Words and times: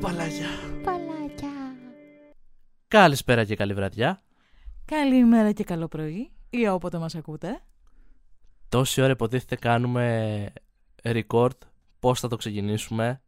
παλάκια. 0.00 0.48
Παλάκια. 0.84 1.48
Καλησπέρα 2.88 3.44
και 3.44 3.56
καλή 3.56 3.74
βραδιά. 3.74 4.22
Καλημέρα 4.84 5.52
και 5.52 5.64
καλό 5.64 5.88
πρωί 5.88 6.32
ή 6.50 6.68
όποτε 6.68 6.98
μας 6.98 7.14
ακούτε. 7.14 7.60
Τόση 8.68 9.00
ώρα 9.00 9.10
υποτίθεται 9.10 9.56
κάνουμε 9.56 10.52
record. 11.02 11.58
Πώς 11.98 12.20
θα 12.20 12.28
το 12.28 12.36
ξεκινήσουμε. 12.36 13.22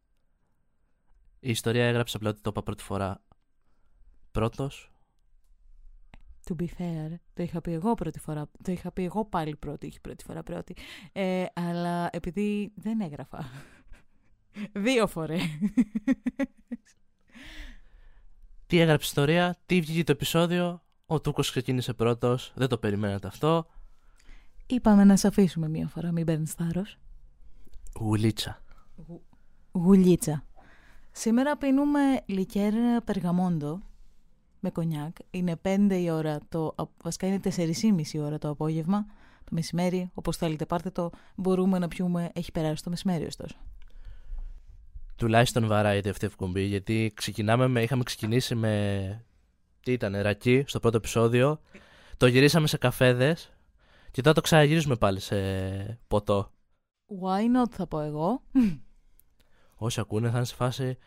Η 1.41 1.51
ιστορία 1.51 1.85
έγραψε 1.85 2.17
απλά 2.17 2.31
ότι 2.31 2.41
το 2.41 2.51
είπα 2.51 2.63
πρώτη 2.63 2.83
φορά. 2.83 3.23
Πρώτος. 4.31 4.91
To 6.49 6.63
be 6.63 6.67
fair, 6.67 7.15
το 7.35 7.43
είχα 7.43 7.61
πει 7.61 7.73
εγώ 7.73 7.95
πρώτη 7.95 8.19
φορά. 8.19 8.51
Το 8.63 8.73
είχα 8.73 8.93
πει 8.93 9.05
εγώ 9.05 9.25
πάλι 9.25 9.57
πρώτη, 9.57 9.87
όχι 9.87 10.01
πρώτη 10.01 10.25
φορά 10.25 10.43
πρώτη. 10.43 10.77
Ε, 11.13 11.45
αλλά 11.55 12.09
επειδή 12.13 12.73
δεν 12.75 13.01
έγραφα. 13.01 13.49
Δύο 14.73 15.07
φορέ. 15.07 15.39
Τι 18.67 18.79
έγραψε 18.79 19.07
η 19.07 19.09
ιστορία, 19.09 19.59
τι 19.67 19.81
βγήκε 19.81 20.05
το 20.05 20.13
επεισόδιο. 20.13 20.83
Ο 21.07 21.21
Τούκος 21.21 21.51
ξεκίνησε 21.51 21.93
πρώτος, 21.93 22.53
δεν 22.55 22.69
το 22.69 22.79
περιμένατε 22.79 23.27
αυτό. 23.27 23.67
Είπαμε 24.67 25.05
να 25.05 25.17
σε 25.17 25.27
αφήσουμε 25.27 25.69
μία 25.69 25.89
φορά, 25.89 26.13
μην 26.13 26.25
παίρνεις 26.25 26.53
θάρρος. 26.53 26.99
Γουλίτσα. 28.01 28.63
Γουλίτσα. 29.73 30.45
Σήμερα 31.11 31.57
πίνουμε 31.57 32.01
λικέρ 32.27 32.73
περγαμόντο 33.05 33.81
με 34.61 34.71
κονιάκ. 34.71 35.17
Είναι 35.31 35.57
5 35.63 35.89
η 35.91 36.11
ώρα, 36.11 36.39
το, 36.49 36.75
βασικά 37.03 37.27
είναι 37.27 37.41
4,5 37.45 38.07
η 38.13 38.19
ώρα 38.19 38.39
το 38.39 38.49
απόγευμα, 38.49 39.07
το 39.45 39.51
μεσημέρι. 39.51 40.11
Όπως 40.15 40.37
θέλετε 40.37 40.67
πάρτε 40.67 40.91
το, 40.91 41.11
μπορούμε 41.35 41.79
να 41.79 41.89
πιούμε, 41.89 42.31
έχει 42.33 42.53
περάσει 42.53 42.83
το 42.83 42.91
μεσημέρι 42.91 43.27
ωστόσο. 43.27 43.57
Τουλάχιστον 45.21 45.67
βαράει 45.67 46.01
αυτή 46.09 46.25
η 46.25 46.29
εκπομπή, 46.33 46.63
γιατί 46.63 47.13
ξεκινάμε 47.15 47.69
με, 47.69 47.83
είχαμε 47.83 48.03
ξεκινήσει 48.03 48.55
με. 48.55 49.25
Τι 49.81 49.93
ήταν, 49.93 50.21
ρακί 50.21 50.65
στο 50.67 50.81
πρώτο 50.81 50.97
επεισόδιο. 50.97 51.61
Το 52.17 52.27
γυρίσαμε 52.27 52.67
σε 52.67 52.79
καφέδες 52.79 53.53
και 54.11 54.23
τώρα 54.23 54.35
το 54.35 54.41
ξαναγυρίζουμε 54.41 54.97
πάλι 54.97 55.21
σε 55.21 55.37
ποτό. 56.09 56.51
Why 57.23 57.41
not 57.41 57.71
θα 57.71 57.87
πω 57.87 58.01
εγώ. 58.01 58.43
Όσοι 59.75 60.01
ακούνε 60.01 60.31
θα 60.31 60.37
είναι 60.37 60.47
σε 60.47 60.55
φάση 60.55 60.99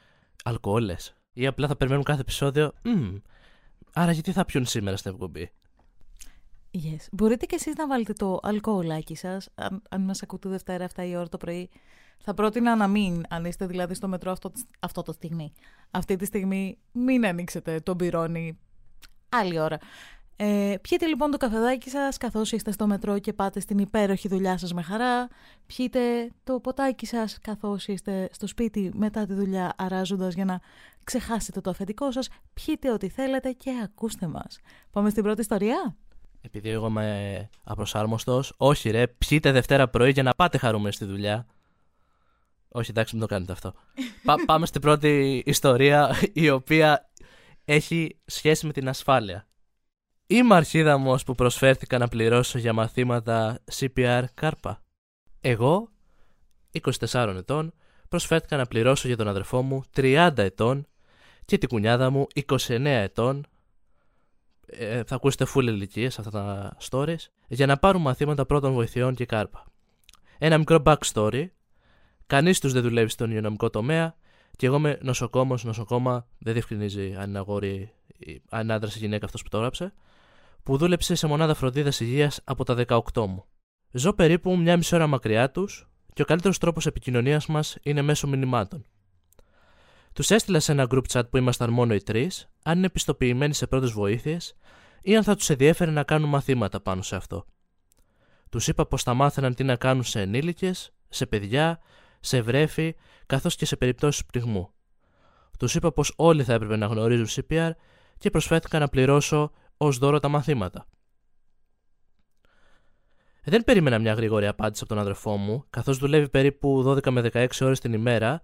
αλκοόλες. 0.43 1.15
Ή 1.33 1.47
απλά 1.47 1.67
θα 1.67 1.75
περιμένουν 1.75 2.03
κάθε 2.03 2.21
επεισόδιο. 2.21 2.71
«Μμμ, 2.83 3.15
άρα 3.93 4.11
γιατί 4.11 4.31
θα 4.31 4.45
πιούν 4.45 4.65
σήμερα 4.65 4.97
στην 4.97 5.11
εκπομπή; 5.11 5.51
Yes. 6.73 7.07
Μπορείτε 7.11 7.45
και 7.45 7.55
εσείς 7.55 7.75
να 7.75 7.87
βάλετε 7.87 8.13
το 8.13 8.39
αλκοολάκι 8.41 9.15
σας, 9.15 9.49
αν, 9.55 9.81
αν 9.89 10.01
μας 10.01 10.21
ακούτε 10.21 10.49
Δευτέρα 10.49 10.87
7 10.95 11.07
η 11.07 11.15
ώρα 11.15 11.29
το 11.29 11.37
πρωί. 11.37 11.69
Θα 12.19 12.33
πρότεινα 12.33 12.75
να 12.75 12.87
μην, 12.87 13.23
αν 13.29 13.45
είστε 13.45 13.65
δηλαδή 13.65 13.93
στο 13.93 14.07
μετρό 14.07 14.31
αυτό, 14.31 14.51
αυτό 14.79 15.01
το 15.01 15.11
στιγμή. 15.11 15.53
Αυτή 15.91 16.15
τη 16.15 16.25
στιγμή 16.25 16.77
μην 16.91 17.25
ανοίξετε 17.25 17.79
τον 17.79 17.97
πυρόνι 17.97 18.59
άλλη 19.29 19.59
ώρα. 19.59 19.77
Ε, 20.35 20.75
πιείτε 20.81 21.05
λοιπόν 21.05 21.31
το 21.31 21.37
καφεδάκι 21.37 21.89
σας 21.89 22.17
καθώς 22.17 22.51
είστε 22.51 22.71
στο 22.71 22.87
μετρό 22.87 23.19
και 23.19 23.33
πάτε 23.33 23.59
στην 23.59 23.77
υπέροχη 23.77 24.27
δουλειά 24.27 24.57
σας 24.57 24.73
με 24.73 24.81
χαρά. 24.81 25.27
Πιείτε 25.65 26.31
το 26.43 26.59
ποτάκι 26.59 27.05
σας 27.05 27.39
καθώς 27.41 27.87
είστε 27.87 28.29
στο 28.31 28.47
σπίτι 28.47 28.91
μετά 28.93 29.25
τη 29.25 29.33
δουλειά 29.33 29.73
αράζοντας 29.77 30.33
για 30.33 30.45
να 30.45 30.59
ξεχάσετε 31.03 31.61
το 31.61 31.69
αφεντικό 31.69 32.11
σας. 32.11 32.29
Πιείτε 32.53 32.91
ό,τι 32.91 33.09
θέλετε 33.09 33.51
και 33.51 33.71
ακούστε 33.83 34.27
μας. 34.27 34.59
Πάμε 34.91 35.09
στην 35.09 35.23
πρώτη 35.23 35.41
ιστορία. 35.41 35.95
Επειδή 36.41 36.69
εγώ 36.69 36.87
είμαι 36.87 37.49
απροσάρμοστος, 37.63 38.53
όχι 38.57 38.89
ρε, 38.89 39.07
πιείτε 39.07 39.51
Δευτέρα 39.51 39.87
πρωί 39.89 40.11
για 40.11 40.23
να 40.23 40.31
πάτε 40.31 40.57
χαρούμενοι 40.57 40.93
στη 40.93 41.05
δουλειά. 41.05 41.45
Όχι, 42.75 42.89
εντάξει, 42.89 43.15
μην 43.15 43.27
το 43.27 43.33
κάνετε 43.33 43.51
αυτό. 43.51 43.73
Πά- 44.23 44.45
πάμε 44.45 44.65
στην 44.65 44.81
πρώτη 44.81 45.43
ιστορία, 45.45 46.15
η 46.33 46.49
οποία 46.49 47.09
έχει 47.65 48.19
σχέση 48.25 48.65
με 48.65 48.71
την 48.71 48.89
ασφάλεια. 48.89 49.47
Είμαι 50.27 50.55
αρχίδαμος 50.55 51.23
που 51.23 51.35
προσφέρθηκα 51.35 51.97
να 51.97 52.07
πληρώσω 52.07 52.57
για 52.57 52.73
μαθήματα 52.73 53.59
CPR 53.71 54.23
κάρπα. 54.33 54.81
Εγώ, 55.41 55.89
24 56.71 57.35
ετών, 57.37 57.73
προσφέρθηκα 58.09 58.57
να 58.57 58.65
πληρώσω 58.65 59.07
για 59.07 59.17
τον 59.17 59.27
αδερφό 59.27 59.61
μου 59.61 59.83
30 59.95 60.31
ετών 60.35 60.87
και 61.45 61.57
την 61.57 61.69
κουνιάδα 61.69 62.09
μου 62.09 62.27
29 62.47 62.85
ετών 62.85 63.45
ε, 64.65 65.03
θα 65.03 65.15
ακούσετε 65.15 65.45
full 65.55 65.63
ηλικίες 65.63 66.19
αυτά 66.19 66.31
τα 66.31 66.77
stories, 66.89 67.25
για 67.47 67.65
να 67.65 67.77
πάρουν 67.77 68.01
μαθήματα 68.01 68.45
πρώτων 68.45 68.73
βοηθειών 68.73 69.15
και 69.15 69.25
κάρπα. 69.25 69.65
Ένα 70.37 70.57
μικρό 70.57 70.81
backstory. 70.85 71.45
Κανείς 72.27 72.59
τους 72.59 72.73
δεν 72.73 72.81
δουλεύει 72.81 73.09
στον 73.09 73.29
υγειονομικό 73.29 73.69
τομέα 73.69 74.15
και 74.55 74.65
εγώ 74.65 74.75
είμαι 74.75 74.97
νοσοκόμος, 75.01 75.63
νοσοκόμα, 75.63 76.27
δεν 76.39 76.53
διευκρινίζει 76.53 77.15
αν 77.17 77.29
είναι 77.29 77.37
αγόρι, 77.37 77.91
ή- 78.17 78.41
αν 78.49 78.61
είναι 78.63 78.73
άντρας 78.73 78.95
ή 78.95 78.99
γυναίκα 78.99 79.25
αυτός 79.25 79.41
που 79.43 79.49
το 79.49 79.57
έγραψε, 79.57 79.93
που 80.63 80.77
δούλεψε 80.77 81.15
σε 81.15 81.27
μονάδα 81.27 81.53
φροντίδας 81.53 81.99
υγείας 81.99 82.39
από 82.43 82.63
τα 82.63 82.73
18 82.87 83.25
μου. 83.27 83.45
Ζω 83.91 84.13
περίπου 84.13 84.57
μια 84.57 84.77
μισή 84.77 84.95
ώρα 84.95 85.07
μακριά 85.07 85.51
τους 85.51 85.87
και 86.13 86.21
ο 86.21 86.25
καλύτερος 86.25 86.57
τρόπος 86.57 86.85
επικοινωνίας 86.85 87.45
μας 87.45 87.77
είναι 87.81 88.01
μέσω 88.01 88.27
μηνυμάτων. 88.27 88.85
Τους 90.13 90.29
έστειλα 90.29 90.59
σε 90.59 90.71
ένα 90.71 90.87
group 90.89 91.03
chat 91.11 91.29
που 91.29 91.37
ήμασταν 91.37 91.69
μόνο 91.69 91.93
οι 91.93 92.03
τρεις, 92.03 92.49
αν 92.63 92.77
είναι 92.77 92.89
πιστοποιημένοι 92.89 93.53
σε 93.53 93.67
πρώτες 93.67 93.91
βοήθειες 93.91 94.55
ή 95.01 95.15
αν 95.15 95.23
θα 95.23 95.35
τους 95.35 95.49
ενδιέφερε 95.49 95.91
να 95.91 96.03
κάνουν 96.03 96.29
μαθήματα 96.29 96.81
πάνω 96.81 97.01
σε 97.01 97.15
αυτό. 97.15 97.45
Τους 98.49 98.67
είπα 98.67 98.85
πως 98.85 99.03
θα 99.03 99.13
μάθαιναν 99.13 99.55
τι 99.55 99.63
να 99.63 99.75
κάνουν 99.75 100.03
σε 100.03 100.21
ενήλικες, 100.21 100.93
σε 101.09 101.25
παιδιά, 101.25 101.79
σε 102.23 102.41
βρέφη, 102.41 102.95
καθώς 103.25 103.55
και 103.55 103.65
σε 103.65 103.75
περιπτώσεις 103.75 104.25
πνιγμού. 104.25 104.69
Τους 105.59 105.75
είπα 105.75 105.91
πως 105.91 106.13
όλοι 106.15 106.43
θα 106.43 106.53
έπρεπε 106.53 106.75
να 106.75 106.85
γνωρίζουν 106.85 107.27
CPR 107.27 107.71
και 108.17 108.29
προσφέρθηκα 108.29 108.79
να 108.79 108.87
πληρώσω 108.87 109.51
ως 109.77 109.97
δώρο 109.97 110.19
τα 110.19 110.27
μαθήματα. 110.27 110.87
Δεν 113.43 113.63
περίμενα 113.63 113.99
μια 113.99 114.13
γρήγορη 114.13 114.47
απάντηση 114.47 114.83
από 114.83 114.93
τον 114.93 115.03
αδερφό 115.03 115.37
μου, 115.37 115.65
καθώς 115.69 115.97
δουλεύει 115.97 116.29
περίπου 116.29 116.83
12 116.85 117.09
με 117.09 117.29
16 117.33 117.47
ώρες 117.61 117.79
την 117.79 117.93
ημέρα, 117.93 118.41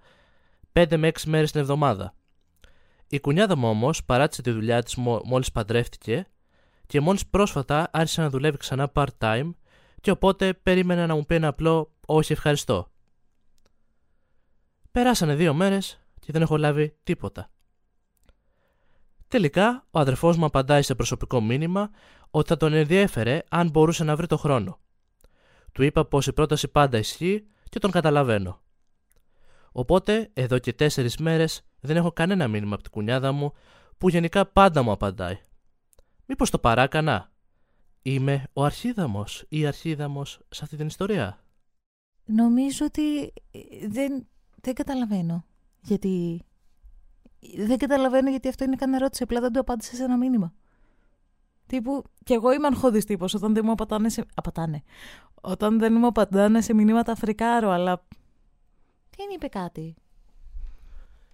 5 0.74 0.98
με 0.98 1.08
6 1.08 1.26
μέρες 1.26 1.52
την 1.52 1.62
εβδομάδα. 1.62 2.14
Η 3.08 3.20
κουνιάδα 3.20 3.56
μου 3.56 3.70
όμως 3.70 4.04
παράτησε 4.06 4.42
τη 4.42 4.52
δουλειά 4.52 4.84
της 4.84 4.96
μόλις 5.24 5.52
παντρεύτηκε 5.52 6.28
και 6.86 7.00
μόλις 7.00 7.28
πρόσφατα 7.28 7.90
άρχισε 7.92 8.22
να 8.22 8.30
δουλεύει 8.30 8.58
ξανά 8.58 8.92
part-time 8.94 9.52
και 10.02 10.12
οπότε 10.12 10.54
περίμενα 10.54 11.06
να 11.06 11.16
μου 11.16 11.26
πει 11.26 11.36
ένα 11.36 11.48
απλό 11.48 11.92
όχι 12.06 12.32
ευχαριστώ. 12.32 12.92
Περάσανε 14.92 15.36
δύο 15.36 15.54
μέρες 15.54 16.00
και 16.20 16.32
δεν 16.32 16.42
έχω 16.42 16.58
λάβει 16.58 16.98
τίποτα. 17.04 17.50
Τελικά, 19.28 19.88
ο 19.92 20.00
αδερφός 20.00 20.38
μου 20.38 20.46
απαντάει 20.46 20.82
σε 20.82 20.96
προσωπικό 20.96 21.42
μήνυμα 21.42 21.90
ότι 22.30 22.48
θα 22.48 22.58
τον 22.58 22.74
ενδιέφερε 22.74 23.44
αν 23.50 23.70
μπορούσε 23.70 24.04
να 24.04 24.16
βρει 24.16 24.28
το 24.28 24.38
χρόνο. 24.38 24.80
Του 25.72 25.84
είπα 25.84 26.06
πως 26.06 26.28
η 26.28 26.34
πρόταση 26.34 26.68
πάντα 26.68 26.98
ισχύει 26.98 27.48
και 27.70 27.80
τον 27.80 27.92
καταλαβαίνω. 27.92 28.62
Οπότε, 29.72 30.30
εδώ 30.34 30.60
και 30.60 30.74
τέσσερις 30.74 31.18
μέρες 31.18 31.62
δεν 31.80 31.96
έχω 31.98 32.12
κανένα 32.12 32.48
μήνυμα 32.48 32.74
από 32.74 32.84
την 32.84 32.92
κουνιάδα 32.92 33.32
μου 33.32 33.54
που 33.98 34.10
γενικά 34.10 34.46
πάντα 34.46 34.82
μου 34.82 34.92
απαντάει. 34.92 35.40
Μήπως 36.26 36.50
το 36.50 36.60
παράκανα; 36.60 37.32
Είμαι 38.02 38.48
ο 38.54 38.64
αρχίδαμος 38.64 39.46
ή 39.50 39.60
η 39.60 39.66
αρχίδαμος 39.66 40.40
σε 40.50 40.64
αυτή 40.64 40.78
την 40.78 40.88
ιστορία; 40.88 41.44
Νομίζω 42.26 42.86
ότι 42.86 43.34
ε, 43.52 43.88
δεν, 43.88 44.28
δεν 44.62 44.74
καταλαβαίνω. 44.74 45.46
Γιατί. 45.82 46.44
Δεν 47.58 47.78
καταλαβαίνω 47.78 48.30
γιατί 48.30 48.48
αυτό 48.48 48.64
είναι 48.64 48.76
καν 48.76 48.94
ερώτηση. 48.94 49.24
Απλά 49.24 49.40
δεν 49.40 49.52
του 49.52 49.60
απάντησε 49.60 49.96
σε 49.96 50.04
ένα 50.04 50.18
μήνυμα. 50.18 50.54
Τύπου, 51.66 52.04
κι 52.24 52.34
εγώ 52.34 52.52
είμαι 52.54 52.68
αγχώδης 52.68 53.06
τύπος 53.06 53.34
όταν 53.34 53.54
δεν 53.54 53.64
μου 53.66 53.72
απατάνε 53.72 54.10
σε... 54.10 54.26
Απατάνε. 54.36 54.84
Όταν 55.42 55.80
δεν 55.80 55.94
μου 55.94 56.08
απαντάνε 56.08 56.62
σε 56.62 56.74
μηνύματα 56.74 57.16
φρικάρω, 57.16 57.70
αλλά... 57.70 58.06
Δεν 59.18 59.28
είπε 59.36 59.48
κάτι; 59.48 59.96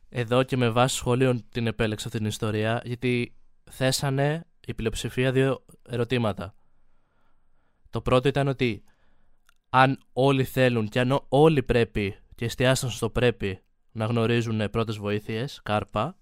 Εδώ 0.10 0.44
και 0.44 0.58
με 0.58 0.70
βάση 0.70 0.96
σχολείων 0.96 1.46
την 1.50 1.68
επέλεξα 1.68 2.06
αυτή 2.06 2.18
την 2.18 2.28
ιστορία 2.28 2.82
γιατί 2.86 3.36
θέσανε 3.64 4.46
η 4.68 4.74
πλειοψηφία 4.74 5.32
δύο 5.32 5.66
ερωτήματα. 5.90 6.56
Το 7.90 8.02
πρώτο 8.02 8.28
ήταν 8.28 8.48
ότι 8.48 8.84
αν 9.70 10.00
όλοι 10.14 10.44
θέλουν 10.44 10.88
και 10.90 11.00
αν 11.00 11.26
όλοι 11.30 11.64
πρέπει 11.64 12.16
και 12.36 12.46
εστιάσαν 12.46 12.90
στο 12.90 13.10
πρέπει 13.10 13.60
να 13.92 14.06
γνωρίζουν 14.06 14.70
πρώτες 14.70 14.98
βοήθειες, 14.98 15.60
κάρπα, 15.64 16.18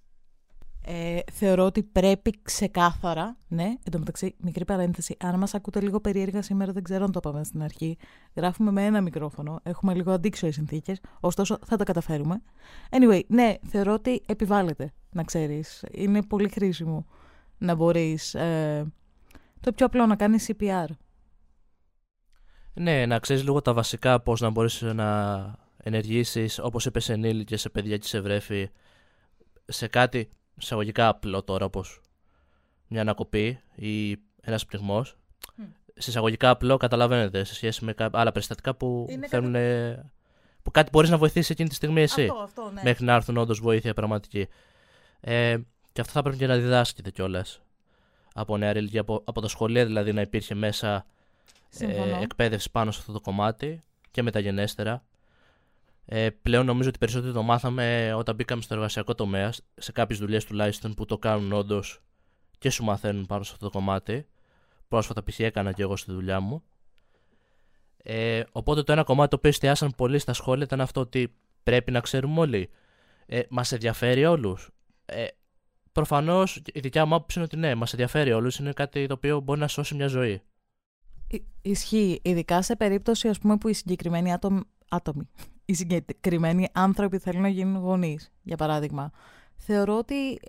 Ε, 0.86 1.20
θεωρώ 1.32 1.66
ότι 1.66 1.84
πρέπει 1.84 2.40
ξεκάθαρα, 2.42 3.38
ναι, 3.48 3.64
εν 3.64 3.92
τω 3.92 4.00
μεταξύ, 4.00 4.36
μικρή 4.38 4.66
παρένθεση, 4.66 5.16
αν 5.20 5.38
μας 5.40 5.54
ακούτε 5.54 5.82
λίγο 5.82 6.00
περίεργα 6.02 6.42
σήμερα, 6.42 6.72
δεν 6.72 6.84
ξέρω 6.84 7.04
αν 7.04 7.12
το 7.12 7.20
είπαμε 7.24 7.44
στην 7.44 7.64
αρχή, 7.64 7.98
γράφουμε 8.36 8.72
με 8.72 8.86
ένα 8.86 9.02
μικρόφωνο, 9.02 9.60
έχουμε 9.64 9.94
λίγο 9.94 10.12
αντίξωες 10.12 10.54
συνθήκες, 10.54 11.00
ωστόσο 11.20 11.58
θα 11.66 11.78
τα 11.78 11.84
καταφέρουμε. 11.84 12.42
Anyway, 12.90 13.22
ναι, 13.28 13.54
θεωρώ 13.68 13.94
ότι 13.94 14.22
επιβάλλεται, 14.26 14.94
να 15.12 15.24
ξέρεις, 15.24 15.86
είναι 15.92 16.24
πολύ 16.24 16.50
χρήσιμο 16.50 17.06
να 17.58 17.76
μπορείς, 17.76 18.34
ε, 18.34 18.94
το 19.60 19.72
πιο 19.72 19.86
απλό 19.86 20.06
να 20.06 20.16
κάνεις 20.16 20.52
CPR. 20.52 20.88
ναι, 22.74 23.06
να 23.06 23.20
ξέρεις 23.20 23.44
λίγο 23.44 23.62
τα 23.62 23.74
βασικά 23.74 24.22
πώς 24.22 24.42
να 24.42 24.50
μπορείς 24.50 24.82
να 24.82 25.62
ενεργήσεις, 25.84 26.60
όπως 26.60 26.86
είπες 26.86 27.10
ενήλικες, 27.10 27.62
σε 27.62 27.70
παιδιά 27.70 27.98
και 27.98 28.08
σε 28.08 28.20
βρέφη, 28.20 28.70
σε 29.66 29.88
κάτι 29.88 30.30
εισαγωγικά 30.62 31.08
απλό 31.08 31.44
τώρα, 31.44 31.66
όπως 31.66 32.02
μια 32.88 33.02
ανακοπή 33.02 33.60
ή 33.76 34.18
ένας 34.42 34.66
πνιγμό. 34.66 35.04
Σε 35.96 36.10
εισαγωγικά 36.10 36.50
απλό 36.50 36.78
καταλαβαίνετε 36.78 37.44
σε 37.44 37.54
σχέση 37.54 37.86
με 37.86 37.94
άλλα 38.12 38.32
περιστατικά 38.32 38.76
που 38.76 39.06
Είναι 39.10 39.28
θέλουν. 39.28 39.56
που 40.64 40.72
κάτι 40.72 40.90
μπορείς 40.92 41.10
να 41.10 41.18
βοηθήσεις 41.18 41.50
εκείνη 41.50 41.70
τη 41.70 41.76
στιγμή 41.76 42.02
εσύ. 42.02 42.22
Αυτό, 42.22 42.36
αυτό, 42.44 42.72
ναι. 42.74 42.82
Μέχρι 42.84 43.06
να 43.06 43.14
έρθουν 43.14 43.38
όντως 43.38 43.60
βοήθεια 43.60 43.94
πραγματική. 43.94 44.48
Ε, 45.20 45.58
και 45.92 46.02
αυτό 46.02 46.14
θα 46.14 46.22
πρέπει 46.22 46.38
και 46.38 46.48
να 46.48 46.56
διδάσκεται 46.56 47.12
κιόλας. 47.12 47.62
Από 48.34 48.58
νεαρή 48.58 48.80
ηλικία, 48.80 49.02
από, 49.02 49.22
από 49.26 49.42
τα 49.42 49.48
σχολεία 49.48 49.86
δηλαδή 49.86 50.14
να 50.14 50.22
υπήρχε 50.22 50.56
μέσα 50.56 51.06
Συμφωνώ. 51.70 52.16
ε, 52.16 52.24
εκπαίδευση 52.24 52.72
πάνω 52.72 52.92
σε 52.92 53.00
αυτό 53.00 53.12
το 53.12 53.20
κομμάτι 53.22 53.84
και 54.12 54.22
μεταγενέστερα. 54.22 55.04
Ε, 56.06 56.30
πλέον 56.30 56.66
νομίζω 56.66 56.90
ότι 56.90 56.98
περισσότερο 56.98 57.34
το 57.34 57.42
μάθαμε 57.42 58.14
όταν 58.14 58.36
μπήκαμε 58.36 58.62
στο 58.62 58.74
εργασιακό 58.74 59.16
τομέα, 59.16 59.54
σε 59.76 59.92
κάποιες 59.92 60.20
δουλειές 60.20 60.46
τουλάχιστον 60.46 60.94
που 60.94 61.06
το 61.06 61.18
κάνουν 61.18 61.54
όντως 61.54 62.02
και 62.58 62.70
σου 62.70 62.84
μαθαίνουν 62.84 63.26
πάνω 63.26 63.44
σε 63.44 63.52
αυτό 63.54 63.66
το 63.66 63.72
κομμάτι. 63.72 64.28
Πρόσφατα 64.88 65.24
π.χ. 65.24 65.40
έκανα 65.40 65.72
και 65.72 65.82
εγώ 65.82 65.96
στη 65.96 66.12
δουλειά 66.12 66.40
μου. 66.40 66.64
Ε, 67.98 68.44
οπότε 68.52 68.84
το 68.84 68.92
ένα 68.92 69.04
κομμάτι 69.04 69.30
το 69.30 69.36
οποίο 69.36 69.50
εστιάσαν 69.50 69.94
πολύ 69.98 70.20
στα 70.20 70.34
σχόλια 70.34 70.64
ήταν 70.64 70.82
αυτό 70.82 71.02
ότι 71.02 71.36
πρέπει 71.64 71.92
να 71.92 72.00
ξέρουμε 72.00 72.40
όλοι. 72.40 72.70
Ε, 73.26 73.42
μας 73.50 73.72
ενδιαφέρει 73.72 74.26
όλους. 74.26 74.70
Ε, 75.06 75.26
Προφανώς 75.92 76.62
η 76.74 76.80
δικιά 76.80 77.06
μου 77.06 77.16
άποψη 77.16 77.40
είναι 77.40 77.48
ότι 77.52 77.58
ναι, 77.58 77.76
μας 77.76 77.92
ενδιαφέρει 77.92 78.32
όλους. 78.32 78.58
Είναι 78.58 78.74
κάτι 78.74 79.08
το 79.08 79.14
οποίο 79.14 79.40
μπορεί 79.40 79.60
να 79.60 79.68
σώσει 79.68 79.96
μια 79.96 80.08
ζωή. 80.08 80.42
Ι- 81.28 81.44
Ισχύει, 81.62 82.20
ειδικά 82.24 82.62
σε 82.62 82.76
περίπτωση 82.76 83.28
ας 83.28 83.40
πούμε, 83.40 83.58
που 83.58 83.68
οι 83.68 83.74
συγκεκριμένοι 83.74 84.34
άτομοι, 84.34 84.62
άτομοι, 84.90 85.30
οι 85.66 85.74
συγκεκριμένοι 85.74 86.68
άνθρωποι 86.74 87.18
θέλουν 87.18 87.42
να 87.42 87.48
γίνουν 87.48 87.82
γονείς, 87.82 88.32
για 88.44 88.58
παράδειγμα. 88.58 89.12
Θεωρώ 89.56 89.98
ότι 89.98 90.40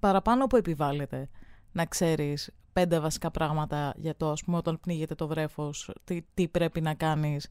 παραπάνω 0.00 0.44
από 0.44 0.56
επιβάλλεται 0.56 1.28
να 1.72 1.84
ξέρεις 1.86 2.50
πέντε 2.72 2.98
βασικά 3.00 3.30
πράγματα 3.30 3.94
για 3.96 4.16
το, 4.16 4.30
ας 4.30 4.44
πούμε, 4.44 4.56
όταν 4.56 4.80
πνίγεται 4.80 5.14
το 5.14 5.26
βρέφος, 5.26 5.90
τι, 6.04 6.22
τι 6.34 6.48
πρέπει 6.48 6.80
να 6.80 6.94
κάνεις, 6.94 7.48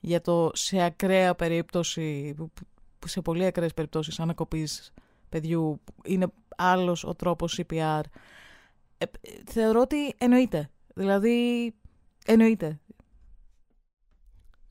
για 0.00 0.20
το 0.20 0.50
σε 0.52 0.82
ακραία 0.82 1.34
περίπτωση, 1.34 2.34
που- 2.36 2.52
που 2.98 3.08
σε 3.08 3.20
πολύ 3.20 3.44
ακραίες 3.44 3.74
περιπτώσεις 3.74 4.20
ανακοπής 4.20 4.92
παιδιού, 5.28 5.80
είναι 6.04 6.26
άλλος 6.56 7.04
ο 7.04 7.14
τρόπος 7.14 7.60
CPR. 7.60 8.00
Ε, 8.98 9.04
θεωρώ 9.46 9.80
ότι 9.80 10.14
εννοείται. 10.18 10.70
Δηλαδή, 10.94 11.74
εννοείται. 12.26 12.80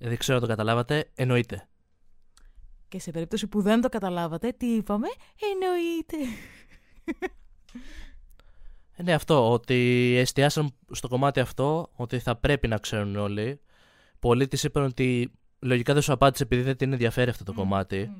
Δεν 0.05 0.17
ξέρω 0.17 0.37
αν 0.37 0.43
το 0.43 0.49
καταλάβατε, 0.49 1.11
εννοείται. 1.15 1.67
Και 2.87 2.99
σε 2.99 3.11
περίπτωση 3.11 3.47
που 3.47 3.61
δεν 3.61 3.81
το 3.81 3.89
καταλάβατε, 3.89 4.51
τι 4.51 4.65
είπαμε, 4.65 5.07
εννοείται. 5.51 6.17
Ε, 8.95 9.03
ναι, 9.03 9.13
αυτό, 9.13 9.51
ότι 9.51 10.13
εστιάσαν 10.17 10.75
στο 10.91 11.07
κομμάτι 11.07 11.39
αυτό, 11.39 11.89
ότι 11.95 12.19
θα 12.19 12.35
πρέπει 12.35 12.67
να 12.67 12.77
ξέρουν 12.77 13.15
όλοι. 13.15 13.59
Πολλοί 14.19 14.47
της 14.47 14.63
είπαν 14.63 14.83
ότι 14.83 15.31
λογικά 15.59 15.93
δεν 15.93 16.01
σου 16.01 16.13
απάντησε 16.13 16.43
επειδή 16.43 16.61
δεν 16.61 16.77
την 16.77 16.91
ενδιαφέρει 16.91 17.29
αυτό 17.29 17.43
το 17.43 17.53
κομμάτι. 17.53 18.11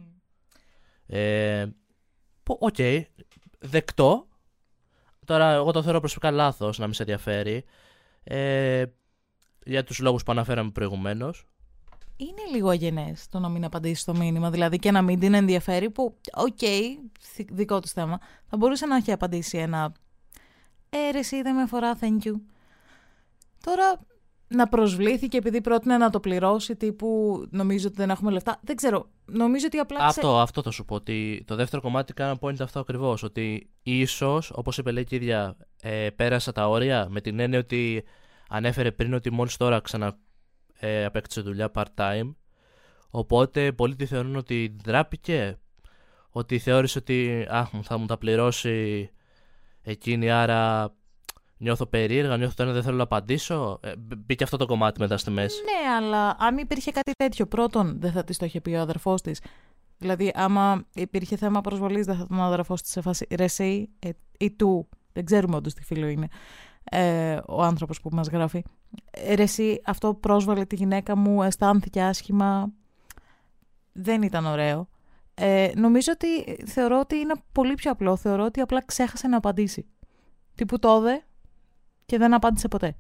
Ε, 1.06 1.66
που, 2.44 2.58
Οκ, 2.60 2.76
δεκτό. 3.60 4.28
Τώρα, 5.26 5.52
εγώ 5.52 5.72
το 5.72 5.84
θεωρώ 5.84 6.00
προσωπικά 6.00 6.32
λάθος 6.32 6.78
να 6.78 6.86
μην 6.86 6.94
σε 6.94 7.02
ενδιαφέρει. 7.02 7.64
Ε, 8.24 8.84
για 9.66 9.84
τους 9.84 10.00
λόγους 10.00 10.24
που 10.24 10.32
αναφέραμε 10.32 10.72
προηγουμένως. 10.72 11.46
Είναι 12.18 12.42
λίγο 12.56 12.70
αγενές 12.70 13.28
το 13.30 13.40
να 13.40 13.50
μην 13.50 13.64
απαντήσεις 13.66 14.04
το 14.04 14.14
μήνυμα, 14.16 14.50
δηλαδή 14.52 14.78
και 14.78 14.92
να 14.92 15.02
μην 15.02 15.20
την 15.20 15.34
ενδιαφέρει, 15.34 15.90
που, 15.90 16.18
οκ, 16.34 16.58
θ- 17.20 17.52
δικό 17.52 17.80
του 17.80 17.88
θέμα. 17.88 18.20
Θα 18.46 18.58
μπορούσε 18.58 18.86
να 18.86 18.96
έχει 18.96 19.12
απαντήσει 19.12 19.58
ένα 19.58 19.94
«Ε, 20.90 21.12
ρε, 21.12 21.18
εσύ 21.20 21.42
δεν 21.42 21.56
με 21.56 21.62
αφορά, 21.62 21.98
thank 22.02 22.28
you». 22.28 22.32
Τώρα, 23.64 24.00
να 24.48 24.68
προσβλήθηκε 24.68 25.38
επειδή 25.38 25.62
πρότεινε 25.62 25.98
να 25.98 26.10
το 26.10 26.20
πληρώσει, 26.20 26.76
τύπου 26.76 27.44
νομίζω 27.50 27.88
ότι 27.88 27.96
δεν 27.96 28.10
έχουμε 28.10 28.32
λεφτά. 28.32 28.60
Δεν 28.64 28.76
ξέρω. 28.76 29.10
Νομίζω 29.26 29.66
ότι 29.66 29.78
απλά. 29.78 29.98
ξε- 29.98 30.10
Αυτό, 30.10 30.40
αυτό 30.40 30.62
θα 30.62 30.72
σου 30.72 30.86
πω. 30.86 30.96
Ότι 30.96 31.44
το 31.48 31.56
δεύτερο 31.56 31.82
κομμάτι 31.82 32.14
κάνα 32.14 32.38
point 32.42 32.60
αυτό 32.62 32.80
ακριβώς. 32.80 33.24
Ότι 33.24 33.70
ίσως, 33.84 34.52
όπως 34.56 34.78
είπε 34.78 34.92
λέει 34.92 35.04
και 35.04 35.16
η 35.16 35.18
ίδια, 35.18 35.56
ε, 35.82 36.10
πέρασα 36.16 36.52
τα 36.52 36.70
όρια 36.70 37.08
με 37.10 37.22
την 37.22 37.40
έννοια 37.40 37.60
ότι 37.60 38.04
ανέφερε 38.50 38.92
πριν 38.92 39.14
ότι 39.14 39.32
μόλις 39.32 39.58
τώρα 39.58 39.80
ξανα 39.82 40.18
ε, 40.86 41.06
απέκτησε 41.06 41.42
δουλειά 41.42 41.72
part-time. 41.76 42.34
Οπότε 43.10 43.72
πολλοί 43.72 43.96
τη 43.96 44.06
θεωρούν 44.06 44.36
ότι 44.36 44.76
ντράπηκε. 44.84 45.58
Ότι 46.30 46.60
θεώρησε 46.60 46.98
ότι 46.98 47.48
αχ, 47.50 47.70
θα 47.84 47.98
μου 47.98 48.06
τα 48.06 48.18
πληρώσει 48.18 49.10
εκείνη, 49.82 50.32
άρα 50.32 50.94
νιώθω 51.58 51.86
περίεργα, 51.86 52.38
νιώθω 52.38 52.54
το 52.56 52.64
ένα 52.64 52.72
δεν 52.72 52.84
θέλω 52.84 52.98
να 52.98 53.04
απαντήσω. 53.04 53.80
Ε, 53.84 53.96
μπ- 53.98 54.18
μπήκε 54.18 54.44
αυτό 54.44 54.58
το 54.58 54.66
κομμάτι 54.66 55.00
μετά 55.00 55.18
στη 55.18 55.32
μέση. 55.32 55.62
Ναι, 55.64 55.90
αλλά 55.96 56.36
αν 56.40 56.58
υπήρχε 56.58 56.92
κάτι 56.92 57.12
τέτοιο, 57.12 57.46
πρώτον 57.46 58.00
δεν 58.00 58.12
θα 58.12 58.24
της 58.24 58.38
το 58.38 58.46
είχε 58.46 58.62
πει 58.62 58.72
ο 58.72 58.80
αδερφός 58.80 59.22
της. 59.22 59.42
Δηλαδή, 59.98 60.32
άμα 60.36 60.86
υπήρχε 60.94 61.36
θέμα 61.36 61.62
προσβολής, 61.62 62.06
δεν 62.06 62.16
θα 62.16 62.24
ήταν 62.26 62.40
ο 62.40 62.44
αδερφός 62.44 62.82
της 62.82 62.92
σε 62.92 63.02
φάση 63.02 63.28
ρε, 63.30 63.44
εσύ 63.44 63.90
ε, 64.00 64.10
ή 64.40 64.52
του. 64.52 64.90
Δεν 65.14 65.26
ξέρουμε 65.26 65.56
όντως 65.56 65.74
τι 65.74 65.84
φίλο 65.84 66.08
είναι 66.08 66.28
ε, 66.84 67.40
ο 67.48 67.64
άνθρωπος 67.64 68.02
που 68.02 68.10
μας 68.12 68.28
γράφει. 68.28 68.64
Ε, 69.12 69.34
ρε, 69.34 69.44
εσύ, 69.44 69.82
αυτό 69.86 70.14
πρόσβαλε 70.14 70.66
τη 70.66 70.76
γυναίκα 70.76 71.16
μου, 71.16 71.44
αισθάνθηκε 71.44 72.02
άσχημα. 72.02 72.72
Δεν 73.92 74.22
ήταν 74.22 74.46
ωραίο. 74.46 74.88
Ε, 75.34 75.72
νομίζω 75.76 76.12
ότι 76.12 76.56
θεωρώ 76.66 77.00
ότι 77.00 77.16
είναι 77.16 77.34
πολύ 77.52 77.74
πιο 77.74 77.92
απλό. 77.92 78.16
Θεωρώ 78.16 78.44
ότι 78.44 78.62
απλά 78.62 78.86
ξέχασε 78.86 79.28
να 79.28 79.38
απαντήσει. 79.38 79.86
Τύπου 80.56 80.80
τόδε 80.80 81.24
και 82.06 82.18
δεν 82.18 82.34
απάντησε 82.34 82.68
ποτέ. 82.68 82.96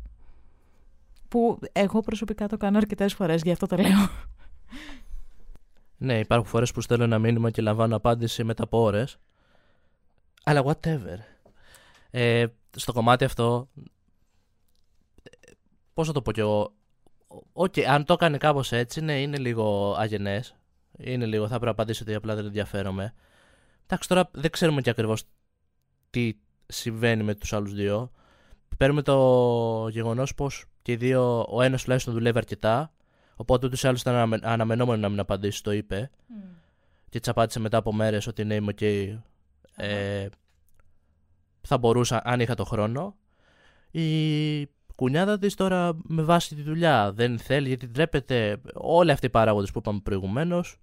Που 1.27 1.59
εγώ 1.71 1.99
προσωπικά 1.99 2.47
το 2.47 2.57
κάνω 2.57 2.77
αρκετές 2.77 3.13
φορές, 3.13 3.41
γι' 3.41 3.51
αυτό 3.51 3.65
το 3.65 3.75
λέω. 3.75 4.09
Ναι, 5.97 6.19
υπάρχουν 6.19 6.49
φορές 6.49 6.71
που 6.71 6.81
στέλνω 6.81 7.03
ένα 7.03 7.19
μήνυμα 7.19 7.49
και 7.51 7.61
λαμβάνω 7.61 7.95
απάντηση 7.95 8.43
μετά 8.43 8.63
από 8.63 8.81
ώρες. 8.81 9.17
Αλλά 10.43 10.63
whatever. 10.65 11.17
Ε, 12.11 12.45
στο 12.75 12.93
κομμάτι 12.93 13.23
αυτό, 13.23 13.69
ε, 15.93 15.95
πώς 15.95 16.07
θα 16.07 16.13
το 16.13 16.21
πω 16.21 16.31
κι 16.31 16.39
εγώ, 16.39 16.73
Οκ, 17.53 17.73
αν 17.87 18.05
το 18.05 18.13
έκανε 18.13 18.37
κάπως 18.37 18.71
έτσι, 18.71 19.01
ναι, 19.01 19.21
είναι 19.21 19.37
λίγο 19.37 19.95
αγενές. 19.97 20.55
Είναι 20.97 21.25
λίγο, 21.25 21.43
θα 21.43 21.49
πρέπει 21.49 21.65
να 21.65 21.71
απαντήσω 21.71 22.03
ότι 22.03 22.13
απλά 22.13 22.35
δεν 22.35 22.45
ενδιαφέρομαι. 22.45 23.13
Εντάξει, 23.83 24.07
τώρα 24.07 24.29
δεν 24.33 24.51
ξέρουμε 24.51 24.81
και 24.81 24.89
ακριβώς 24.89 25.23
τι 26.09 26.33
συμβαίνει 26.65 27.23
με 27.23 27.35
τους 27.35 27.53
άλλους 27.53 27.73
δύο. 27.73 28.11
Παίρνουμε 28.77 29.01
το 29.01 29.87
γεγονός 29.91 30.35
πως 30.35 30.65
και 30.81 30.91
οι 30.91 30.95
δύο, 30.95 31.45
ο 31.49 31.61
ένας 31.61 31.83
τουλάχιστον 31.83 32.13
δουλεύει 32.13 32.37
αρκετά, 32.37 32.93
Οπότε 33.35 33.65
ούτως 33.65 33.83
ή 33.83 33.87
άλλως 33.87 34.01
ήταν 34.01 34.13
αναμε- 34.15 34.45
αναμενόμενο 34.45 35.01
να 35.01 35.09
μην 35.09 35.19
απαντήσει, 35.19 35.63
το 35.63 35.71
είπε. 35.71 36.09
Και 37.09 37.19
τη 37.19 37.29
απάντησε 37.29 37.59
μετά 37.59 37.77
από 37.77 37.93
μέρες 37.93 38.27
ότι 38.27 38.43
ναι, 38.43 38.55
είμαι 38.55 38.71
οκ. 38.71 38.81
Ε, 39.75 40.29
θα 41.61 41.77
μπορούσα 41.77 42.21
αν 42.23 42.39
είχα 42.39 42.55
το 42.55 42.63
χρόνο. 42.63 43.15
Η 43.91 44.69
κουνιάδα 45.03 45.37
της 45.37 45.55
τώρα 45.55 45.97
με 46.03 46.21
βάση 46.21 46.55
τη 46.55 46.61
δουλειά 46.61 47.11
δεν 47.13 47.39
θέλει 47.39 47.67
γιατί 47.67 47.87
ντρέπεται. 47.87 48.57
Όλοι 48.73 49.11
αυτοί 49.11 49.25
οι 49.25 49.29
παράγοντες 49.29 49.71
που 49.71 49.79
είπαμε 49.79 49.99
προηγουμένως. 50.03 50.79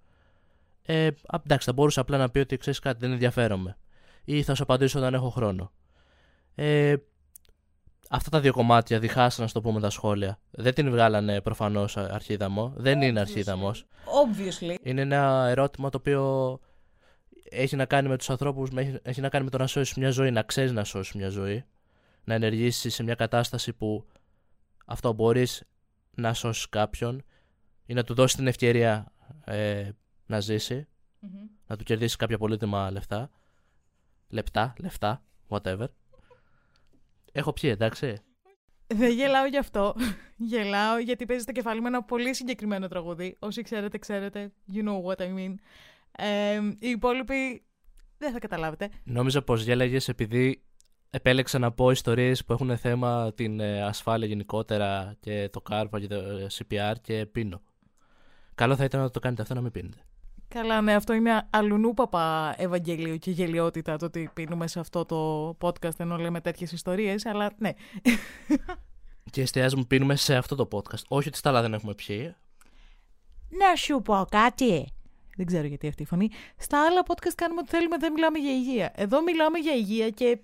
Ε, 0.83 1.07
α, 1.07 1.39
εντάξει, 1.45 1.67
θα 1.67 1.73
μπορούσε 1.73 2.01
απλά 2.01 2.19
να 2.19 2.31
πει 2.31 2.39
ότι 2.39 2.57
ξέρεις 2.57 2.79
κάτι, 2.79 2.99
δεν 3.01 3.13
ενδιαφέρομαι. 3.13 3.77
Ή 4.25 4.43
θα 4.43 4.55
σου 4.55 4.63
απαντήσω 4.63 4.99
όταν 4.99 5.15
έχω 5.15 5.31
χρόνο. 5.31 5.73
Ε, 6.55 6.95
αυτά 8.11 8.31
τα 8.31 8.41
δύο 8.41 8.53
κομμάτια 8.53 8.99
διχάσαν, 8.99 9.45
να 9.45 9.51
το 9.51 9.61
πούμε, 9.61 9.81
τα 9.81 9.91
σχόλια. 9.91 10.39
Δεν 10.51 10.75
την 10.75 10.91
βγάλανε 10.91 11.41
προφανώς 11.41 11.97
αρχίδαμο. 11.97 12.73
Δεν 12.77 13.03
είναι 13.03 13.21
αρχίδαμος. 13.21 13.87
Obviously. 14.05 14.75
Είναι 14.83 15.01
ένα 15.01 15.47
ερώτημα 15.49 15.91
το 15.91 15.99
οποίο 15.99 16.59
έχει 17.51 17.77
να 17.77 17.85
κάνει 17.85 18.09
με 18.09 18.17
τους 18.17 18.31
ανθρώπους, 18.31 18.71
έχει, 18.75 18.99
έχει 19.03 19.21
να 19.21 19.29
κάνει 19.29 19.45
με 19.45 19.51
το 19.51 19.59
να 19.59 19.67
σώσεις 19.67 19.97
μια 19.97 20.11
ζωή, 20.11 20.31
να 20.31 20.43
ξέρεις 20.43 20.73
να 20.73 20.85
σώσεις 20.85 21.15
μια 21.15 21.29
ζωή. 21.29 21.65
Να 22.25 22.35
ενεργήσεις 22.35 22.95
σε 22.95 23.03
μια 23.03 23.15
κατάσταση 23.15 23.73
που 23.73 24.07
αυτό 24.87 25.13
μπορείς 25.13 25.63
να 26.11 26.35
σώσεις 26.35 26.69
κάποιον 26.69 27.25
ή 27.87 27.95
να 27.95 28.05
του 28.05 28.15
δώσεις 28.15 28.37
την 28.37 28.47
ευκαιρία 28.47 29.13
ε, 29.45 29.91
να 30.27 30.41
ζήσει, 30.41 30.89
να 31.67 31.77
του 31.77 31.85
κερδίσεις 31.85 32.17
κάποια 32.17 32.39
πολύτιμα 32.39 32.91
λεφτά. 32.91 33.31
Λεπτά, 34.29 34.73
λεφτά, 34.79 35.23
whatever. 35.49 35.87
Έχω 37.33 37.53
πιει, 37.53 37.71
εντάξει. 37.73 38.17
Δεν 38.87 39.13
γελάω 39.13 39.47
γι' 39.47 39.59
αυτό. 39.59 39.95
Γελάω 40.51 40.99
γιατί 40.99 41.27
παίζει 41.27 41.43
στο 41.43 41.53
κεφάλι 41.53 41.81
με 41.81 41.89
ένα 41.89 42.03
πολύ 42.03 42.35
συγκεκριμένο 42.35 42.89
τραγούδι. 42.89 43.37
Όσοι 43.39 43.63
ξέρετε, 43.63 43.99
ξέρετε. 43.99 44.53
You 44.73 44.89
know 44.89 45.03
what 45.03 45.17
I 45.17 45.35
mean. 45.35 45.55
Ε, 46.13 46.61
οι 46.79 46.89
υπόλοιποι 46.89 47.63
δεν 48.19 48.33
θα 48.33 48.39
καταλάβετε. 48.39 48.91
Νόμιζα 49.05 49.43
πως 49.43 49.63
γέλαγες 49.63 50.09
επειδή 50.09 50.63
επέλεξα 51.11 51.59
να 51.59 51.73
πω 51.73 51.91
ιστορίες 51.91 52.45
που 52.45 52.53
έχουν 52.53 52.77
θέμα 52.77 53.33
την 53.35 53.61
ε, 53.61 53.83
ασφάλεια 53.83 54.27
γενικότερα 54.27 55.17
και 55.21 55.49
το 55.53 55.61
κάρπα 55.61 56.01
και 56.01 56.07
το 56.07 56.15
ε, 56.15 56.47
CPR 56.51 56.95
και 57.01 57.27
πίνω. 57.27 57.61
Καλό 58.55 58.77
θα 58.77 58.85
ήταν 58.85 59.01
να 59.01 59.11
το 59.11 59.21
κάνετε 59.21 59.43
αυτό 59.43 59.55
να 59.55 59.61
μην 59.61 59.71
πίνετε. 59.71 59.99
Καλά, 60.49 60.81
ναι, 60.81 60.95
αυτό 60.95 61.13
είναι 61.13 61.47
αλουνούπαπα 61.51 62.55
Ευαγγελίο 62.59 63.17
και 63.17 63.31
γελιότητα 63.31 63.97
το 63.97 64.05
ότι 64.05 64.31
πίνουμε 64.35 64.67
σε 64.67 64.81
αυτό 64.81 65.05
το 65.05 65.49
podcast 65.61 65.99
ενώ 65.99 66.17
λέμε 66.17 66.41
τέτοιες 66.41 66.73
ιστορίες, 66.73 67.27
αλλά 67.27 67.51
ναι. 67.59 67.71
Και 69.33 69.43
εστιάζουμε, 69.43 69.85
πίνουμε 69.85 70.17
σε 70.17 70.37
αυτό 70.37 70.55
το 70.55 70.69
podcast. 70.73 71.03
Όχι 71.09 71.29
ότι 71.29 71.37
στα 71.37 71.49
άλλα 71.51 71.61
δεν 71.63 71.75
έχουμε 71.75 71.95
πιει. 71.95 72.35
Να 73.49 73.77
σου 73.77 74.03
πω 74.03 74.27
κάτι. 74.31 74.93
Δεν 75.37 75.47
ξέρω 75.47 75.67
γιατί 75.67 75.89
αυτή 75.89 76.03
η 76.03 76.07
φωνή. 76.07 76.29
Στα 76.57 76.85
άλλα 76.85 77.03
podcast 77.07 77.33
κάνουμε 77.35 77.61
ό,τι 77.61 77.71
θέλουμε, 77.71 77.97
δεν 77.97 78.13
μιλάμε 78.13 78.39
για 78.39 78.53
υγεία. 78.53 78.93
Εδώ 78.95 79.23
μιλάμε 79.23 79.59
για 79.59 79.73
υγεία 79.73 80.11
και 80.11 80.39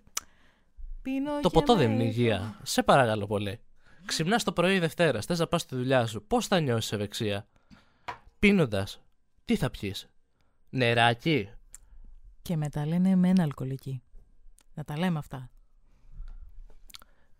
πίνω 1.06 1.40
Το 1.40 1.48
και 1.48 1.58
ποτό 1.58 1.75
με- 1.76 1.82
δεν 1.82 1.92
είναι 1.92 2.04
υγεία. 2.04 2.60
Σε 2.62 2.82
παρακαλώ 2.82 3.26
πολύ. 3.26 3.60
Ξυπνάς 4.06 4.44
το 4.44 4.52
πρωί 4.52 4.78
Δευτέρα, 4.78 5.20
θες 5.20 5.38
να 5.38 5.46
πας 5.46 5.60
στη 5.62 5.76
δουλειά 5.76 6.06
σου. 6.06 6.22
Πώς 6.26 6.46
θα 6.46 6.60
νιώσεις 6.60 6.92
ευεξία; 6.92 7.46
Πίνοντας, 8.38 9.02
τι 9.44 9.56
θα 9.56 9.70
πιεις; 9.70 10.08
Νεράκι. 10.70 11.50
Και 12.42 12.56
μετά 12.56 12.86
λένε 12.86 13.16
μεν 13.16 13.40
αλκοολική. 13.40 14.02
Να 14.75 14.84
τα 14.84 14.98
λέμε 14.98 15.18
αυτά. 15.18 15.50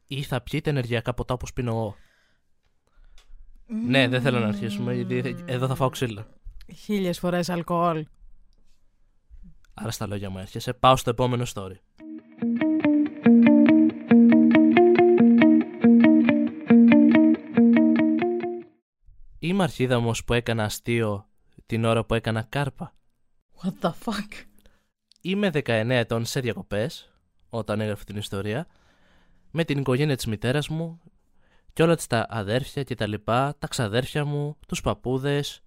Ή 0.07 0.23
θα 0.23 0.41
πιείτε 0.41 0.71
ενεργειακά 0.71 1.15
ποτά 1.15 1.35
όπως 1.35 1.53
πίνω 1.53 1.71
εγώ. 1.71 1.97
Ναι, 3.67 4.09
δεν 4.09 4.21
θέλω 4.23 4.39
να 4.39 4.47
αρχίσουμε, 4.47 4.95
γιατί 4.95 5.45
εδώ 5.47 5.67
θα 5.67 5.75
φάω 5.75 5.89
ξύλο. 5.89 6.27
Χίλιες 6.75 7.19
φορές 7.19 7.49
αλκοόλ. 7.49 8.07
Άρα 9.75 9.91
στα 9.91 10.07
λόγια 10.07 10.31
μου 10.31 10.39
έρχεσαι. 10.39 10.73
Πάω 10.73 10.97
στο 10.97 11.11
επόμενο 11.11 11.45
story. 11.55 11.77
Είμαι 19.47 19.63
αρχίδαμος 19.63 20.25
που 20.25 20.33
έκανα 20.33 20.65
αστείο 20.65 21.27
την 21.67 21.85
ώρα 21.85 22.05
που 22.05 22.15
έκανα 22.15 22.43
κάρπα. 22.43 22.95
What 23.63 23.73
the 23.81 23.91
fuck; 23.91 24.45
Είμαι 25.21 25.51
19 25.53 25.91
ετών 25.91 26.25
σε 26.25 26.41
διακοπές, 26.41 27.13
όταν 27.49 27.81
έγραφε 27.81 28.05
την 28.05 28.17
ιστορία, 28.17 28.67
με 29.51 29.65
την 29.65 29.79
οικογένεια 29.79 30.17
της 30.17 30.27
μητέρας 30.27 30.69
μου 30.69 31.01
και 31.73 31.83
όλα 31.83 31.97
της 31.97 32.07
τα 32.07 32.27
αδέρφια 32.29 32.83
και 32.83 32.95
τα 32.95 33.07
λοιπά, 33.07 33.57
τα 33.59 33.67
ξαδέρφια 33.67 34.25
μου, 34.25 34.57
τους 34.67 34.81
παππούδες 34.81 35.63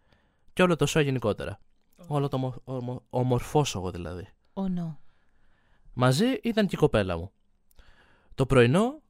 και 0.54 0.62
όλο 0.62 0.76
το 0.76 0.86
σώμα 0.86 1.06
γενικότερα. 1.06 1.60
Όλο 2.08 2.28
το 2.28 2.36
ομο, 2.36 2.56
ομο, 2.64 3.04
ομορφόσωγο 3.10 3.92
δηλαδή. 3.92 4.28
Oh 4.54 4.80
no. 4.80 4.96
Μαζί 5.94 6.26
ήταν 6.44 6.68
και 6.68 6.76
η 6.76 6.80
κοπέλα 6.80 7.18
μου. 7.18 7.32
Το 8.36 8.46
πρωινό, 8.46 9.02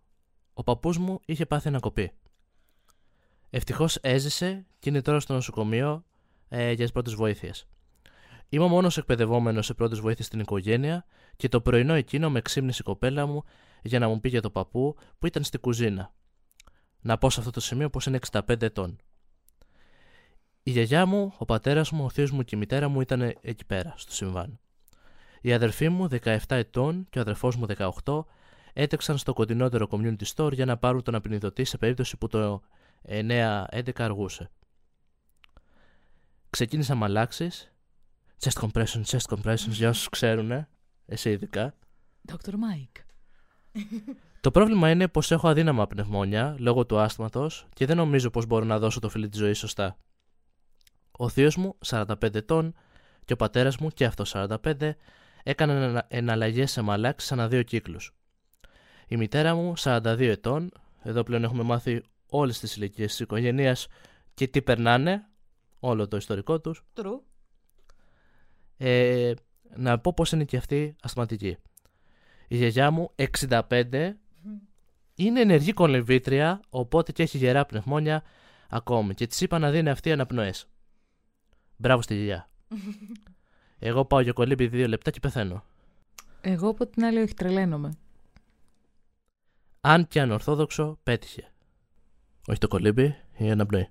ο 0.53 0.63
παππούς 0.63 0.97
μου 0.97 1.19
είχε 1.25 1.45
πάθει 1.45 1.67
ανακοπή. 1.67 2.11
Ευτυχώς 3.49 3.95
έζησε 3.95 4.65
και 4.79 4.89
είναι 4.89 5.01
τώρα 5.01 5.19
στο 5.19 5.33
νοσοκομείο 5.33 6.03
ε, 6.49 6.67
για 6.71 6.83
τις 6.83 6.91
πρώτες 6.91 7.13
βοήθειες. 7.13 7.67
Είμαι 8.49 8.63
ο 8.63 8.67
μόνος 8.67 8.97
εκπαιδευόμενος 8.97 9.65
σε 9.65 9.73
πρώτες 9.73 9.99
βοήθειες 9.99 10.27
στην 10.27 10.39
οικογένεια 10.39 11.05
και 11.35 11.49
το 11.49 11.61
πρωινό 11.61 11.93
εκείνο 11.93 12.29
με 12.29 12.41
ξύπνησε 12.41 12.77
η 12.81 12.85
κοπέλα 12.85 13.25
μου 13.25 13.43
για 13.83 13.99
να 13.99 14.07
μου 14.07 14.19
πει 14.19 14.29
για 14.29 14.41
το 14.41 14.49
παππού 14.49 14.95
που 15.19 15.27
ήταν 15.27 15.43
στη 15.43 15.57
κουζίνα. 15.57 16.13
Να 17.01 17.17
πω 17.17 17.29
σε 17.29 17.39
αυτό 17.39 17.51
το 17.51 17.59
σημείο 17.59 17.89
πως 17.89 18.05
είναι 18.05 18.19
65 18.31 18.61
ετών. 18.61 18.97
Η 20.63 20.71
γιαγιά 20.71 21.05
μου, 21.05 21.33
ο 21.37 21.45
πατέρας 21.45 21.91
μου, 21.91 22.03
ο 22.05 22.09
θείος 22.09 22.31
μου 22.31 22.43
και 22.43 22.55
η 22.55 22.59
μητέρα 22.59 22.87
μου 22.87 23.01
ήταν 23.01 23.21
εκεί 23.41 23.65
πέρα, 23.65 23.93
στο 23.97 24.11
συμβάν. 24.11 24.59
Η 25.41 25.53
αδερφή 25.53 25.89
μου, 25.89 26.07
17 26.07 26.37
ετών, 26.47 27.07
και 27.09 27.17
ο 27.17 27.21
αδερφός 27.21 27.55
μου, 27.55 27.65
18, 28.03 28.25
έτρεξαν 28.73 29.17
στο 29.17 29.33
κοντινότερο 29.33 29.87
community 29.91 30.23
store 30.35 30.51
για 30.53 30.65
να 30.65 30.77
πάρουν 30.77 31.03
τον 31.03 31.15
απεινιδωτή 31.15 31.63
σε 31.63 31.77
περίπτωση 31.77 32.17
που 32.17 32.27
το 32.27 32.61
9-11 33.07 33.89
αργούσε. 33.97 34.49
Ξεκίνησα 36.49 36.95
με 36.95 37.05
αλλάξει. 37.05 37.49
Chest 38.39 38.67
compression, 38.67 39.03
chest 39.05 39.35
compression, 39.35 39.67
για 39.69 39.89
όσους 39.89 40.09
ξέρουν, 40.09 40.67
εσύ 41.05 41.29
ειδικά. 41.29 41.73
Dr. 42.27 42.51
Mike. 42.51 43.01
Το 44.41 44.51
πρόβλημα 44.51 44.89
είναι 44.89 45.07
πως 45.07 45.31
έχω 45.31 45.47
αδύναμα 45.47 45.87
πνευμόνια 45.87 46.55
λόγω 46.59 46.85
του 46.85 46.99
άσθματος 46.99 47.67
και 47.73 47.85
δεν 47.85 47.97
νομίζω 47.97 48.29
πως 48.29 48.45
μπορώ 48.45 48.65
να 48.65 48.79
δώσω 48.79 48.99
το 48.99 49.09
φιλί 49.09 49.29
της 49.29 49.39
ζωής 49.39 49.57
σωστά. 49.57 49.97
Ο 51.11 51.29
θείος 51.29 51.55
μου, 51.55 51.77
45 51.85 52.35
ετών, 52.35 52.75
και 53.25 53.33
ο 53.33 53.35
πατέρας 53.35 53.77
μου, 53.77 53.89
και 53.89 54.05
αυτός 54.05 54.29
45, 54.35 54.95
έκαναν 55.43 56.01
εναλλαγές 56.07 56.71
σε 56.71 56.81
μαλάξεις 56.81 57.31
ανά 57.31 57.47
δύο 57.47 57.63
κύκλους. 57.63 58.13
Η 59.07 59.17
μητέρα 59.17 59.55
μου, 59.55 59.73
42 59.77 60.29
ετών, 60.29 60.71
εδώ 61.01 61.23
πλέον 61.23 61.43
έχουμε 61.43 61.63
μάθει 61.63 62.03
όλες 62.29 62.59
τις 62.59 62.75
ηλικίες 62.75 63.09
της 63.09 63.19
οικογένειας 63.19 63.87
και 64.33 64.47
τι 64.47 64.61
περνάνε, 64.61 65.27
όλο 65.79 66.07
το 66.07 66.17
ιστορικό 66.17 66.59
τους. 66.59 66.83
True. 66.93 67.19
Ε, 68.77 69.33
να 69.75 69.99
πω 69.99 70.13
πως 70.13 70.31
είναι 70.31 70.43
και 70.43 70.57
αυτή 70.57 70.95
ασθματική. 71.01 71.57
Η 72.47 72.57
γιαγιά 72.57 72.91
μου, 72.91 73.11
65, 73.15 74.11
είναι 75.15 75.41
ενεργή 75.41 75.73
κολυμβήτρια, 75.73 76.61
οπότε 76.69 77.11
και 77.11 77.23
έχει 77.23 77.37
γερά 77.37 77.65
πνευμόνια 77.65 78.23
ακόμη. 78.69 79.13
Και 79.13 79.27
της 79.27 79.41
είπα 79.41 79.59
να 79.59 79.71
δίνει 79.71 79.89
αυτή 79.89 80.11
αναπνοές. 80.11 80.67
Μπράβο 81.75 82.01
στη 82.01 82.15
γιαγιά. 82.15 82.49
Εγώ 83.79 84.05
πάω 84.05 84.19
για 84.19 84.31
κολύμπι 84.31 84.67
δύο 84.67 84.87
λεπτά 84.87 85.11
και 85.11 85.19
πεθαίνω. 85.19 85.63
Εγώ 86.41 86.69
από 86.69 86.87
την 86.87 87.05
άλλη 87.05 87.21
όχι 87.21 87.33
τρελαίνομαι. 87.33 87.93
Αν 89.81 90.07
και 90.07 90.21
ανορθόδοξο, 90.21 90.99
πέτυχε. 91.03 91.51
Όχι 92.49 92.59
το 92.59 92.67
κολύμπι, 92.67 93.15
η 93.37 93.51
αναπνοή. 93.51 93.89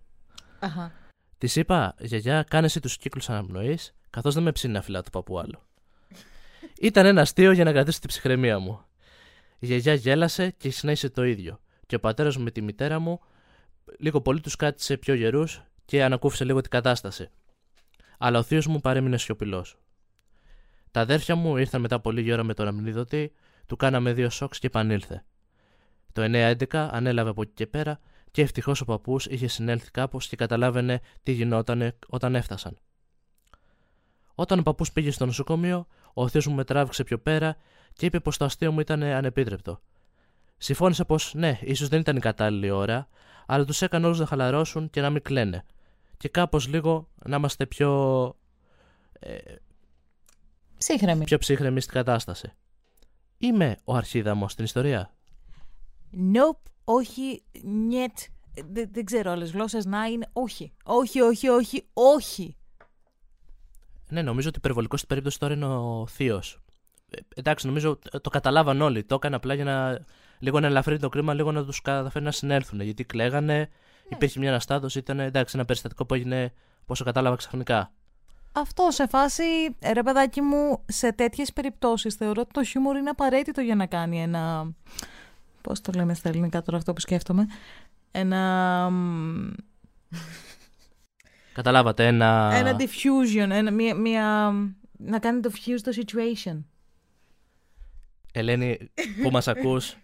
Αχα. 0.58 0.92
Της 1.38 1.56
είπα, 1.56 1.94
γιαγιά, 1.98 2.42
κάνε 2.42 2.66
εσύ 2.66 2.80
τους 2.80 2.96
κύκλους 2.96 3.30
αναπνοής, 3.30 3.94
καθώς 4.10 4.34
δεν 4.34 4.42
με 4.42 4.52
ψήνει 4.52 4.72
να 4.72 4.82
φυλά 4.82 5.02
του 5.02 5.10
παππού 5.10 5.38
άλλο. 5.38 5.66
Ήταν 6.80 7.06
ένα 7.06 7.20
αστείο 7.20 7.52
για 7.52 7.64
να 7.64 7.72
κρατήσει 7.72 8.00
την 8.00 8.08
ψυχραιμία 8.08 8.58
μου. 8.58 8.80
Η 9.58 9.66
γιαγιά 9.66 9.94
γέλασε 9.94 10.50
και 10.50 10.70
συνέχισε 10.70 11.10
το 11.10 11.24
ίδιο. 11.24 11.60
Και 11.86 11.94
ο 11.94 12.00
πατέρας 12.00 12.36
μου 12.36 12.44
με 12.44 12.50
τη 12.50 12.60
μητέρα 12.60 12.98
μου 12.98 13.20
λίγο 13.98 14.20
πολύ 14.20 14.40
τους 14.40 14.56
κάτσε 14.56 14.96
πιο 14.96 15.14
γερούς 15.14 15.62
και 15.84 16.04
ανακούφισε 16.04 16.44
λίγο 16.44 16.60
την 16.60 16.70
κατάσταση. 16.70 17.30
Αλλά 18.18 18.38
ο 18.38 18.42
θείος 18.42 18.66
μου 18.66 18.80
παρέμεινε 18.80 19.18
σιωπηλός. 19.18 19.78
Τα 20.90 21.00
αδέρφια 21.00 21.34
μου 21.34 21.56
ήρθαν 21.56 21.80
μετά 21.80 21.94
από 21.94 22.10
λίγη 22.10 22.32
ώρα 22.32 22.42
με 22.42 22.54
τον 22.54 22.68
αμνίδωτη, 22.68 23.32
του 23.66 23.76
κάναμε 23.76 24.12
δύο 24.12 24.30
σοκς 24.30 24.58
και 24.58 24.66
επανήλθε. 24.66 25.24
Το 26.12 26.22
9-11 26.22 26.88
ανέλαβε 26.90 27.30
από 27.30 27.42
εκεί 27.42 27.52
και 27.54 27.66
πέρα 27.66 28.00
και 28.30 28.42
ευτυχώς 28.42 28.80
ο 28.80 28.84
παππούς 28.84 29.26
είχε 29.26 29.46
συνέλθει 29.46 29.90
κάπως 29.90 30.28
και 30.28 30.36
καταλάβαινε 30.36 31.00
τι 31.22 31.32
γινόταν 31.32 31.94
όταν 32.08 32.34
έφτασαν. 32.34 32.78
Όταν 34.34 34.58
ο 34.58 34.62
παππούς 34.62 34.92
πήγε 34.92 35.10
στο 35.10 35.26
νοσοκομείο, 35.26 35.86
ο 36.14 36.28
θείος 36.28 36.46
μου 36.46 36.54
με 36.54 36.64
τράβηξε 36.64 37.04
πιο 37.04 37.18
πέρα 37.18 37.56
και 37.92 38.06
είπε 38.06 38.20
πως 38.20 38.36
το 38.36 38.44
αστείο 38.44 38.72
μου 38.72 38.80
ήταν 38.80 39.02
ανεπίτρεπτο. 39.02 39.80
Συμφώνησε 40.56 41.04
πως 41.04 41.34
ναι, 41.34 41.58
ίσως 41.62 41.88
δεν 41.88 42.00
ήταν 42.00 42.16
η 42.16 42.20
κατάλληλη 42.20 42.70
ώρα, 42.70 43.08
αλλά 43.46 43.64
τους 43.64 43.82
έκανε 43.82 44.06
όλους 44.06 44.18
να 44.18 44.26
χαλαρώσουν 44.26 44.90
και 44.90 45.00
να 45.00 45.10
μην 45.10 45.22
κλαίνε. 45.22 45.64
Και 46.16 46.28
κάπως 46.28 46.68
λίγο 46.68 47.08
να 47.24 47.36
είμαστε 47.36 47.66
πιο, 47.66 47.90
ε, 49.12 49.36
Ψύχρεμη. 50.78 51.24
πιο 51.24 51.38
ψύχρεμοι 51.38 51.80
στην 51.80 51.92
κατάσταση. 51.94 52.52
Είμαι 53.38 53.76
ο 53.84 53.94
αρχίδαμος 53.94 54.52
στην 54.52 54.64
ιστορία. 54.64 55.14
Nope, 56.12 56.70
όχι, 56.90 57.42
νιετ. 57.62 58.18
Δεν, 58.70 58.88
δεν 58.92 59.04
ξέρω 59.04 59.30
άλλες 59.30 59.50
γλώσσες 59.50 59.84
να 59.84 60.04
είναι. 60.04 60.28
Όχι, 60.32 60.72
όχι, 60.84 61.20
όχι, 61.20 61.48
όχι, 61.48 61.86
όχι. 61.92 62.56
Ναι, 64.08 64.22
νομίζω 64.22 64.48
ότι 64.48 64.58
υπερβολικό 64.58 64.96
στην 64.96 65.08
περίπτωση 65.08 65.38
τώρα 65.38 65.54
είναι 65.54 65.66
ο 65.66 66.06
θείος. 66.06 66.60
εντάξει, 67.34 67.66
νομίζω 67.66 67.98
ε, 68.12 68.18
το 68.18 68.30
καταλάβαν 68.30 68.80
όλοι. 68.80 69.04
Το 69.04 69.14
έκανε 69.14 69.36
απλά 69.36 69.54
για 69.54 69.64
να 69.64 70.04
λίγο 70.38 70.60
να 70.60 70.66
ελαφρύνει 70.66 70.98
το 70.98 71.08
κρίμα, 71.08 71.34
λίγο 71.34 71.52
να 71.52 71.64
τους 71.64 71.80
καταφέρει 71.80 72.24
να 72.24 72.30
συνέλθουν. 72.30 72.80
Γιατί 72.80 73.04
κλαίγανε, 73.04 73.68
υπήρχε 74.08 74.38
μια 74.38 74.48
αναστάτωση, 74.48 74.98
ήταν 74.98 75.20
εντάξει, 75.20 75.56
ένα 75.56 75.64
περιστατικό 75.64 76.06
που 76.06 76.14
έγινε, 76.14 76.52
πόσο 76.86 77.04
κατάλαβα 77.04 77.36
ξαφνικά. 77.36 77.92
Αυτό 78.52 78.86
σε 78.90 79.06
φάση, 79.06 79.42
ε, 79.78 79.92
ρε 79.92 80.02
παιδάκι 80.02 80.40
μου, 80.40 80.84
σε 80.86 81.12
τέτοιες 81.12 81.52
περιπτώσεις 81.52 82.14
θεωρώ 82.14 82.40
ότι 82.40 82.50
το 82.52 82.64
χιούμορ 82.64 82.96
είναι 82.96 83.10
απαραίτητο 83.10 83.60
για 83.60 83.74
να 83.74 83.86
κάνει 83.86 84.22
ένα... 84.22 84.72
Πώς 85.68 85.80
το 85.80 85.92
λέμε 85.94 86.14
στα 86.14 86.28
ελληνικά 86.28 86.62
τώρα 86.62 86.76
αυτό 86.76 86.92
που 86.92 87.00
σκέφτομαι. 87.00 87.46
Ένα... 88.10 88.90
μ, 88.90 89.50
Καταλάβατε, 91.52 92.06
ένα. 92.06 92.50
Ένα 92.54 92.76
diffusion, 92.78 93.48
ένα, 93.50 93.70
μια, 93.70 93.94
μια, 93.94 94.52
να 94.98 95.18
κάνει 95.18 95.40
diffuse 95.44 95.80
το 95.82 95.92
situation. 95.94 96.64
Ελένη, 98.32 98.90
που 99.22 99.30
μας 99.30 99.48
ακούς. 99.48 99.96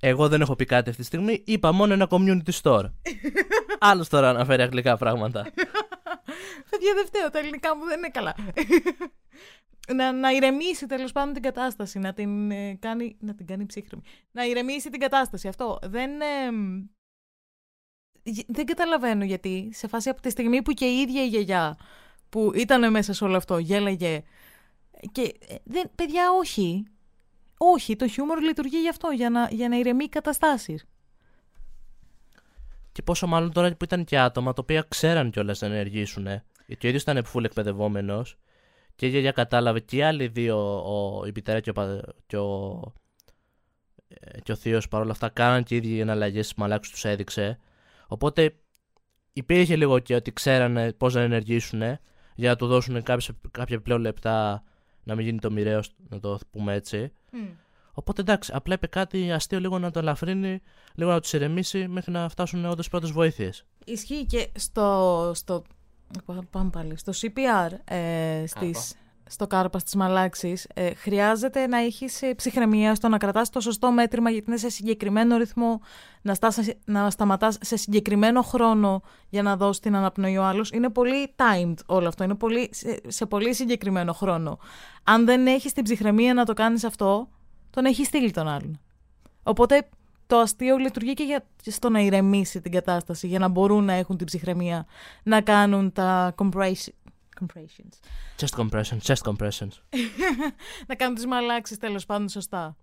Εγώ 0.00 0.28
δεν 0.28 0.40
έχω 0.40 0.56
πει 0.56 0.64
κάτι 0.64 0.90
αυτή 0.90 1.00
τη 1.00 1.06
στιγμή. 1.06 1.42
Είπα 1.46 1.72
μόνο 1.72 1.92
ένα 1.92 2.06
community 2.10 2.60
store. 2.62 2.84
Άλλο 3.78 4.06
τώρα 4.08 4.28
αναφέρει 4.28 4.62
αγγλικά 4.62 4.96
πράγματα. 4.96 5.42
Παιδιά, 6.70 6.94
δεν 6.94 7.06
φταίω, 7.06 7.30
τα 7.30 7.38
ελληνικά 7.38 7.76
μου 7.76 7.84
δεν 7.84 7.98
είναι 7.98 8.08
καλά. 8.08 8.34
Να, 9.92 10.12
να 10.12 10.30
ηρεμήσει 10.30 10.86
τέλος 10.86 11.12
πάντων 11.12 11.32
την 11.32 11.42
κατάσταση, 11.42 11.98
να 11.98 12.12
την 12.12 12.50
ε, 12.50 12.74
κάνει, 12.74 13.16
να 13.20 13.34
την 13.34 13.46
κάνει 13.46 13.66
ψύχρεμη. 13.66 14.02
Να 14.30 14.44
ηρεμήσει 14.44 14.90
την 14.90 15.00
κατάσταση, 15.00 15.48
αυτό. 15.48 15.78
Δεν, 15.82 16.20
ε, 16.20 16.50
γε- 18.22 18.46
δεν 18.48 18.66
καταλαβαίνω 18.66 19.24
γιατί, 19.24 19.70
σε 19.72 19.88
φάση 19.88 20.08
από 20.08 20.20
τη 20.20 20.30
στιγμή 20.30 20.62
που 20.62 20.72
και 20.72 20.86
η 20.86 21.00
ίδια 21.00 21.24
η 21.24 21.28
γιαγιά 21.28 21.76
που 22.28 22.50
ήταν 22.54 22.90
μέσα 22.90 23.12
σε 23.12 23.24
όλο 23.24 23.36
αυτό, 23.36 23.58
γέλαγε. 23.58 24.22
Και 25.12 25.34
ε, 25.48 25.54
δεν, 25.64 25.90
παιδιά, 25.94 26.30
όχι. 26.38 26.86
Όχι, 27.58 27.96
το 27.96 28.08
χιούμορ 28.08 28.40
λειτουργεί 28.40 28.80
γι' 28.80 28.88
αυτό, 28.88 29.10
για 29.10 29.30
να, 29.30 29.48
για 29.50 29.68
να 29.68 29.76
ηρεμεί 29.76 30.08
καταστάσεις. 30.08 30.86
Και 32.92 33.02
πόσο 33.02 33.26
μάλλον 33.26 33.52
τώρα 33.52 33.76
που 33.76 33.84
ήταν 33.84 34.04
και 34.04 34.18
άτομα 34.18 34.52
τα 34.52 34.62
οποία 34.62 34.84
ξέραν 34.88 35.30
κιόλας 35.30 35.60
να 35.60 35.66
ενεργήσουν. 35.66 36.26
Γιατί 36.66 36.86
ο 36.86 36.88
ίδιος 36.88 37.02
ήταν 37.02 37.24
φουλ 37.24 37.44
εκπαιδευόμενος 37.44 38.38
και 38.96 39.06
η 39.06 39.08
γιαγιά 39.08 39.32
κατάλαβε 39.32 39.80
και 39.80 39.96
οι 39.96 40.02
άλλοι 40.02 40.28
δύο, 40.28 40.58
ο, 40.76 41.26
η 41.26 41.30
μητέρα 41.34 41.60
και 41.60 41.70
ο, 41.70 42.00
και 42.26 42.36
ο, 42.36 42.80
ε, 44.08 44.40
και 44.40 44.52
ο 44.52 44.54
θείος 44.54 44.88
παρόλα 44.88 45.10
αυτά, 45.10 45.28
κάναν 45.28 45.62
και 45.62 45.74
οι 45.74 45.76
ίδιοι 45.76 46.00
εναλλαγές 46.00 46.46
στι 46.46 46.60
μαλάκους 46.60 46.90
τους 46.90 47.04
έδειξε. 47.04 47.58
Οπότε 48.06 48.54
υπήρχε 49.32 49.76
λίγο 49.76 49.98
και 49.98 50.14
ότι 50.14 50.32
ξέρανε 50.32 50.92
πώς 50.92 51.14
να 51.14 51.20
ενεργήσουν 51.20 51.80
για 52.34 52.50
να 52.50 52.56
του 52.56 52.66
δώσουν 52.66 53.02
κάποια, 53.02 53.34
κάποια 53.50 53.80
πλέον 53.80 54.00
λεπτά 54.00 54.64
να 55.02 55.14
μην 55.14 55.24
γίνει 55.24 55.38
το 55.38 55.50
μοιραίο, 55.50 55.80
να 56.08 56.20
το 56.20 56.38
πούμε 56.50 56.74
έτσι. 56.74 57.12
Οπότε 57.92 58.20
εντάξει, 58.20 58.52
απλά 58.54 58.74
είπε 58.74 58.86
κάτι 58.86 59.32
αστείο 59.32 59.60
λίγο 59.60 59.78
να 59.78 59.90
το 59.90 59.98
ελαφρύνει, 59.98 60.60
λίγο 60.94 61.10
να 61.10 61.20
τους 61.20 61.32
ηρεμήσει 61.32 61.88
μέχρι 61.88 62.12
να 62.12 62.28
φτάσουν 62.28 62.64
όντως 62.64 62.88
πρώτες 62.88 63.10
βοήθειες. 63.10 63.64
Ισχύει 63.84 64.26
και 64.26 64.50
στο, 64.54 65.30
στο. 65.34 65.64
Πάμε 66.50 66.70
πάλι. 66.70 66.96
Στο 66.96 67.12
CPR, 67.20 67.70
ε, 67.84 68.44
στις, 68.46 68.94
στο 69.26 69.46
κάρπα 69.46 69.78
στις 69.78 69.94
μαλάξεις, 69.94 70.66
ε, 70.74 70.94
χρειάζεται 70.94 71.66
να 71.66 71.78
έχεις 71.78 72.22
ε, 72.22 72.34
ψυχραιμία 72.34 72.94
στο 72.94 73.08
να 73.08 73.18
κρατάς 73.18 73.50
το 73.50 73.60
σωστό 73.60 73.92
μέτρημα 73.92 74.30
γιατί 74.30 74.46
είναι 74.48 74.58
σε 74.58 74.68
συγκεκριμένο 74.68 75.36
ρυθμό, 75.36 75.80
να, 76.22 76.34
στάς, 76.34 76.58
να 76.84 77.10
σταματάς 77.10 77.58
σε 77.60 77.76
συγκεκριμένο 77.76 78.42
χρόνο 78.42 79.02
για 79.28 79.42
να 79.42 79.56
δώσεις 79.56 79.80
την 79.80 79.96
αναπνοή 79.96 80.36
ο 80.36 80.44
άλλος. 80.44 80.70
Είναι 80.70 80.88
πολύ 80.88 81.34
timed 81.36 81.74
όλο 81.86 82.08
αυτό, 82.08 82.24
είναι 82.24 82.34
πολύ, 82.34 82.68
σε, 82.72 83.00
σε 83.06 83.26
πολύ 83.26 83.54
συγκεκριμένο 83.54 84.12
χρόνο. 84.12 84.58
Αν 85.04 85.24
δεν 85.24 85.46
έχεις 85.46 85.72
την 85.72 85.84
ψυχραιμία 85.84 86.34
να 86.34 86.44
το 86.44 86.54
κάνεις 86.54 86.84
αυτό, 86.84 87.28
τον 87.70 87.84
έχεις 87.84 88.06
στείλει 88.06 88.30
τον 88.30 88.48
άλλον. 88.48 88.80
Οπότε 89.42 89.88
το 90.26 90.36
αστείο 90.36 90.76
λειτουργεί 90.76 91.14
και 91.14 91.24
για, 91.24 91.46
στο 91.64 91.88
να 91.88 92.00
ηρεμήσει 92.00 92.60
την 92.60 92.72
κατάσταση 92.72 93.26
για 93.26 93.38
να 93.38 93.48
μπορούν 93.48 93.84
να 93.84 93.92
έχουν 93.92 94.16
την 94.16 94.26
ψυχραιμία 94.26 94.86
να 95.22 95.40
κάνουν 95.40 95.92
τα 95.92 96.34
compression, 96.36 96.92
compressions. 97.40 97.98
Chest 98.38 98.56
compression, 98.56 98.98
chest 99.02 99.22
compressions. 99.32 99.72
να 100.88 100.94
κάνουν 100.94 101.14
τις 101.14 101.26
μαλάξεις 101.26 101.78
τέλος 101.78 102.06
πάντων 102.06 102.28
σωστά. 102.28 102.76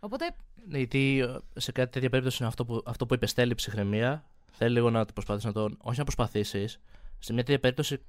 Οπότε... 0.00 0.34
Ναι, 0.68 0.76
γιατί 0.78 1.20
ε, 1.20 1.60
σε 1.60 1.72
κάτι 1.72 1.90
τέτοια 1.90 2.10
περίπτωση 2.10 2.36
είναι 2.40 2.48
αυτό 2.48 2.64
που, 2.64 2.82
αυτό 2.86 3.06
που 3.06 3.14
είπε 3.14 3.26
στέλνει 3.26 3.54
ψυχραιμία. 3.54 4.24
Θέλει 4.50 4.72
λίγο 4.72 4.90
να 4.90 5.04
το 5.04 5.12
προσπαθήσεις 5.12 5.46
να 5.46 5.52
τον. 5.52 5.78
Όχι 5.82 5.98
να 5.98 6.04
προσπαθήσεις. 6.04 6.80
Σε 7.18 7.32
μια 7.32 7.42
τέτοια 7.44 7.60
περίπτωση, 7.60 8.00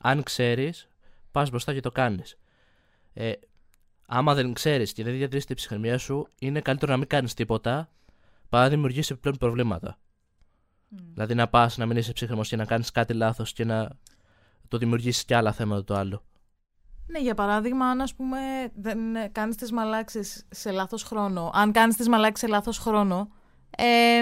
αν 0.00 0.22
ξέρεις, 0.22 0.88
πας 1.30 1.50
μπροστά 1.50 1.72
και 1.72 1.80
το 1.80 1.90
κάνεις. 1.90 2.38
Ε, 3.12 3.32
άμα 4.06 4.34
δεν 4.34 4.52
ξέρεις 4.52 4.92
και 4.92 5.04
δεν 5.04 5.12
διατηρήσει 5.12 5.46
την 5.46 5.56
ψυχραιμία 5.56 5.98
σου, 5.98 6.28
είναι 6.38 6.60
καλύτερο 6.60 6.92
να 6.92 6.98
μην 6.98 7.06
κάνεις 7.06 7.34
τίποτα 7.34 7.88
παρά 8.50 8.64
να 8.64 8.70
δημιουργήσει 8.70 9.12
επιπλέον 9.12 9.36
προβλήματα. 9.36 9.98
Mm. 9.98 10.98
Δηλαδή 11.12 11.34
να 11.34 11.48
πας 11.48 11.76
να 11.76 11.86
μην 11.86 11.96
είσαι 11.96 12.12
ψύχρεμος 12.12 12.48
και 12.48 12.56
να 12.56 12.64
κάνεις 12.64 12.90
κάτι 12.90 13.14
λάθος 13.14 13.52
και 13.52 13.64
να 13.64 13.90
το 14.68 14.78
δημιουργήσεις 14.78 15.24
και 15.24 15.36
άλλα 15.36 15.52
θέματα 15.52 15.84
το 15.84 15.94
άλλο. 15.94 16.24
Ναι, 17.06 17.18
για 17.18 17.34
παράδειγμα, 17.34 17.86
αν 17.86 18.00
ας 18.00 18.14
πούμε 18.14 18.38
δεν 18.74 18.98
κάνεις 19.32 19.56
τις 19.56 19.72
μαλάξεις 19.72 20.46
σε 20.50 20.70
λάθος 20.70 21.02
χρόνο, 21.02 21.50
αν 21.54 21.72
κάνεις 21.72 21.96
τις 21.96 22.08
μαλάξεις 22.08 22.48
σε 22.48 22.54
λάθος 22.54 22.78
χρόνο, 22.78 23.30
ε, 23.76 24.20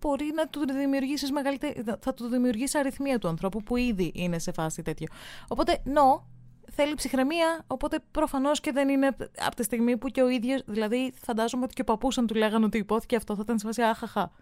μπορεί 0.00 0.32
να 0.34 0.48
του 0.48 0.66
δημιουργήσεις 0.66 1.30
μεγαλύτερη, 1.30 1.84
θα 2.00 2.14
του 2.14 2.28
δημιουργήσει 2.28 2.78
αριθμία 2.78 3.18
του 3.18 3.28
ανθρώπου 3.28 3.62
που 3.62 3.76
ήδη 3.76 4.12
είναι 4.14 4.38
σε 4.38 4.52
φάση 4.52 4.82
τέτοιο. 4.82 5.06
Οπότε, 5.48 5.82
νο, 5.84 6.28
θέλει 6.70 6.94
ψυχραιμία, 6.94 7.64
οπότε 7.66 7.98
προφανώς 8.10 8.60
και 8.60 8.72
δεν 8.72 8.88
είναι 8.88 9.16
από 9.46 9.56
τη 9.56 9.62
στιγμή 9.62 9.96
που 9.96 10.08
και 10.08 10.22
ο 10.22 10.28
ίδιος. 10.28 10.62
Δηλαδή, 10.66 11.12
φαντάζομαι 11.22 11.64
ότι 11.64 11.74
και 11.74 11.80
ο 11.80 11.84
παππούς, 11.84 12.18
αν 12.18 12.26
του 12.26 12.34
λέγανε 12.34 12.64
ότι 12.64 12.78
υπόθηκε 12.78 13.16
αυτό, 13.16 13.34
θα 13.34 13.40
ήταν 13.44 13.58
σε 13.58 13.66
φάση 13.66 13.82
άχαχα. 13.82 14.32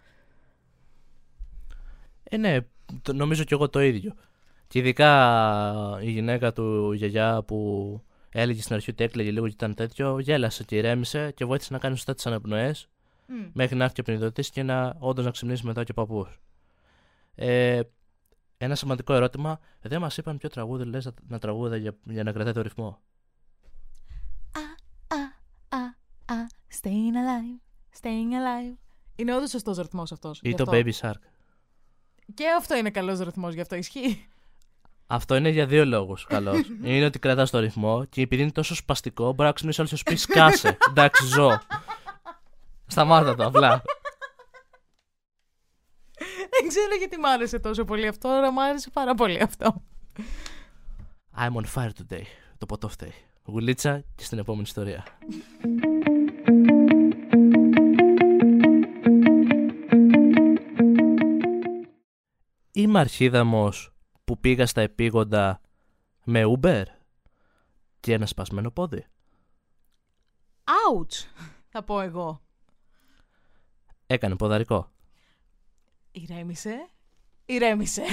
Ε, 2.23 2.37
ναι, 2.37 2.57
νομίζω 3.13 3.43
κι 3.43 3.53
εγώ 3.53 3.69
το 3.69 3.81
ίδιο. 3.81 4.13
Και 4.67 4.79
ειδικά 4.79 5.99
η 6.01 6.11
γυναίκα 6.11 6.53
του 6.53 6.91
γιαγιά 6.91 7.43
που 7.43 8.01
έλεγε 8.29 8.61
στην 8.61 8.75
αρχή 8.75 8.89
ότι 8.89 9.03
έκλαιγε 9.03 9.31
λίγο 9.31 9.47
και 9.47 9.53
ήταν 9.53 9.73
τέτοιο, 9.73 10.19
γέλασε 10.19 10.63
και 10.63 10.75
ηρέμησε 10.75 11.31
και 11.35 11.45
βοήθησε 11.45 11.73
να 11.73 11.79
κάνει 11.79 11.95
σωστά 11.95 12.13
τις 12.13 12.25
αναπνοές 12.25 12.87
mm. 13.27 13.49
μέχρι 13.53 13.75
να 13.75 13.83
έρθει 13.83 14.01
ο 14.01 14.03
πνιδωτής 14.03 14.49
και 14.49 14.63
να 14.63 14.95
όντως 14.99 15.25
να 15.25 15.31
ξυπνήσει 15.31 15.65
μετά 15.65 15.83
και 15.83 15.91
ο 15.91 15.93
παππούς. 15.93 16.39
Ε, 17.35 17.79
ένα 18.57 18.75
σημαντικό 18.75 19.13
ερώτημα. 19.13 19.59
Δεν 19.81 20.01
μας 20.01 20.17
είπαν 20.17 20.37
ποιο 20.37 20.49
τραγούδι 20.49 20.85
λες 20.85 21.09
να 21.27 21.39
τραγούδα 21.39 21.75
για, 21.75 21.95
για 22.03 22.23
να 22.23 22.31
κρατάει 22.31 22.53
το 22.53 22.61
ρυθμό. 22.61 23.01
Α, 24.51 24.59
α, 25.15 25.21
α, 25.77 25.83
α, 26.33 26.47
staying 26.81 27.15
alive, 27.15 27.59
staying 28.01 28.31
alive. 28.31 28.77
Είναι 29.15 29.35
όντως 29.35 29.49
σωστός 29.49 29.77
ρυθμός 29.77 30.11
αυτός. 30.11 30.39
Ή 30.43 30.53
το 30.55 30.65
Baby 30.67 30.91
Shark. 31.01 31.19
Και 32.33 32.45
αυτό 32.57 32.75
είναι 32.75 32.89
καλός 32.89 33.19
ρυθμός, 33.19 33.53
γι' 33.53 33.61
αυτό 33.61 33.75
ισχύει. 33.75 34.27
Αυτό 35.07 35.35
είναι 35.35 35.49
για 35.49 35.65
δύο 35.65 35.85
λόγους 35.85 36.25
καλός. 36.25 36.57
είναι 36.83 37.05
ότι 37.05 37.19
κρατάς 37.19 37.49
το 37.49 37.59
ρυθμό 37.59 38.05
και 38.05 38.21
επειδή 38.21 38.41
είναι 38.41 38.51
τόσο 38.51 38.75
σπαστικό, 38.75 39.23
μπορείς 39.23 39.43
να 39.45 39.51
ξυπνήσεις 39.51 39.79
όλο 39.79 39.87
σου 39.87 40.03
πει 40.03 40.15
σκάσε. 40.15 40.77
Εντάξει, 40.89 41.25
ζω. 41.25 41.59
Σταμάτα 42.87 43.35
το 43.35 43.45
απλά. 43.45 43.81
Δεν 46.75 46.83
ξέρω 46.83 46.99
γιατί 46.99 47.17
μ' 47.17 47.25
άρεσε 47.25 47.59
τόσο 47.59 47.83
πολύ 47.83 48.07
αυτό, 48.07 48.29
αλλά 48.29 48.51
μ' 48.51 48.59
άρεσε 48.59 48.89
πάρα 48.89 49.13
πολύ 49.13 49.41
αυτό. 49.41 49.83
I'm 51.37 51.51
on 51.51 51.63
fire 51.75 51.89
today. 51.89 52.23
Το 52.57 52.65
ποτό 52.65 52.87
φταίει. 52.87 53.13
Γουλίτσα 53.45 54.03
και 54.15 54.23
στην 54.23 54.37
επόμενη 54.37 54.63
ιστορία. 54.63 55.05
Είμαι 62.71 62.99
αρχίδαμος 62.99 63.93
που 64.25 64.39
πήγα 64.39 64.65
στα 64.65 64.81
επίγοντα 64.81 65.61
με 66.23 66.43
Uber 66.45 66.83
και 67.99 68.13
ένα 68.13 68.25
σπασμένο 68.25 68.71
πόδι. 68.71 69.05
Ouch, 70.63 71.27
θα 71.67 71.83
πω 71.83 72.01
εγώ. 72.01 72.41
Έκανε 74.07 74.35
ποδαρικό. 74.35 74.93
Ηρέμησε. 76.15 76.89
Ηρέμησε. 77.45 78.03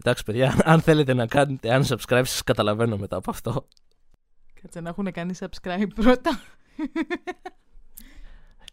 Εντάξει, 0.00 0.24
παιδιά, 0.24 0.60
αν 0.64 0.80
θέλετε 0.80 1.14
να 1.14 1.26
κάνετε 1.26 1.72
αν 1.74 1.84
subscribe, 1.88 2.22
σας 2.24 2.42
καταλαβαίνω 2.42 2.96
μετά 2.96 3.16
από 3.16 3.30
αυτό. 3.30 3.68
Κάτσε 4.62 4.80
να 4.80 4.88
έχουν 4.88 5.12
κάνει 5.12 5.34
subscribe 5.38 5.86
πρώτα. 5.94 6.40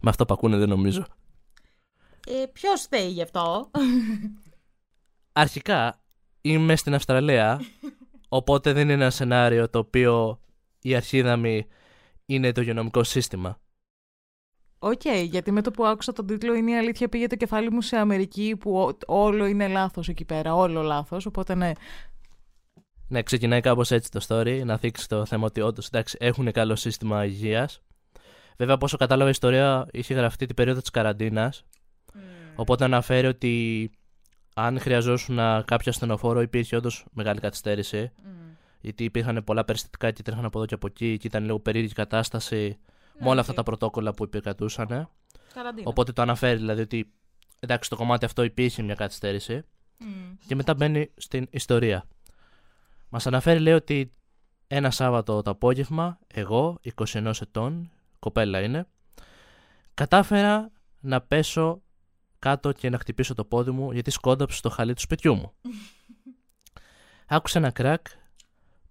Με 0.02 0.10
αυτό 0.10 0.26
που 0.26 0.34
ακούνε 0.34 0.58
δεν 0.58 0.69
νομίζω. 0.69 1.06
Ε, 2.28 2.46
ποιος 2.54 2.82
θέλει 2.82 3.12
γι' 3.12 3.22
αυτό; 3.22 3.72
Αρχικά, 5.32 6.02
είμαι 6.41 6.76
στην 6.76 6.93
Αυστραλία, 6.93 7.62
οπότε 8.30 8.74
δεν 8.74 8.84
είναι 8.84 8.93
ένα 8.93 9.10
σενάριο 9.10 9.69
το 9.69 9.80
οποίο 9.80 10.39
η 10.82 10.96
αρχίδαμη 10.96 11.67
είναι 12.26 12.52
το 12.52 12.62
υγειονομικό 12.62 13.04
σύστημα. 13.04 13.60
Ok, 14.86 15.02
okay, 15.04 15.28
γιατί 15.30 15.52
με 15.52 15.62
το 15.62 15.72
που 15.72 15.86
άκουσα 15.86 16.13
τον 16.13 16.28
τίτλο 16.28 16.54
είναι 16.54 16.72
η 16.72 16.78
αλήθεια 16.78 17.10
πήγε 17.10 17.28
το 17.28 17.36
κεφάλι 17.36 17.72
μου 17.72 17.82
σε 17.82 17.98
Αμερική 17.98 18.56
που 18.60 18.98
όλο 19.06 19.46
είναι 19.46 19.67
λάθος 19.67 20.10
εκεί 20.10 20.26
πέρα, 20.26 20.56
όλο 20.56 20.82
λάθος, 20.82 21.26
οπότε 21.26 21.56
ναι. 21.56 21.72
Ναι, 23.08 23.24
ξεκινάει 23.24 23.62
κάπως 23.62 23.91
έτσι 23.91 24.12
το 24.12 24.26
story, 24.28 24.62
να 24.65 24.78
θίξεις 24.78 25.08
το 25.08 25.26
θέμα 25.26 25.46
ότι 25.46 25.62
όντως 25.62 25.88
εντάξει, 25.88 26.17
έχουν 26.19 26.52
καλό 26.52 26.76
σύστημα 26.76 27.26
υγείας. 27.26 27.82
Βέβαια, 28.58 28.78
πόσο 28.78 28.98
κατάλαβα 28.98 29.28
η 29.28 29.32
ιστορία 29.32 29.88
είχε 29.91 30.13
γραφτεί 30.13 30.46
την 30.46 30.56
περίοδο 30.56 30.82
της 30.82 30.89
καραντίνας, 30.89 31.63
mm. 32.13 32.17
οπότε 32.56 32.84
αναφέρει 32.84 33.28
ότι 33.28 33.91
αν 34.54 34.80
χρειαζόσουν 34.80 35.36
κάποιο 35.65 35.91
ασθενοφόρο 35.91 36.41
υπήρχε 36.41 36.76
όντως 36.76 37.06
μεγάλη 37.12 37.39
καθυστέρηση. 37.39 38.12
Mm. 38.17 38.58
Γιατί 38.82 39.04
υπήρχαν 39.04 39.43
πολλά 39.43 39.63
περιστατικά 39.65 40.12
και 40.12 40.22
τρέχαν 40.22 40.46
από 40.46 40.58
εδώ 40.58 40.67
και 40.67 40.74
από 40.74 40.88
εκεί 40.88 41.17
και 41.17 41.28
ήταν 41.28 41.43
λίγο 41.43 41.60
περίεργη 41.60 41.93
κατάσταση 41.93 42.78
με 43.19 43.30
όλα 43.30 43.41
αυτά 43.41 43.54
τα 43.54 43.63
πρωτόκολλα 43.63 44.13
που 44.13 44.23
υπηρετούσαν. 44.23 45.10
Οπότε 45.84 46.12
το 46.12 46.21
αναφέρει 46.21 46.58
δηλαδή 46.58 46.82
ότι 46.82 47.13
εντάξει, 47.60 47.89
το 47.89 47.95
κομμάτι 47.95 48.26
αυτό 48.26 48.43
υπήρχε 48.43 48.82
μια 48.82 48.95
καθυστέρηση. 48.95 49.63
Και 50.47 50.56
μετά 50.56 50.73
μπαίνει 50.73 51.12
στην 51.17 51.47
ιστορία. 51.49 52.08
Μας 53.10 53.28
αναφέρει, 53.28 53.60
λέει, 53.60 53.73
ότι 53.73 54.13
ένα 54.67 54.91
Σάββατο 54.91 55.41
το 55.41 55.52
απόγευμα, 55.52 56.19
εγώ, 56.28 56.80
21 56.95 57.32
ετών, 57.41 57.91
κοπέλα 58.19 58.62
είναι, 58.62 58.88
κατάφερα 59.93 60.71
να 60.99 61.21
πέσω 61.21 61.82
κάτω 62.39 62.71
και 62.71 62.89
να 62.89 62.97
χτυπήσω 62.97 63.34
το 63.34 63.45
πόδι 63.45 63.71
μου 63.71 63.91
γιατί 63.91 64.12
σκόνταψε 64.12 64.58
στο 64.58 64.69
χαλί 64.69 64.93
του 64.93 65.02
σπιτιού 65.02 65.36
μου. 65.36 65.54
Άκουσα 67.28 67.60
ένα 67.60 67.71
κρακ, 67.71 68.08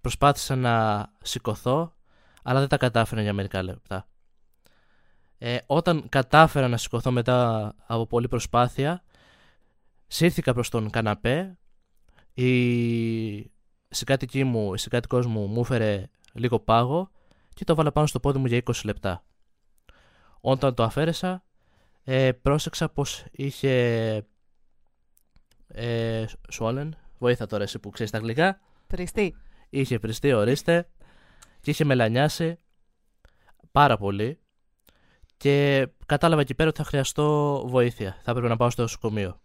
προσπάθησα 0.00 0.56
να 0.56 1.06
σηκωθώ, 1.22 1.94
αλλά 2.42 2.58
δεν 2.58 2.68
τα 2.68 2.76
κατάφερα 2.76 3.22
για 3.22 3.32
μερικά 3.32 3.62
λεπτά. 3.62 4.06
Ε, 5.44 5.58
όταν 5.66 6.08
κατάφερα 6.08 6.68
να 6.68 6.76
σηκωθώ 6.76 7.10
μετά 7.10 7.72
από 7.86 8.06
πολλή 8.06 8.28
προσπάθεια, 8.28 9.02
σύρθηκα 10.06 10.52
προς 10.52 10.68
τον 10.68 10.90
καναπέ, 10.90 11.58
η 12.34 13.50
συγκάτοικη 13.88 14.44
μου, 14.44 14.74
η 14.74 14.78
συγκάτοικός 14.78 15.26
μου 15.26 15.46
μου 15.46 15.60
έφερε 15.60 16.06
λίγο 16.32 16.60
πάγο 16.60 17.10
και 17.54 17.64
το 17.64 17.74
βάλα 17.74 17.92
πάνω 17.92 18.06
στο 18.06 18.20
πόδι 18.20 18.38
μου 18.38 18.46
για 18.46 18.62
20 18.64 18.72
λεπτά. 18.84 19.24
Όταν 20.40 20.74
το 20.74 20.82
αφαίρεσα, 20.82 21.44
ε, 22.04 22.32
πρόσεξα 22.32 22.88
πως 22.88 23.24
είχε 23.30 23.74
ε, 25.68 26.24
swollen, 26.58 26.88
βοήθα 27.18 27.46
τώρα 27.46 27.62
εσύ 27.62 27.78
που 27.78 27.90
ξέρεις 27.90 28.12
τα 28.12 28.18
αγγλικά. 28.18 28.60
Πριστή. 28.86 29.36
Είχε 29.68 29.98
πριστεί, 29.98 30.32
ορίστε, 30.32 30.88
και 31.60 31.70
είχε 31.70 31.84
μελανιάσει 31.84 32.58
πάρα 33.72 33.96
πολύ 33.96 34.41
και 35.42 35.88
κατάλαβα 36.06 36.40
εκεί 36.40 36.54
πέρα 36.54 36.68
ότι 36.68 36.78
θα 36.78 36.84
χρειαστώ 36.84 37.62
βοήθεια. 37.66 38.18
Θα 38.22 38.30
έπρεπε 38.30 38.48
να 38.48 38.56
πάω 38.56 38.70
στο 38.70 38.82
νοσοκομείο. 38.82 39.40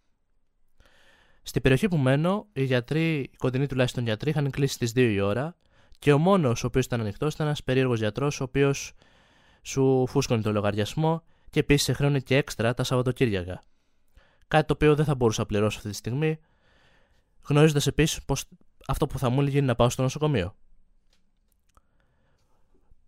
Στην 1.41 1.62
περιοχή 1.62 1.88
που 1.88 1.97
μένω, 1.97 2.47
οι 2.53 2.63
γιατροί, 2.63 3.19
οι 3.19 3.36
κοντινοί 3.38 3.67
τουλάχιστον 3.67 4.03
γιατροί, 4.03 4.29
είχαν 4.29 4.49
κλείσει 4.49 4.73
στι 4.73 4.91
2 4.95 5.13
η 5.13 5.19
ώρα 5.19 5.55
και 5.99 6.13
ο 6.13 6.17
μόνος 6.17 6.63
ο 6.63 6.67
οποίος 6.67 6.86
ήταν 6.86 6.99
ανοιχτός 6.99 7.33
ήταν 7.33 7.45
ένας 7.47 7.63
περίεργος 7.63 7.99
γιατρός, 7.99 8.39
ο 8.39 8.43
οποίος 8.43 8.93
σου 9.62 10.05
φούσκωνε 10.07 10.41
το 10.41 10.51
λογαριασμό 10.51 11.23
και 11.49 11.60
επίσης 11.60 11.83
σε 11.83 11.93
χρέωνε 11.93 12.19
και 12.19 12.36
έξτρα 12.36 12.73
τα 12.73 12.83
Σαββατοκύριακα. 12.83 13.62
Κάτι 14.47 14.67
το 14.67 14.73
οποίο 14.73 14.95
δεν 14.95 15.05
θα 15.05 15.15
μπορούσα 15.15 15.41
να 15.41 15.47
πληρώσω 15.47 15.77
αυτή 15.77 15.89
τη 15.89 15.95
στιγμή, 15.95 16.39
γνωρίζοντας 17.47 17.88
επίσης 17.88 18.23
πως 18.25 18.45
αυτό 18.88 19.07
που 19.07 19.19
θα 19.19 19.29
μου 19.29 19.41
έλεγε 19.41 19.57
είναι 19.57 19.67
να 19.67 19.75
πάω 19.75 19.89
στο 19.89 20.01
νοσοκομείο. 20.01 20.55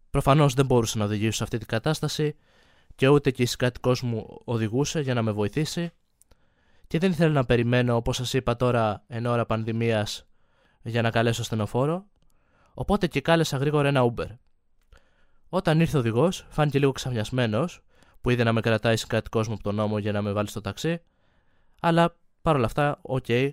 Προφανώς 0.09 0.53
δεν 0.53 0.65
μπορούσα 0.65 0.97
να 0.97 1.05
οδηγήσω 1.05 1.31
σε 1.31 1.43
αυτή 1.43 1.57
την 1.57 1.67
κατάσταση 1.67 2.35
και 2.99 3.07
ούτε 3.07 3.31
και 3.31 3.41
η 3.41 3.45
συγκάτοικό 3.45 3.95
μου 4.01 4.41
οδηγούσε 4.43 4.99
για 4.99 5.13
να 5.13 5.21
με 5.21 5.31
βοηθήσει 5.31 5.91
και 6.87 6.99
δεν 6.99 7.11
ήθελα 7.11 7.31
να 7.31 7.45
περιμένω 7.45 7.95
όπως 7.95 8.15
σας 8.15 8.33
είπα 8.33 8.55
τώρα 8.55 9.03
εν 9.07 9.25
ώρα 9.25 9.45
πανδημίας 9.45 10.27
για 10.81 11.01
να 11.01 11.09
καλέσω 11.09 11.43
ασθενοφόρο 11.43 12.05
οπότε 12.73 13.07
και 13.07 13.21
κάλεσα 13.21 13.57
γρήγορα 13.57 13.87
ένα 13.87 14.13
Uber. 14.13 14.27
Όταν 15.49 15.79
ήρθε 15.79 15.97
ο 15.97 15.99
οδηγός, 15.99 16.45
φάνηκε 16.49 16.79
λίγο 16.79 16.91
ξαφνιασμένος 16.91 17.83
που 18.21 18.29
είδε 18.29 18.43
να 18.43 18.53
με 18.53 18.61
κρατάει 18.61 18.97
ο 18.97 19.01
συγκάτοικός 19.01 19.39
μου 19.47 19.53
από 19.53 19.63
τον 19.63 19.75
ώμο 19.75 19.97
για 19.97 20.11
να 20.11 20.21
με 20.21 20.31
βάλει 20.31 20.47
στο 20.47 20.61
ταξί 20.61 21.01
αλλά 21.79 22.15
παρόλα 22.41 22.65
αυτά, 22.65 22.99
ok, 23.01 23.25
okay, 23.27 23.49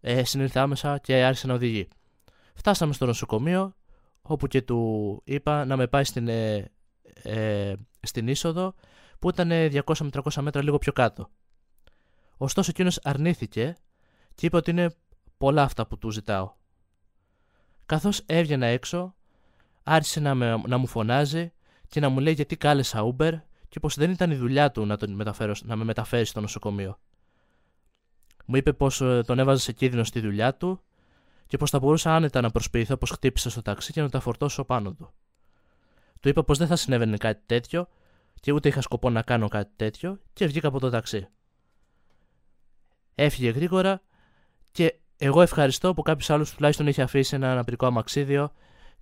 ε, 0.00 0.24
συνήλθε 0.24 0.60
άμεσα 0.60 0.98
και 0.98 1.24
άρχισε 1.24 1.46
να 1.46 1.54
οδηγεί. 1.54 1.88
Φτάσαμε 2.54 2.92
στο 2.92 3.06
νοσοκομείο 3.06 3.74
όπου 4.22 4.46
και 4.46 4.62
του 4.62 5.20
είπα 5.24 5.64
να 5.64 5.76
με 5.76 5.86
πάει 5.86 6.04
στην, 6.04 6.28
ε, 6.28 6.70
ε, 7.22 7.74
στην 8.06 8.28
είσοδο 8.28 8.74
που 9.18 9.28
ήταν 9.28 9.48
200 9.52 9.96
με 10.00 10.08
300 10.12 10.42
μέτρα 10.42 10.62
λίγο 10.62 10.78
πιο 10.78 10.92
κάτω. 10.92 11.30
Ωστόσο 12.36 12.70
εκείνος 12.70 13.00
αρνήθηκε 13.02 13.76
και 14.34 14.46
είπε 14.46 14.56
ότι 14.56 14.70
είναι 14.70 14.94
πολλά 15.38 15.62
αυτά 15.62 15.86
που 15.86 15.98
του 15.98 16.10
ζητάω. 16.10 16.52
Καθώς 17.86 18.22
έβγαινα 18.26 18.66
έξω, 18.66 19.14
άρχισε 19.82 20.20
να, 20.20 20.34
με, 20.34 20.62
να 20.66 20.76
μου 20.76 20.86
φωνάζει 20.86 21.52
και 21.88 22.00
να 22.00 22.08
μου 22.08 22.18
λέει 22.18 22.32
γιατί 22.32 22.56
κάλεσα 22.56 23.14
Uber 23.14 23.40
και 23.68 23.80
πως 23.80 23.94
δεν 23.94 24.10
ήταν 24.10 24.30
η 24.30 24.34
δουλειά 24.34 24.70
του 24.70 24.86
να, 24.86 24.96
τον 24.96 25.12
μεταφέρω, 25.12 25.54
να 25.62 25.76
με 25.76 25.84
μεταφέρει 25.84 26.24
στο 26.24 26.40
νοσοκομείο. 26.40 26.98
Μου 28.44 28.56
είπε 28.56 28.72
πως 28.72 29.00
ε, 29.00 29.22
τον 29.26 29.38
έβαζε 29.38 29.62
σε 29.62 29.72
κίνδυνο 29.72 30.04
στη 30.04 30.20
δουλειά 30.20 30.54
του 30.54 30.80
και 31.46 31.56
πως 31.56 31.70
θα 31.70 31.78
μπορούσα 31.78 32.14
άνετα 32.14 32.40
να 32.40 32.50
προσποιηθώ 32.50 32.96
πως 32.96 33.10
χτύπησε 33.10 33.50
στο 33.50 33.62
ταξί 33.62 33.92
και 33.92 34.00
να 34.00 34.08
τα 34.08 34.20
φορτώσω 34.20 34.64
πάνω 34.64 34.92
του. 34.92 35.12
Του 36.24 36.30
είπα 36.30 36.44
πως 36.44 36.58
δεν 36.58 36.66
θα 36.66 36.76
συνέβαινε 36.76 37.16
κάτι 37.16 37.42
τέτοιο 37.46 37.88
και 38.40 38.52
ούτε 38.52 38.68
είχα 38.68 38.80
σκοπό 38.80 39.10
να 39.10 39.22
κάνω 39.22 39.48
κάτι 39.48 39.72
τέτοιο 39.76 40.20
και 40.32 40.46
βγήκα 40.46 40.68
από 40.68 40.80
το 40.80 40.90
ταξί. 40.90 41.28
Έφυγε 43.14 43.50
γρήγορα 43.50 44.02
και 44.70 44.98
εγώ 45.16 45.42
ευχαριστώ 45.42 45.94
που 45.94 46.02
κάποιος 46.02 46.30
άλλος 46.30 46.54
τουλάχιστον 46.54 46.86
είχε 46.86 47.02
αφήσει 47.02 47.34
ένα 47.34 47.52
αναπηρικό 47.52 47.86
αμαξίδιο 47.86 48.52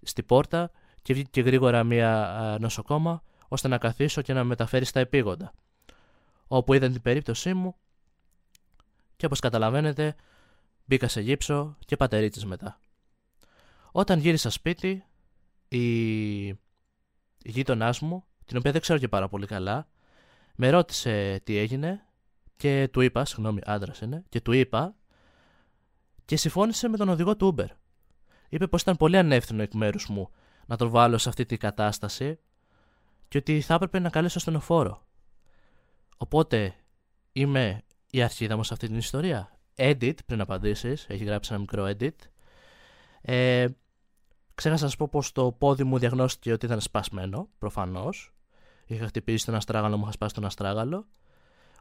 στη 0.02 0.22
πόρτα 0.22 0.70
και 1.02 1.14
βγήκε 1.14 1.40
γρήγορα 1.40 1.84
μια 1.84 2.56
νοσοκόμα 2.60 3.22
ώστε 3.48 3.68
να 3.68 3.78
καθίσω 3.78 4.22
και 4.22 4.32
να 4.32 4.38
με 4.38 4.48
μεταφέρει 4.48 4.84
στα 4.84 5.00
επίγοντα. 5.00 5.52
Όπου 6.46 6.74
είδαν 6.74 6.92
την 6.92 7.02
περίπτωσή 7.02 7.54
μου 7.54 7.76
και 9.16 9.26
όπως 9.26 9.40
καταλαβαίνετε 9.40 10.14
μπήκα 10.84 11.08
σε 11.08 11.20
γύψο 11.20 11.76
και 11.84 11.96
πατερίτσες 11.96 12.44
μετά. 12.44 12.80
Όταν 13.92 14.18
γύρισα 14.18 14.50
σπίτι, 14.50 15.04
η 15.68 16.46
η 16.48 16.71
γείτονά 17.44 17.94
μου, 18.00 18.24
την 18.44 18.56
οποία 18.56 18.72
δεν 18.72 18.80
ξέρω 18.80 18.98
και 18.98 19.08
πάρα 19.08 19.28
πολύ 19.28 19.46
καλά, 19.46 19.88
με 20.56 20.70
ρώτησε 20.70 21.40
τι 21.44 21.56
έγινε 21.56 22.06
και 22.56 22.88
του 22.92 23.00
είπα, 23.00 23.24
συγγνώμη, 23.24 23.60
άντρας 23.64 24.00
είναι, 24.00 24.24
και 24.28 24.40
του 24.40 24.52
είπα 24.52 24.96
και 26.24 26.36
συμφώνησε 26.36 26.88
με 26.88 26.96
τον 26.96 27.08
οδηγό 27.08 27.36
του 27.36 27.54
Uber. 27.56 27.66
Είπε 28.48 28.66
πως 28.66 28.82
ήταν 28.82 28.96
πολύ 28.96 29.16
ανεύθυνο 29.16 29.62
εκ 29.62 29.74
μέρους 29.74 30.08
μου 30.08 30.30
να 30.66 30.76
τον 30.76 30.90
βάλω 30.90 31.18
σε 31.18 31.28
αυτή 31.28 31.46
την 31.46 31.58
κατάσταση 31.58 32.38
και 33.28 33.38
ότι 33.38 33.60
θα 33.60 33.74
έπρεπε 33.74 33.98
να 33.98 34.10
καλέσω 34.10 34.38
στενοφόρο. 34.38 35.06
Οπότε 36.16 36.74
είμαι 37.32 37.82
η 38.10 38.22
αρχίδα 38.22 38.56
μου 38.56 38.64
σε 38.64 38.72
αυτή 38.72 38.86
την 38.86 38.96
ιστορία. 38.96 39.58
Edit, 39.76 40.14
πριν 40.26 40.40
απαντήσεις, 40.40 41.06
έχει 41.08 41.24
γράψει 41.24 41.52
ένα 41.52 41.60
μικρό 41.60 41.90
edit. 41.98 42.14
Ε, 43.20 43.66
Ξέχασα 44.54 44.82
να 44.82 44.88
σας 44.88 44.98
πω 44.98 45.08
πως 45.08 45.32
το 45.32 45.52
πόδι 45.52 45.84
μου 45.84 45.98
διαγνώστηκε 45.98 46.52
ότι 46.52 46.66
ήταν 46.66 46.80
σπασμένο, 46.80 47.48
προφανώς. 47.58 48.32
Είχα 48.86 49.06
χτυπήσει 49.06 49.44
τον 49.44 49.54
αστράγαλο, 49.54 49.96
μου 49.96 50.02
είχα 50.02 50.12
σπάσει 50.12 50.34
τον 50.34 50.44
αστράγαλο. 50.44 51.06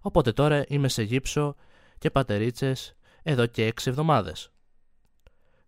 Οπότε 0.01 0.31
τώρα 0.31 0.63
είμαι 0.67 0.87
σε 0.87 1.03
γύψο 1.03 1.55
και 1.97 2.09
πατερίτσες 2.09 2.95
εδώ 3.23 3.45
και 3.45 3.65
έξι 3.65 3.89
εβδομάδες. 3.89 4.51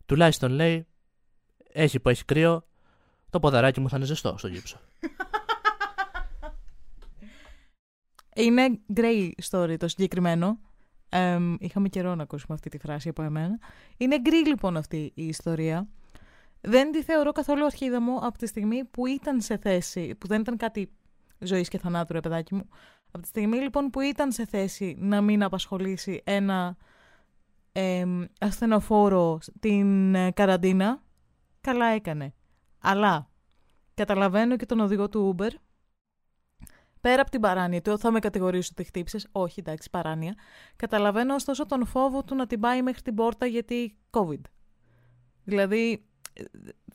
Τουλάχιστον 0.06 0.50
λέει, 0.50 0.86
έχει 1.72 2.00
που 2.00 2.08
έχει 2.08 2.24
κρύο, 2.24 2.66
το 3.30 3.40
ποδαράκι 3.40 3.80
μου 3.80 3.88
θα 3.88 3.96
είναι 3.96 4.04
ζεστό 4.04 4.34
στο 4.38 4.48
γύψο. 4.48 4.78
Είναι 8.34 8.80
grey 8.94 9.30
story 9.50 9.76
το 9.78 9.88
συγκεκριμένο. 9.88 10.58
Ε, 11.08 11.38
είχαμε 11.58 11.88
καιρό 11.88 12.14
να 12.14 12.22
ακούσουμε 12.22 12.54
αυτή 12.54 12.68
τη 12.68 12.78
φράση 12.78 13.08
από 13.08 13.22
εμένα. 13.22 13.58
Είναι 13.96 14.20
γκρι 14.20 14.46
λοιπόν 14.46 14.76
αυτή 14.76 15.12
η 15.14 15.26
ιστορία. 15.26 15.88
Δεν 16.66 16.92
τη 16.92 17.02
θεωρώ 17.02 17.32
καθόλου 17.32 17.64
αρχίδα 17.64 18.00
μου 18.00 18.16
από 18.16 18.38
τη 18.38 18.46
στιγμή 18.46 18.84
που 18.84 19.06
ήταν 19.06 19.40
σε 19.40 19.56
θέση, 19.56 20.14
που 20.14 20.26
δεν 20.26 20.40
ήταν 20.40 20.56
κάτι 20.56 20.92
ζωής 21.38 21.68
και 21.68 21.78
θανάτου 21.78 22.12
ρε 22.12 22.20
παιδάκι 22.20 22.54
μου, 22.54 22.68
από 23.10 23.22
τη 23.22 23.28
στιγμή 23.28 23.56
λοιπόν 23.56 23.90
που 23.90 24.00
ήταν 24.00 24.32
σε 24.32 24.46
θέση 24.46 24.96
να 24.98 25.20
μην 25.20 25.42
απασχολήσει 25.42 26.22
ένα 26.24 26.76
ε, 27.72 28.04
ασθενοφόρο 28.40 29.38
την 29.60 30.14
ε, 30.14 30.30
καραντίνα, 30.30 31.02
καλά 31.60 31.86
έκανε. 31.86 32.34
Αλλά 32.78 33.30
καταλαβαίνω 33.94 34.56
και 34.56 34.66
τον 34.66 34.80
οδηγό 34.80 35.08
του 35.08 35.36
Uber, 35.38 35.50
πέρα 37.00 37.20
από 37.20 37.30
την 37.30 37.40
παράνοια 37.40 37.82
του, 37.82 37.98
θα 37.98 38.10
με 38.10 38.18
κατηγορήσει 38.18 38.70
ότι 38.72 38.84
χτύπησες. 38.84 39.28
Όχι, 39.32 39.60
εντάξει, 39.60 39.90
παράνοια. 39.90 40.34
Καταλαβαίνω 40.76 41.34
ωστόσο 41.34 41.66
τον 41.66 41.86
φόβο 41.86 42.24
του 42.24 42.34
να 42.34 42.46
την 42.46 42.60
πάει 42.60 42.82
μέχρι 42.82 43.02
την 43.02 43.14
πόρτα 43.14 43.46
γιατί 43.46 43.96
COVID. 44.10 44.40
Δηλαδή, 45.44 46.06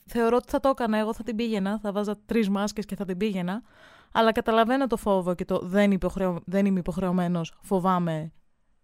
θεωρώ 0.06 0.36
ότι 0.36 0.50
θα 0.50 0.60
το 0.60 0.70
έκανα. 0.70 0.98
Εγώ 0.98 1.14
θα 1.14 1.24
την 1.24 1.36
πήγαινα, 1.36 1.80
θα 1.80 1.92
βάζα 1.92 2.18
τρεις 2.26 2.50
μάσκες 2.50 2.86
και 2.86 2.96
θα 2.96 3.06
την 3.06 3.18
πήγαινα. 3.18 3.62
Αλλά 4.12 4.32
καταλαβαίνω 4.32 4.88
το 4.88 4.98
φόβο 4.98 5.36
και 5.36 5.46
το 5.46 5.60
δεν, 5.60 5.92
υποχρεω... 5.92 6.42
δεν 6.46 6.66
είμαι 6.66 6.80
υποχρεωμένος, 6.80 7.58
φοβάμαι, 7.62 8.32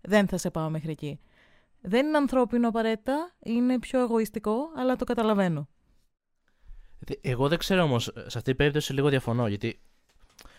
δεν 0.02 0.28
θα 0.28 0.38
σε 0.38 0.50
πάω 0.50 0.70
μέχρι 0.70 0.91
εκεί. 0.91 1.20
Δεν 1.82 2.06
είναι 2.06 2.18
ανθρώπινο 2.18 2.68
απαραίτητα, 2.68 3.36
είναι 3.39 3.80
πιο 3.80 4.00
εγωιστικό, 4.00 4.58
αλλά 4.76 4.96
το 4.96 5.06
καταλαβαίνω. 5.06 5.68
Εγώ 7.22 7.48
δεν 7.48 7.58
ξέρω 7.58 7.82
όμως, 7.84 8.04
σε 8.04 8.24
αυτή 8.26 8.41
την 8.41 8.56
περίπτωση 8.56 8.94
λίγο 8.94 9.10
διαφωνώ, 9.10 9.48
γιατί 9.48 9.82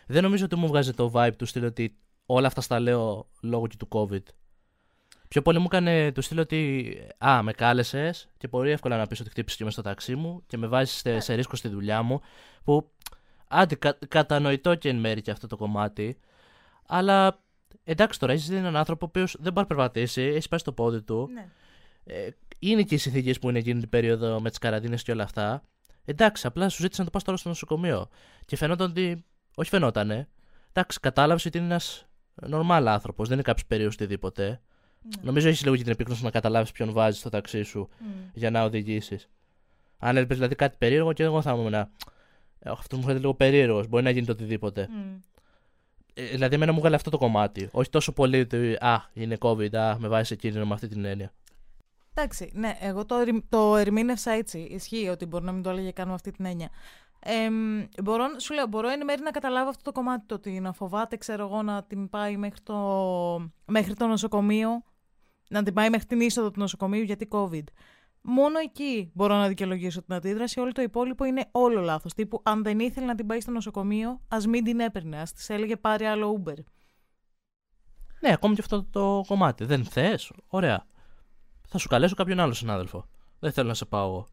δεν 0.07 0.23
νομίζω 0.23 0.45
ότι 0.45 0.57
μου 0.57 0.67
βγάζει 0.67 0.93
το 0.93 1.11
vibe 1.15 1.33
του 1.39 1.47
στυλ 1.47 1.65
ότι 1.65 1.97
όλα 2.27 2.47
αυτά 2.47 2.61
στα 2.61 2.81
λέω 2.81 3.29
λόγω 3.41 3.67
και 3.67 3.77
του 3.77 3.89
COVID. 3.91 4.23
Πιο 5.29 5.43
πολύ 5.43 5.59
μου 5.59 5.65
έκανε 5.65 6.13
το 6.13 6.21
στείλω 6.21 6.41
ότι 6.41 6.99
Α, 7.19 7.43
με 7.43 7.53
κάλεσες 7.53 8.29
και 8.37 8.49
πολύ 8.49 8.71
εύκολα 8.71 8.97
να 8.97 9.07
πεις 9.07 9.21
ότι 9.21 9.31
χτύπησε 9.31 9.57
και 9.57 9.65
μες 9.65 9.73
στο 9.73 9.83
ταξί 9.83 10.15
μου 10.15 10.43
και 10.47 10.57
με 10.57 10.67
βάζεις 10.67 10.97
σε, 10.97 11.21
σε 11.21 11.35
ρίσκο 11.35 11.57
στη 11.57 11.69
δουλειά 11.69 12.03
μου. 12.03 12.21
Που 12.65 12.91
άντε, 13.49 13.75
κα, 13.75 13.99
κατανοητό 14.09 14.75
και 14.75 14.89
εν 14.89 14.97
μέρει 14.97 15.23
και 15.23 15.31
αυτό 15.31 15.47
το 15.47 15.57
κομμάτι. 15.57 16.19
Αλλά 16.87 17.43
εντάξει 17.85 18.19
τώρα, 18.19 18.33
είσαι 18.33 18.57
έναν 18.57 18.77
άνθρωπο 18.77 19.07
ο 19.07 19.11
δεν 19.15 19.53
μπορεί 19.53 19.55
να 19.55 19.67
περπατήσει, 19.67 20.23
έχει 20.23 20.49
πάει 20.49 20.59
στο 20.59 20.73
πόδι 20.73 21.03
του. 21.03 21.29
Ναι. 21.33 21.49
Ε, 22.05 22.29
είναι 22.59 22.83
και 22.83 22.95
οι 22.95 22.99
συνθήκες 22.99 23.39
που 23.39 23.49
είναι 23.49 23.59
εκείνη 23.59 23.81
την 23.81 23.89
περίοδο 23.89 24.41
με 24.41 24.49
τις 24.49 24.59
καραντίνες 24.59 25.03
και 25.03 25.13
όλα 25.13 25.23
αυτά. 25.23 25.63
Εντάξει, 26.05 26.47
απλά 26.47 26.69
σου 26.69 26.83
ζήτησε 26.83 27.01
να 27.01 27.07
το 27.07 27.13
πας 27.13 27.23
τώρα 27.23 27.37
στο 27.37 27.49
νοσοκομείο. 27.49 28.09
Και 28.45 28.57
φαινόταν 28.57 28.91
ότι. 28.91 29.25
Όχι 29.55 29.69
φαινότανε. 29.69 30.29
Εντάξει, 30.73 31.01
κατάλαβες 31.01 31.45
ότι 31.45 31.59
είναι 31.59 31.67
ένας 31.67 32.07
νορμάλ 32.35 32.89
άνθρωπος, 32.89 33.27
δεν 33.27 33.35
είναι 33.35 33.47
κάποιος 33.47 33.67
περίεργος 33.67 33.95
οτιδήποτε. 33.95 34.61
Ναι. 35.07 35.23
Νομίζω 35.23 35.49
έχεις 35.49 35.65
λίγο 35.65 35.77
την 35.77 35.89
επίκνωση 35.89 36.25
να 36.25 36.31
καταλάβεις 36.31 36.73
ποιον 36.73 36.93
βάζεις 36.93 37.21
στο 37.21 37.29
ταξί 37.29 37.63
σου 37.63 37.89
mm. 37.91 38.05
για 38.33 38.51
να 38.51 38.63
οδηγήσεις. 38.63 39.29
Αν 39.99 40.17
έλπιζε 40.17 40.35
δηλαδή 40.35 40.55
κάτι 40.55 40.77
περίεργο, 40.79 41.13
και 41.13 41.23
εγώ 41.23 41.43
θα 41.43 41.53
ήμουν 41.53 41.71
να. 41.71 41.91
Αυτό 42.65 42.97
μου 42.97 43.03
φαίνεται 43.03 43.21
λίγο 43.21 43.35
περίεργος. 43.35 43.89
Μπορεί 43.89 44.05
να 44.05 44.11
γίνει 44.11 44.27
το 44.27 44.33
οτιδήποτε. 44.33 44.89
Mm. 44.91 45.21
Ε, 46.15 46.25
δηλαδή, 46.27 46.55
εμένα 46.55 46.73
μου 46.73 46.79
βγάλε 46.79 46.95
αυτό 46.95 47.11
το 47.11 47.19
κομμάτι. 47.19 47.69
Όχι 47.73 47.91
τόσο 47.91 48.13
πολύ 48.13 48.41
ότι 48.41 48.73
Α, 48.73 49.11
είναι 49.13 49.37
COVID, 49.41 49.77
α, 49.77 49.99
με 49.99 50.09
βάζει 50.09 50.25
σε 50.25 50.35
κίνδυνο 50.35 50.67
με 50.67 50.75
αυτή 50.75 50.89
την 50.89 51.05
έννοια. 51.05 51.33
Εντάξει, 52.15 52.51
ναι, 52.55 52.77
εγώ 52.81 53.07
το, 53.07 53.15
ερη- 53.15 53.45
το 53.49 53.77
ερμήνευσα 53.77 54.31
έτσι. 54.31 54.59
Ισχύει 54.59 55.09
ότι 55.09 55.27
μπορεί 55.27 55.45
να 55.45 55.53
μην 55.53 55.63
το 55.63 55.71
έλεγε 55.71 55.91
καν 55.91 56.09
με 56.09 56.15
αυτή 56.15 56.31
την 56.31 56.45
έννοια. 56.45 56.69
Ε, 57.19 57.49
μπορώ, 58.03 58.25
σου 58.39 58.55
λέω, 58.55 58.67
μπορώ 58.67 58.89
εν 58.89 59.05
μέρει 59.05 59.23
να 59.23 59.31
καταλάβω 59.31 59.69
αυτό 59.69 59.83
το 59.83 59.93
κομμάτι 59.93 60.27
το 60.27 60.35
ότι 60.35 60.61
να 60.61 60.73
φοβάται, 60.73 61.17
ξέρω 61.17 61.45
εγώ, 61.45 61.63
να 61.63 61.83
την 61.83 62.09
πάει 62.09 62.37
μέχρι 62.37 62.61
το, 62.61 62.77
μέχρι 63.65 63.95
το 63.95 64.07
νοσοκομείο, 64.07 64.83
να 65.49 65.63
την 65.63 65.75
πάει 65.75 65.91
μέχρι 65.91 66.07
την 66.07 66.21
είσοδο 66.21 66.51
του 66.51 66.61
νοσοκομείου 66.61 67.03
γιατί 67.03 67.29
COVID. 67.31 67.65
Μόνο 68.29 68.59
εκεί 68.59 69.11
μπορώ 69.15 69.35
να 69.35 69.49
δικαιολογήσω 69.49 70.03
την 70.03 70.15
αντίδραση. 70.15 70.61
Όλο 70.61 70.73
το 70.73 70.83
υπόλοιπο 70.83 71.25
είναι 71.25 71.49
όλο 71.51 71.81
λάθος. 71.81 72.15
Τύπου, 72.15 72.41
αν 72.45 72.63
δεν 72.63 72.79
ήθελε 72.79 73.07
να 73.07 73.15
την 73.15 73.27
πάει 73.27 73.41
στο 73.41 73.51
νοσοκομείο, 73.51 74.21
ας 74.29 74.47
μην 74.47 74.65
την 74.65 74.81
έπαιρνε. 74.81 75.19
Α 75.21 75.23
της 75.23 75.51
έλεγε 75.51 75.77
πάρει 75.77 76.05
άλλο 76.05 76.43
Uber. 76.43 76.57
Ναι, 78.21 78.33
ακόμη 78.33 78.55
και 78.55 78.61
αυτό 78.61 78.85
το 78.85 79.25
κομμάτι. 79.27 79.65
Δεν 79.65 79.85
θες, 79.85 80.33
ωραία. 80.47 80.87
Θα 81.69 81.79
σου 81.79 81.89
καλέσω 81.89 82.15
κάποιον 82.15 82.41
άλλο 82.41 82.53
συνάδελφο. 82.53 83.09
Δεν 83.39 83.53
θέλω 83.53 83.69
να 83.69 83.75
σε 83.75 83.85
πάω 83.85 84.07
εγώ. 84.09 84.27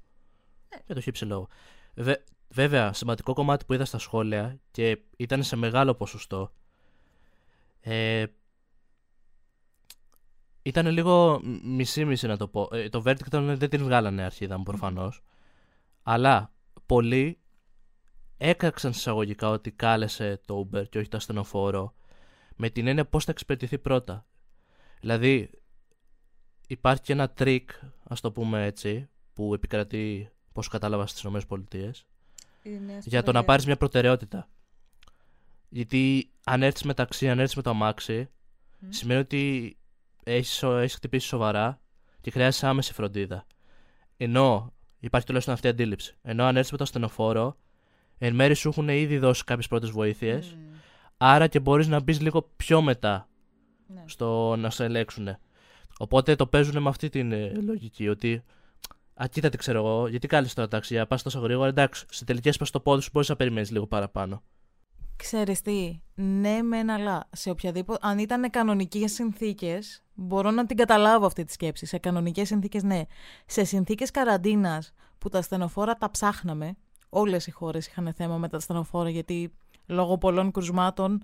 Για 0.85 0.95
το 0.95 1.01
χύψη 1.01 1.25
λόγο. 1.25 1.47
Βε- 1.95 2.23
βέβαια, 2.47 2.93
σημαντικό 2.93 3.33
κομμάτι 3.33 3.65
που 3.65 3.73
είδα 3.73 3.85
στα 3.85 3.97
σχόλια 3.97 4.59
και 4.71 5.01
ήταν 5.17 5.43
σε 5.43 5.55
μεγάλο 5.55 5.93
ποσοστό. 5.93 6.53
Ε, 7.79 8.25
ήταν 10.63 10.87
λίγο 10.87 11.41
μισή-μισή 11.63 12.27
να 12.27 12.37
το 12.37 12.47
πω. 12.47 12.69
Ε, 12.71 12.89
το 12.89 13.03
verdict 13.05 13.27
δεν 13.31 13.69
την 13.69 13.83
βγάλανε 13.83 14.23
αρχίδα 14.23 14.57
μου 14.57 14.63
προφανώς. 14.63 15.23
Αλλά 16.03 16.53
πολλοί 16.85 17.39
έκραξαν 18.37 18.93
συσσαγωγικά 18.93 19.49
ότι 19.49 19.71
κάλεσε 19.71 20.41
το 20.45 20.69
Uber 20.71 20.89
και 20.89 20.97
όχι 20.97 21.07
το 21.07 21.17
ασθενοφόρο 21.17 21.93
με 22.55 22.69
την 22.69 22.87
έννοια 22.87 23.05
πώς 23.05 23.25
θα 23.25 23.31
εξυπηρετηθεί 23.31 23.77
πρώτα. 23.77 24.25
Δηλαδή, 24.99 25.49
υπάρχει 26.67 27.01
και 27.01 27.13
ένα 27.13 27.29
τρικ, 27.29 27.69
ας 28.03 28.21
το 28.21 28.31
πούμε 28.31 28.65
έτσι, 28.65 29.09
που 29.33 29.53
επικρατεί, 29.53 30.29
πώς 30.53 30.67
κατάλαβα 30.67 31.07
στις 31.07 31.23
ΗΠΑ, 31.23 31.91
για 33.03 33.23
το 33.23 33.31
να 33.31 33.43
πάρεις 33.43 33.65
μια 33.65 33.77
προτεραιότητα. 33.77 34.49
Γιατί 35.69 36.31
αν 36.43 36.63
έρθεις 36.63 36.83
με 36.83 36.93
ταξί, 36.93 37.29
αν 37.29 37.39
έρθεις 37.39 37.55
με 37.55 37.61
το 37.61 37.69
αμάξι, 37.69 38.29
σημαίνει 38.89 39.19
ότι 39.19 39.77
έχεις, 40.23 40.53
σο- 40.53 40.77
έχεις 40.77 40.95
χτυπήσει 40.95 41.27
σοβαρά 41.27 41.79
και 42.21 42.31
χρειάζεσαι 42.31 42.67
άμεση 42.67 42.93
φροντίδα. 42.93 43.45
Ενώ 44.17 44.73
υπάρχει 44.99 45.25
τουλάχιστον 45.25 45.55
αυτή 45.55 45.67
η 45.67 45.69
αντίληψη. 45.69 46.15
Ενώ 46.21 46.43
αν 46.43 46.55
έρθεις 46.55 46.71
με 46.71 46.77
το 46.77 46.83
ασθενοφόρο, 46.83 47.55
εν 48.17 48.35
μέρει 48.35 48.53
σου 48.53 48.69
έχουν 48.69 48.89
ήδη 48.89 49.17
δώσει 49.17 49.43
κάποιες 49.43 49.67
πρώτες 49.67 49.89
βοήθειες, 49.89 50.57
άρα 51.17 51.47
και 51.47 51.59
μπορείς 51.59 51.87
να 51.87 51.99
μπεις 52.01 52.21
λίγο 52.21 52.49
πιο 52.55 52.81
μετά 52.81 53.27
Ναι. 53.87 54.03
στο 54.05 54.55
να 54.55 54.69
σε 54.69 54.83
ελέγξουν. 54.83 55.37
Οπότε 55.97 56.35
το 56.35 56.47
παίζουν 56.47 56.81
με 56.81 56.89
αυτή 56.89 57.09
την 57.09 57.31
ε, 57.31 57.51
λογική. 57.65 58.07
Ότι. 58.09 58.43
Α, 59.13 59.27
κοίτα 59.27 59.49
τι 59.49 59.57
ξέρω 59.57 59.77
εγώ, 59.77 60.07
γιατί 60.07 60.27
κάλεσε 60.27 60.55
τώρα 60.55 60.67
ταξί, 60.67 61.05
πας 61.05 61.23
τόσο 61.23 61.39
γρήγορα. 61.39 61.67
Εντάξει, 61.69 62.05
σε 62.09 62.25
τελική 62.25 62.47
έσπασε 62.47 62.71
το 62.71 62.79
πόδι 62.79 63.01
σου, 63.01 63.09
μπορείς 63.13 63.29
να 63.29 63.35
περιμένεις 63.35 63.71
λίγο 63.71 63.87
παραπάνω. 63.87 64.43
Ξέρεις 65.15 65.61
τι, 65.61 66.01
ναι 66.15 66.61
μεν 66.61 66.89
αλλά 66.89 67.29
σε 67.31 67.49
οποιαδήποτε, 67.49 68.07
αν 68.07 68.17
ήταν 68.17 68.49
κανονικές 68.49 69.13
συνθήκες, 69.13 70.03
μπορώ 70.13 70.51
να 70.51 70.65
την 70.65 70.77
καταλάβω 70.77 71.25
αυτή 71.25 71.43
τη 71.43 71.51
σκέψη. 71.51 71.85
Σε 71.85 71.97
κανονικές 71.97 72.47
συνθήκες 72.47 72.83
ναι. 72.83 73.01
Σε 73.45 73.63
συνθήκες 73.63 74.11
καραντίνας 74.11 74.93
που 75.17 75.29
τα 75.29 75.41
στενοφόρα 75.41 75.95
τα 75.95 76.11
ψάχναμε, 76.11 76.75
όλες 77.09 77.47
οι 77.47 77.51
χώρες 77.51 77.87
είχαν 77.87 78.13
θέμα 78.15 78.37
με 78.37 78.47
τα 78.47 78.59
στενοφόρα 78.59 79.09
γιατί 79.09 79.53
λόγω 79.85 80.17
πολλών 80.17 80.51
κρουσμάτων 80.51 81.23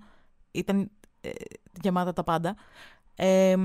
ήταν 0.50 0.90
ε, 1.20 1.30
γεμάτα 1.82 2.12
τα 2.12 2.24
πάντα. 2.24 2.56
Ε, 3.14 3.56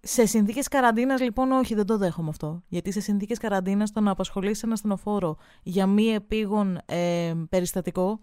σε 0.00 0.26
συνθήκες 0.26 0.68
καραντίνας 0.68 1.20
λοιπόν, 1.20 1.52
όχι, 1.52 1.74
δεν 1.74 1.86
το 1.86 1.98
δέχομαι 1.98 2.28
αυτό. 2.28 2.62
Γιατί 2.68 2.92
σε 2.92 3.00
συνθήκες 3.00 3.38
καραντίνας 3.38 3.92
το 3.92 4.00
να 4.00 4.10
απασχολήσει 4.10 4.62
ένα 4.64 4.76
στενοφόρο 4.76 5.36
για 5.62 5.86
μη 5.86 6.04
επίγον 6.04 6.78
ε, 6.86 7.32
περιστατικό 7.48 8.18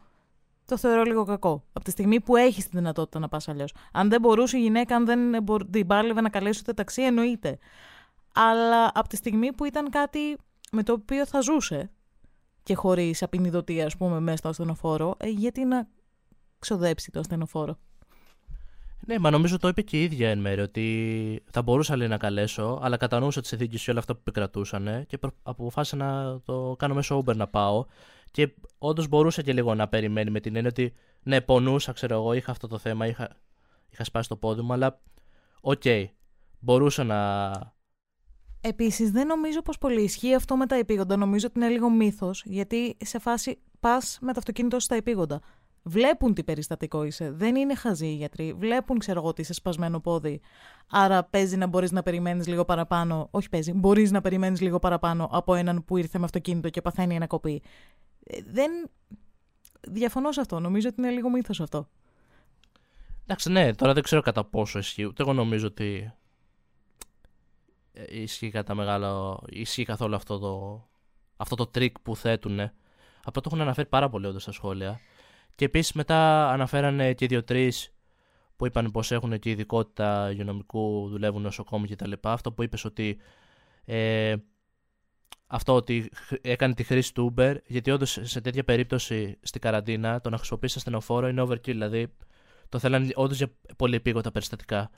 το 0.71 0.77
θεωρώ 0.77 1.03
λίγο 1.03 1.23
κακό. 1.23 1.63
Από 1.73 1.83
τη 1.85 1.91
στιγμή 1.91 2.19
που 2.19 2.35
έχεις 2.35 2.63
τη 2.69 2.77
δυνατότητα 2.77 3.19
να 3.19 3.27
πας 3.27 3.47
αλλιώς. 3.47 3.73
Αν 3.91 4.09
δεν 4.09 4.21
μπορούσε 4.21 4.57
η 4.57 4.61
γυναίκα, 4.61 4.95
αν 4.95 5.05
δεν 5.05 5.43
μπορ- 5.43 5.69
την 5.69 5.87
πάλευε 5.87 6.21
να 6.21 6.29
καλέσει 6.29 6.59
ούτε 6.61 6.73
ταξί, 6.73 7.01
εννοείται. 7.01 7.57
Αλλά 8.33 8.91
από 8.93 9.07
τη 9.07 9.15
στιγμή 9.15 9.53
που 9.53 9.65
ήταν 9.65 9.89
κάτι 9.89 10.37
με 10.71 10.83
το 10.83 10.93
οποίο 10.93 11.25
θα 11.25 11.41
ζούσε 11.41 11.91
και 12.63 12.75
χωρίς 12.75 13.23
απεινιδωτή, 13.23 13.81
ας 13.81 13.97
πούμε, 13.97 14.19
μέσα 14.19 14.37
στο 14.37 14.47
ασθενοφόρο, 14.49 15.15
ε, 15.17 15.27
γιατί 15.29 15.65
να 15.65 15.87
ξοδέψει 16.59 17.11
το 17.11 17.19
ασθενοφόρο; 17.19 17.77
Ναι, 19.05 19.19
μα 19.19 19.29
νομίζω 19.29 19.57
το 19.57 19.67
είπε 19.67 19.81
και 19.81 19.99
η 19.99 20.03
ίδια 20.03 20.29
εν 20.29 20.39
μέρει 20.39 20.61
ότι 20.61 21.43
θα 21.51 21.61
μπορούσα 21.61 21.95
λέει, 21.95 22.07
να 22.07 22.17
καλέσω, 22.17 22.79
αλλά 22.81 22.97
κατανοούσα 22.97 23.39
τις 23.39 23.49
συνθήκε 23.49 23.77
και 23.77 23.89
όλα 23.91 23.99
αυτά 23.99 24.13
που 24.13 24.19
επικρατούσαν 24.21 25.05
και 25.07 25.17
προ- 25.17 25.33
αποφάσισα 25.43 25.95
να 25.95 26.39
το 26.45 26.75
κάνω 26.79 26.93
μέσω 26.93 27.23
Uber 27.25 27.35
να 27.35 27.47
πάω. 27.47 27.85
Και 28.31 28.53
όντως 28.77 29.07
μπορούσε 29.07 29.41
και 29.41 29.53
λίγο 29.53 29.75
να 29.75 29.87
περιμένει 29.87 30.29
με 30.29 30.39
την 30.39 30.55
έννοια 30.55 30.69
ότι 30.69 30.93
ναι, 31.23 31.41
πονούσα, 31.41 31.91
ξέρω 31.91 32.15
εγώ, 32.15 32.33
είχα 32.33 32.51
αυτό 32.51 32.67
το 32.67 32.77
θέμα, 32.77 33.07
είχα, 33.07 33.29
είχα 33.89 34.03
σπάσει 34.03 34.29
το 34.29 34.35
πόδι 34.35 34.61
μου, 34.61 34.73
αλλά 34.73 35.01
οκ, 35.61 35.83
μπορούσα 36.59 37.03
να. 37.03 37.51
Επίσης, 38.61 39.11
δεν 39.11 39.27
νομίζω 39.27 39.61
πως 39.61 39.77
πολύ 39.77 40.01
ισχύει 40.01 40.33
αυτό 40.33 40.55
με 40.55 40.65
τα 40.65 40.75
επείγοντα. 40.75 41.17
Νομίζω 41.17 41.47
ότι 41.49 41.59
είναι 41.59 41.69
λίγο 41.69 41.89
μύθος, 41.89 42.43
γιατί 42.45 42.97
σε 43.01 43.19
φάση 43.19 43.59
πας 43.79 44.17
με 44.21 44.33
το 44.33 44.39
αυτοκίνητο 44.39 44.79
σου 44.79 44.85
στα 44.85 44.95
επείγοντα. 44.95 45.41
Βλέπουν 45.83 46.33
τι 46.33 46.43
περιστατικό 46.43 47.03
είσαι. 47.03 47.31
Δεν 47.31 47.55
είναι 47.55 47.75
χαζοί 47.75 48.05
οι 48.05 48.13
γιατροί. 48.13 48.53
Βλέπουν, 48.53 48.99
ξέρω 48.99 49.19
εγώ, 49.19 49.27
ότι 49.27 49.41
είσαι 49.41 49.53
σπασμένο 49.53 49.99
πόδι. 49.99 50.41
Άρα 50.89 51.23
παίζει 51.23 51.57
να 51.57 51.67
μπορείς 51.67 51.91
να 51.91 52.03
περιμένεις 52.03 52.47
λίγο 52.47 52.65
παραπάνω. 52.65 53.27
Όχι 53.31 53.49
παίζει, 53.49 53.73
μπορείς 53.73 54.11
να 54.11 54.21
περιμένεις 54.21 54.61
λίγο 54.61 54.79
παραπάνω 54.79 55.29
από 55.31 55.53
έναν 55.53 55.85
που 55.85 55.97
ήρθε 55.97 56.17
με 56.17 56.25
αυτοκίνητο 56.25 56.69
και 56.69 56.81
παθαίνει 56.81 57.15
ανακοπή. 57.15 57.61
Ε, 58.23 58.41
δεν. 58.45 58.71
Διαφωνώ 59.81 60.31
σε 60.31 60.41
αυτό. 60.41 60.59
Νομίζω 60.59 60.87
ότι 60.87 61.01
είναι 61.01 61.11
λίγο 61.11 61.29
μύθος 61.29 61.61
αυτό. 61.61 61.89
Εντάξει, 63.23 63.51
ναι, 63.51 63.75
τώρα 63.75 63.93
δεν 63.93 64.03
ξέρω 64.03 64.21
κατά 64.21 64.43
πόσο 64.43 64.79
ισχύει. 64.79 65.05
Ούτε 65.05 65.23
εγώ 65.23 65.33
νομίζω 65.33 65.67
ότι 65.67 66.13
ε, 67.93 68.21
ισχύει 68.21 68.49
κατά 68.49 68.75
μεγάλο. 68.75 69.43
ισχύει 69.49 69.83
καθόλου 69.83 70.15
αυτό 70.15 70.39
το, 70.39 70.83
αυτό 71.37 71.55
το 71.55 71.67
τρικ 71.67 71.99
που 71.99 72.15
θέτουν. 72.15 72.59
Απλά 73.23 73.41
το 73.41 73.43
έχουν 73.45 73.61
αναφέρει 73.61 73.87
πάρα 73.87 74.09
πολύ 74.09 74.25
όντως 74.25 74.41
στα 74.41 74.51
σχόλια. 74.51 74.99
Και 75.55 75.65
επίσης 75.65 75.93
μετά 75.93 76.49
αναφέρανε 76.51 77.13
και 77.13 77.25
δύο-τρει 77.25 77.73
που 78.55 78.65
είπαν 78.65 78.91
πως 78.91 79.11
έχουν 79.11 79.39
και 79.39 79.49
ειδικότητα 79.49 80.31
υγειονομικού, 80.31 81.07
δουλεύουν 81.09 81.41
νοσοκόμοι 81.41 81.87
κτλ. 81.87 82.11
Αυτό 82.21 82.51
που 82.51 82.63
είπες 82.63 82.85
ότι. 82.85 83.17
Ε, 83.85 84.35
αυτό 85.53 85.75
ότι 85.75 86.09
χ- 86.15 86.33
έκανε 86.41 86.73
τη 86.73 86.83
χρήση 86.83 87.13
του 87.13 87.33
Uber, 87.37 87.55
γιατί 87.65 87.91
όντως 87.91 88.19
σε 88.21 88.41
τέτοια 88.41 88.63
περίπτωση 88.63 89.37
στην 89.41 89.61
καραντίνα 89.61 90.21
το 90.21 90.29
να 90.29 90.37
χρησιμοποιήσει 90.37 90.77
ασθενοφόρο 90.77 91.27
είναι 91.27 91.41
overkill. 91.41 91.61
Δηλαδή 91.63 92.13
το 92.69 92.79
θέλανε 92.79 93.09
όντως 93.15 93.37
για 93.37 93.51
πολύ 93.77 93.95
επίγοντα 93.95 94.31
περιστατικά. 94.31 94.89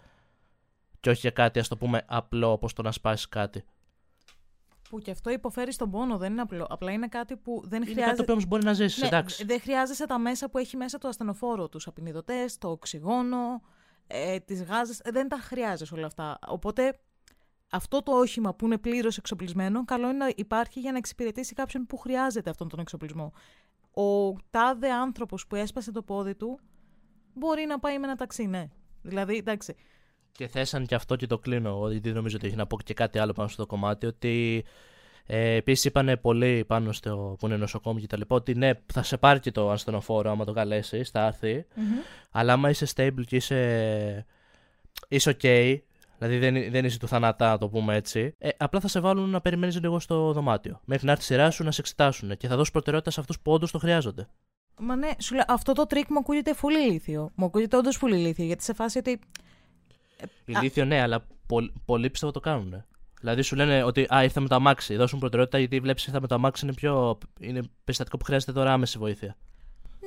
Και 0.99 1.09
όχι 1.09 1.19
για 1.19 1.29
κάτι, 1.31 1.59
ας 1.59 1.67
το 1.67 1.77
πούμε, 1.77 2.03
απλό 2.07 2.51
όπως 2.51 2.73
το 2.73 2.81
να 2.81 2.91
σπάσεις 2.91 3.29
κάτι. 3.29 3.63
Που 4.89 4.99
και 4.99 5.11
αυτό 5.11 5.29
υποφέρει 5.29 5.71
στον 5.71 5.91
πόνο, 5.91 6.17
δεν 6.17 6.31
είναι 6.31 6.41
απλό. 6.41 6.65
Απλά 6.69 6.91
είναι 6.91 7.07
κάτι 7.07 7.35
που 7.37 7.61
δεν 7.65 7.77
Είναι 7.81 7.85
κάτι 7.85 7.91
χρειάζεται. 7.93 8.15
το 8.15 8.21
οποίο 8.21 8.33
όμως 8.33 8.45
μπορεί 8.45 8.63
να 8.63 8.73
ζήσεις, 8.73 9.01
Ναι, 9.01 9.07
εντάξει. 9.07 9.45
Δεν 9.45 9.61
χρειάζεσαι 9.61 10.05
τα 10.07 10.17
μέσα 10.19 10.49
που 10.49 10.57
έχει 10.57 10.77
μέσα 10.77 10.97
το 10.97 11.07
ασθενοφόρο, 11.07 11.69
τους 11.69 11.87
απεινιδωτές, 11.87 12.57
το 12.57 12.69
οξυγόνο, 12.69 13.61
ε, 14.07 14.39
τις 14.39 14.63
γάζες. 14.63 15.01
Δεν 15.11 15.27
τα 15.27 15.37
χρειάζεσαι 15.37 15.93
όλα 15.93 16.05
αυτά. 16.05 16.39
Οπότε 16.47 16.99
αυτό 17.73 18.03
το 18.03 18.11
όχημα 18.11 18.53
που 18.53 18.65
είναι 18.65 18.77
πλήρως 18.77 19.17
εξοπλισμένο, 19.17 19.85
καλό 19.85 20.09
είναι 20.09 20.17
να 20.17 20.31
υπάρχει 20.35 20.79
για 20.79 20.91
να 20.91 20.97
εξυπηρετήσει 20.97 21.53
κάποιον 21.53 21.85
που 21.85 21.97
χρειάζεται 21.97 22.49
αυτόν 22.49 22.69
τον 22.69 22.79
εξοπλισμό. 22.79 23.33
Ο 23.93 24.35
τάδε 24.49 24.91
άνθρωπος 24.91 25.47
που 25.47 25.55
έσπασε 25.55 25.91
το 25.91 26.01
πόδι 26.01 26.35
του 26.35 26.59
μπορεί 27.33 27.65
να 27.65 27.79
πάει 27.79 27.99
με 27.99 28.05
ένα 28.05 28.15
ταξί, 28.15 28.45
ναι. 28.45 28.69
Δηλαδή, 29.01 29.35
εντάξει. 29.35 29.75
Και 30.31 30.47
θέσαν 30.47 30.85
και 30.85 30.95
αυτό 30.95 31.15
και 31.15 31.27
το 31.27 31.39
κλείνω, 31.39 31.69
εγώ, 31.69 31.91
γιατί 31.91 32.07
δεν 32.07 32.15
νομίζω 32.15 32.35
ότι 32.35 32.47
έχει 32.47 32.55
να 32.55 32.67
πω 32.67 32.81
και 32.81 32.93
κάτι 32.93 33.19
άλλο 33.19 33.33
πάνω 33.33 33.47
στο 33.47 33.65
κομμάτι. 33.65 34.05
Ότι 34.05 34.65
ε, 35.25 35.55
επίσης 35.55 35.85
είπαν 35.85 36.19
πολλοί 36.21 36.65
πάνω 36.67 36.91
στο 36.91 37.35
που 37.39 37.45
είναι 37.45 37.57
νοσοκόμοι 37.57 38.01
και 38.01 38.07
τα 38.07 38.17
λοιπά, 38.17 38.35
ότι 38.35 38.55
ναι, 38.55 38.71
θα 38.93 39.03
σε 39.03 39.17
πάρει 39.17 39.39
και 39.39 39.51
το 39.51 39.71
ασθενοφόρο 39.71 40.31
άμα 40.31 40.45
το 40.45 40.53
καλέσεις, 40.53 41.09
θα 41.09 41.25
έρθει. 41.25 41.65
Αλλά 42.31 42.53
άμα 42.53 42.69
είσαι 42.69 42.87
stable 42.95 43.23
και 43.25 43.35
είσαι, 43.35 44.25
είσαι 45.07 45.37
ok, 45.41 45.77
δηλαδή 46.27 46.49
δεν, 46.49 46.71
δεν 46.71 46.85
είσαι 46.85 46.99
του 46.99 47.07
θανατά, 47.07 47.49
να 47.49 47.57
το 47.57 47.69
πούμε 47.69 47.95
έτσι, 47.95 48.35
ε, 48.37 48.49
απλά 48.57 48.79
θα 48.79 48.87
σε 48.87 48.99
βάλουν 48.99 49.29
να 49.29 49.41
περιμένεις 49.41 49.79
λίγο 49.79 49.99
στο 49.99 50.31
δωμάτιο. 50.33 50.79
Μέχρι 50.85 51.05
να 51.05 51.11
έρθει 51.11 51.23
η 51.23 51.25
σειρά 51.25 51.51
σου 51.51 51.63
να 51.63 51.71
σε 51.71 51.81
εξετάσουν 51.81 52.37
και 52.37 52.47
θα 52.47 52.55
δώσεις 52.55 52.71
προτεραιότητα 52.71 53.11
σε 53.11 53.19
αυτούς 53.19 53.39
που 53.39 53.51
όντως 53.51 53.71
το 53.71 53.77
χρειάζονται. 53.79 54.27
Μα 54.79 54.95
ναι, 54.95 55.09
σου 55.19 55.33
λέω, 55.35 55.43
αυτό 55.47 55.73
το 55.73 55.87
τρικ 55.87 56.09
μου 56.09 56.17
ακούγεται 56.19 56.53
πολύ 56.61 56.87
ηλίθιο. 56.87 57.31
Μου 57.35 57.45
ακούγεται 57.45 57.77
όντως 57.77 57.97
πολύ 57.99 58.15
ηλίθιο, 58.17 58.45
γιατί 58.45 58.63
σε 58.63 58.73
φάση 58.73 58.97
ότι. 58.97 59.19
Ηλίθιο 60.45 60.85
ναι, 60.85 61.01
αλλά 61.01 61.25
πολλ- 61.47 61.71
πολλοί 61.85 62.09
πιστεύω 62.09 62.31
το 62.31 62.39
κάνουν. 62.39 62.83
Δηλαδή 63.19 63.41
σου 63.41 63.55
λένε 63.55 63.83
ότι 63.83 64.05
α, 64.15 64.23
ήρθα 64.23 64.39
με 64.39 64.47
το 64.47 64.55
αμάξι, 64.55 64.95
δώσ' 64.95 65.09
μου 65.09 65.19
προτεραιότητα 65.19 65.57
γιατί 65.59 65.79
βλέπεις 65.79 66.05
ήρθα 66.05 66.21
με 66.21 66.27
το 66.27 66.35
αμάξι 66.35 66.65
είναι 66.65 66.73
πιο. 66.73 67.17
είναι 67.39 67.61
περιστατικό 67.83 68.17
που 68.17 68.25
χρειάζεται 68.25 68.51
τώρα 68.51 68.73
άμεση 68.73 68.97
βοήθεια. 68.97 69.35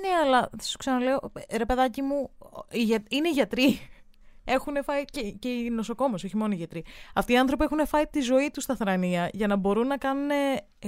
Ναι, 0.01 0.09
αλλά 0.25 0.41
θα 0.59 0.65
σου 0.65 0.77
ξαναλέω, 0.77 1.33
ρε 1.57 1.65
παιδάκι 1.67 2.03
μου, 2.03 2.31
οι 2.71 2.83
για- 2.83 3.03
είναι 3.09 3.31
γιατροί. 3.33 3.79
Έχουν 4.49 4.75
φάει 4.85 5.05
και, 5.05 5.31
και 5.31 5.49
οι 5.49 5.71
νοσοκόμε, 5.71 6.15
όχι 6.15 6.37
μόνο 6.37 6.53
οι 6.53 6.57
γιατροί. 6.57 6.85
Αυτοί 7.15 7.33
οι 7.33 7.39
άνθρωποι 7.39 7.65
έχουν 7.65 7.87
φάει 7.87 8.05
τη 8.07 8.21
ζωή 8.21 8.51
τους 8.53 8.63
στα 8.63 8.77
θρανία 8.77 9.31
για 9.33 9.47
να 9.47 9.57
μπορούν 9.57 9.87
να 9.87 9.97
κάνουν 9.97 10.29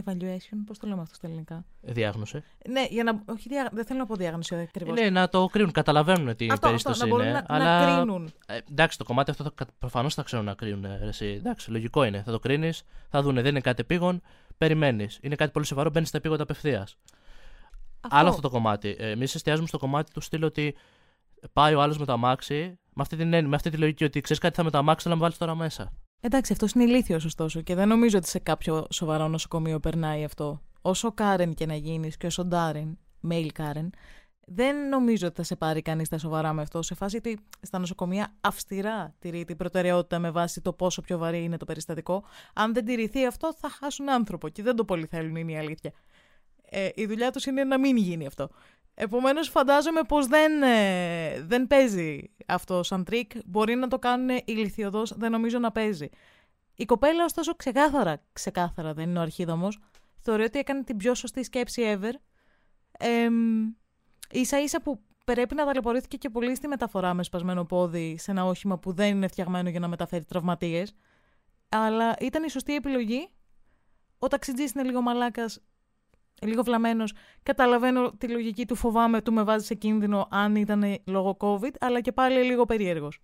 evaluation. 0.04 0.56
Πώς 0.66 0.78
το 0.78 0.86
λέμε 0.86 1.00
αυτό 1.00 1.14
στα 1.14 1.26
ελληνικά; 1.26 1.64
Διάγνωση. 1.80 2.42
Ναι, 2.68 2.84
για 2.90 3.02
να. 3.04 3.22
Όχι, 3.26 3.48
διά, 3.48 3.68
δεν 3.72 3.84
θέλω 3.84 3.98
να 3.98 4.06
πω 4.06 4.14
διάγνωση 4.14 4.54
ακριβώς. 4.54 5.00
Ναι, 5.00 5.10
να 5.10 5.28
το 5.28 5.46
κρίνουν. 5.46 5.72
Καταλαβαίνουν 5.72 6.36
τι 6.36 6.46
Αυτό, 6.50 6.66
περίσταση 6.66 7.02
αυτό, 7.02 7.16
να 7.16 7.24
είναι. 7.24 7.30
μπορούν 7.32 7.44
να- 7.48 7.54
αλλά... 7.66 7.86
να 7.86 7.96
κρίνουν. 7.96 8.32
Ε, 8.46 8.58
εντάξει, 8.70 8.98
το 8.98 9.04
κομμάτι 9.04 9.30
αυτό 9.30 9.52
προφανώς 9.78 10.14
θα 10.14 10.22
ξέρουν 10.22 10.44
να 10.44 10.54
κρίνουν. 10.54 10.84
ε, 10.84 10.98
ρε, 11.02 11.08
εσύ. 11.08 11.26
Εντάξει, 11.26 11.70
λογικό 11.70 12.04
είναι. 12.04 12.22
Θα 12.22 12.32
το 12.32 12.38
κρίνεις, 12.38 12.82
θα 13.08 13.22
δουν. 13.22 13.34
Δεν 13.34 13.46
είναι 13.46 13.60
κάτι 13.60 13.80
επίγον. 13.80 14.22
Περιμένεις. 14.58 15.18
Είναι 15.22 15.34
κάτι 15.34 15.50
πολύ 15.50 15.66
σοβαρό. 15.66 15.90
Μπαίνεις 15.90 16.08
στα 16.08 16.16
επίγοντα 16.18 16.42
απευθείας. 16.42 16.96
Άλλο 18.00 18.28
αυτό 18.28 18.40
το 18.40 18.50
κομμάτι. 18.50 18.96
Ε, 18.98 19.10
Εμείς 19.10 19.34
εστιάζουμε 19.34 19.66
στο 19.66 19.78
κομμάτι 19.78 20.12
του 20.12 20.20
στυλ 20.20 20.42
ότι 20.42 20.74
πάει 21.52 21.74
ο 21.74 21.80
άλλος 21.82 21.98
με 21.98 22.04
το 22.04 22.12
αμάξι 22.12 22.78
με 22.98 23.04
αυτή, 23.04 23.16
την, 23.16 23.32
έννοια- 23.32 23.48
με 23.48 23.56
αυτή 23.56 23.70
τη 23.70 23.76
λογική 23.76 24.04
ότι 24.04 24.20
ξέρεις 24.20 24.42
κάτι 24.42 24.54
θα 24.54 24.62
με 24.62 24.70
το 24.70 24.78
αμάξι, 24.78 25.02
θέλω 25.02 25.14
να 25.14 25.20
με 25.20 25.26
βάλεις 25.26 25.38
τώρα 25.38 25.54
μέσα. 25.54 25.92
Εντάξει, 26.20 26.52
αυτό 26.52 26.66
είναι 26.74 26.84
ηλίθιος 26.90 27.24
ωστόσο 27.24 27.60
και 27.60 27.74
δεν 27.74 27.88
νομίζω 27.88 28.18
ότι 28.18 28.28
σε 28.28 28.38
κάποιο 28.38 28.86
σοβαρό 28.90 29.28
νοσοκομείο 29.28 29.80
περνάει 29.80 30.24
αυτό. 30.24 30.62
Όσο 30.80 31.12
Κάρεν 31.12 31.54
και 31.54 31.66
να 31.66 31.74
γίνεις 31.74 32.16
και 32.16 32.26
όσο 32.26 32.44
Ντάρεν, 32.44 32.98
mail 33.28 33.48
Karen, 33.56 33.88
δεν 34.46 34.88
νομίζω 34.88 35.26
ότι 35.26 35.36
θα 35.36 35.42
σε 35.42 35.56
πάρει 35.56 35.82
κανείς 35.82 36.08
τα 36.08 36.18
σοβαρά 36.18 36.52
με 36.52 36.62
αυτό. 36.62 36.82
Σε 36.82 36.94
φάση 36.94 37.16
ότι 37.16 37.38
στα 37.60 37.78
νοσοκομεία 37.78 38.34
αυστηρά 38.40 39.14
τηρεί 39.18 39.44
την 39.44 39.56
προτεραιότητα 39.56 40.18
με 40.18 40.30
βάση 40.30 40.60
το 40.60 40.72
πόσο 40.72 41.00
πιο 41.02 41.18
βαρύ 41.18 41.42
είναι 41.42 41.56
το 41.56 41.64
περιστατικό. 41.64 42.24
Αν 42.54 42.74
δεν 42.74 42.84
τηρηθεί 42.84 43.26
αυτό, 43.26 43.54
θα 43.54 43.70
χάσουν 43.70 44.10
άνθρωπο 44.10 44.48
και 44.48 44.62
δεν 44.62 44.76
το 44.76 44.84
πολύ 44.84 45.06
θέλουν, 45.06 45.36
είναι 45.36 45.52
η 45.52 45.58
αλήθεια. 45.58 45.92
Ε, 46.70 46.88
η 46.94 47.06
δουλειά 47.06 47.30
τους 47.30 47.46
είναι 47.46 47.64
να 47.64 47.78
μην 47.78 47.96
γίνει 47.96 48.26
αυτό. 48.26 48.48
Επομένως, 49.00 49.48
φαντάζομαι 49.48 50.02
πως 50.02 50.26
δεν, 50.26 50.62
ε, 50.62 51.42
δεν 51.42 51.66
παίζει 51.66 52.20
αυτό 52.46 52.82
σαν 52.82 53.04
τρικ. 53.04 53.30
Μπορεί 53.46 53.74
να 53.74 53.88
το 53.88 53.98
κάνουν 53.98 54.40
ηλιθιωδώς, 54.44 55.02
δεν 55.16 55.30
νομίζω 55.30 55.58
να 55.58 55.72
παίζει. 55.72 56.08
Η 56.74 56.84
κοπέλα, 56.84 57.24
ωστόσο, 57.24 57.54
ξεκάθαρα, 57.54 58.22
ξεκάθαρα 58.32 58.94
δεν 58.94 59.08
είναι 59.08 59.18
ο 59.18 59.22
αρχίδαμος. 59.22 59.78
Θεωρεί 60.20 60.42
ότι 60.42 60.58
έκανε 60.58 60.82
την 60.82 60.96
πιο 60.96 61.14
σωστή 61.14 61.44
σκέψη 61.44 61.98
ever. 61.98 62.12
Εμ, 62.98 63.34
ίσα 64.30 64.60
ίσα 64.60 64.82
που 64.82 65.00
πρέπει 65.24 65.54
να 65.54 65.64
ταλαιπωρήθηκε 65.64 66.16
και 66.16 66.30
πολύ 66.30 66.54
στη 66.54 66.68
μεταφορά 66.68 67.14
με 67.14 67.22
σπασμένο 67.22 67.64
πόδι 67.64 68.16
σε 68.18 68.30
ένα 68.30 68.44
όχημα 68.44 68.78
που 68.78 68.92
δεν 68.92 69.16
είναι 69.16 69.28
φτιαγμένο 69.28 69.68
για 69.68 69.80
να 69.80 69.88
μεταφέρει 69.88 70.24
τραυματίες. 70.24 70.94
Αλλά 71.68 72.16
ήταν 72.20 72.44
η 72.44 72.50
σωστή 72.50 72.74
επιλογή. 72.74 73.28
Ο 74.18 74.26
ταξιτζής 74.28 74.72
είναι 74.72 74.82
λίγο 74.82 75.00
μαλάκας, 75.00 75.60
λίγο 76.42 76.62
βλαμμένος. 76.62 77.12
Καταλαβαίνω 77.42 78.12
τη 78.12 78.28
λογική 78.28 78.66
του 78.66 78.74
φοβάμαι, 78.74 79.22
του 79.22 79.32
με 79.32 79.42
βάζει 79.42 79.66
σε 79.66 79.74
κίνδυνο 79.74 80.26
αν 80.30 80.56
ήταν 80.56 80.98
λόγω 81.04 81.36
COVID, 81.40 81.74
αλλά 81.80 82.00
και 82.00 82.12
πάλι 82.12 82.44
λίγο 82.44 82.64
περίεργος. 82.64 83.18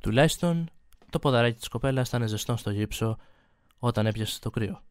Τουλάχιστον 0.00 0.70
το 1.10 1.18
ποδαράκι 1.18 1.58
της 1.58 1.68
κοπέλας 1.68 2.08
ήταν 2.08 2.28
ζεστό 2.28 2.56
στο 2.56 2.70
γύψο 2.70 3.16
όταν 3.78 4.06
έπιασε 4.06 4.40
το 4.40 4.50
κρύο. 4.50 4.82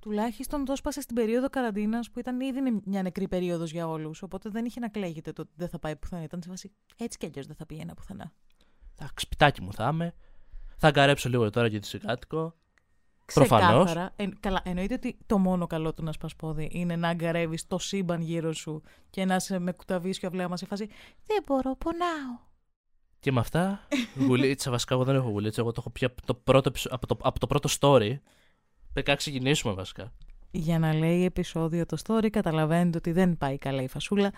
Τουλάχιστον 0.00 0.64
το 0.64 0.72
έσπασε 0.72 1.00
στην 1.00 1.14
περίοδο 1.14 1.48
καραντίνας 1.48 2.10
που 2.10 2.18
ήταν 2.18 2.40
ήδη 2.40 2.80
μια 2.84 3.02
νεκρή 3.02 3.28
περίοδος 3.28 3.70
για 3.70 3.88
όλους. 3.88 4.22
Οπότε 4.22 4.48
δεν 4.48 4.64
είχε 4.64 4.80
να 4.80 4.88
κλαίγεται 4.88 5.32
το 5.32 5.42
ότι 5.42 5.50
δεν 5.54 5.68
θα 5.68 5.78
πάει 5.78 5.96
πουθενά. 5.96 6.22
Ήταν 6.22 6.42
σε 6.42 6.48
βάση 6.48 6.72
έτσι 6.96 7.18
κι 7.18 7.26
αλλιώς 7.26 7.46
δεν 7.46 7.56
θα 7.56 7.66
πήγαινα 7.66 7.94
πουθενά. 7.94 8.32
Θα 8.94 9.10
σπιτάκι 9.16 9.62
μου 9.62 9.72
θα 9.72 9.88
είμαι. 9.92 10.14
Θα 10.76 10.88
αγκαρέψω 10.88 11.28
λίγο 11.28 11.50
τώρα 11.50 11.66
για 11.66 11.80
τη 11.80 11.86
συγκάτοικο. 11.86 12.54
Προφανώς. 13.34 13.84
Ξεκάθαρα. 13.84 14.12
Ε, 14.16 14.26
καλά, 14.40 14.60
εννοείται 14.64 14.94
ότι 14.94 15.18
το 15.26 15.38
μόνο 15.38 15.66
καλό 15.66 15.94
του 15.94 16.02
να 16.02 16.12
σπας 16.12 16.36
πόδι 16.36 16.68
είναι 16.72 16.96
να 16.96 17.08
αγκαρεύεις 17.08 17.66
το 17.66 17.78
σύμπαν 17.78 18.20
γύρω 18.20 18.52
σου 18.52 18.82
και 19.10 19.24
να 19.24 19.34
είσαι 19.34 19.58
με 19.58 19.72
κουταβίσιο 19.72 20.30
βλέμμα 20.30 20.56
σε 20.56 20.66
φάση. 20.66 20.86
Δεν 21.26 21.42
μπορώ, 21.46 21.76
πονάω. 21.76 22.38
Και 23.20 23.32
με 23.32 23.40
αυτά, 23.40 23.80
γουλίτσα, 24.26 24.70
βασικά 24.74 24.94
εγώ 24.94 25.04
δεν 25.04 25.14
έχω 25.14 25.28
γουλίτσα. 25.28 25.60
Εγώ 25.60 25.70
το 25.72 25.76
έχω 25.80 25.90
πει 25.90 26.04
από 26.04 26.26
το 26.26 26.34
πρώτο, 26.34 26.68
επεισο- 26.68 26.94
από 26.94 27.06
το, 27.06 27.16
από 27.22 27.38
το 27.38 27.46
πρώτο 27.46 27.68
story. 27.80 28.18
Πρέπει 28.92 29.10
να 29.10 29.14
ξεκινήσουμε 29.16 29.74
βασικά. 29.74 30.12
Για 30.50 30.78
να 30.78 30.94
λέει 30.94 31.24
επεισόδιο 31.24 31.86
το 31.86 31.96
story, 32.06 32.28
καταλαβαίνετε 32.30 32.98
ότι 32.98 33.12
δεν 33.12 33.38
πάει 33.38 33.58
καλά 33.58 33.82
η 33.82 33.88
φασούλα. 33.88 34.32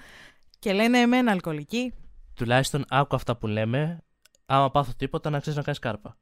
Και 0.58 0.72
λένε 0.72 0.98
εμένα 0.98 1.30
αλκοολική. 1.30 1.92
Τουλάχιστον 2.34 2.84
άκου 2.88 3.14
αυτά 3.16 3.36
που 3.36 3.46
λέμε. 3.46 4.04
Άμα 4.46 4.70
πάθω 4.70 4.92
τίποτα, 4.96 5.30
να 5.30 5.38
ξέρεις 5.38 5.58
να 5.58 5.64
κάνεις 5.64 5.78
κάρπα. 5.80 6.16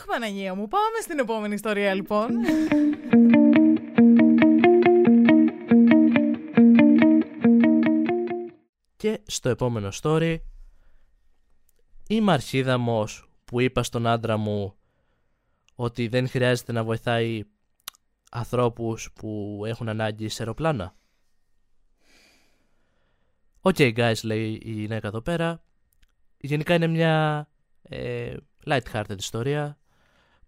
Αχ, 0.00 0.06
Παναγία 0.06 0.54
μου, 0.54 0.68
πάμε 0.68 1.00
στην 1.02 1.18
επόμενη 1.18 1.54
ιστορία 1.54 1.94
λοιπόν. 1.94 2.28
Και 8.96 9.20
στο 9.26 9.48
επόμενο 9.48 9.88
story, 10.02 10.36
είμαι 12.08 12.32
αρχίδαμος 12.32 13.30
που 13.44 13.60
είπα 13.60 13.82
στον 13.82 14.06
άντρα 14.06 14.36
μου 14.36 14.74
ότι 15.74 16.08
δεν 16.08 16.28
χρειάζεται 16.28 16.72
να 16.72 16.84
βοηθάει 16.84 17.42
ανθρώπους 18.30 19.12
που 19.12 19.62
έχουν 19.66 19.88
ανάγκη 19.88 20.28
σε 20.28 20.42
αεροπλάνα. 20.42 20.96
Ok, 23.60 23.76
guys, 23.78 24.22
λέει 24.22 24.60
η 24.62 24.70
γυναίκα 24.70 25.06
εδώ 25.08 25.20
πέρα. 25.20 25.62
Γενικά 26.36 26.74
είναι 26.74 26.86
μια 26.86 27.48
ε, 27.82 28.36
light-hearted 28.64 29.18
ιστορία. 29.18 29.79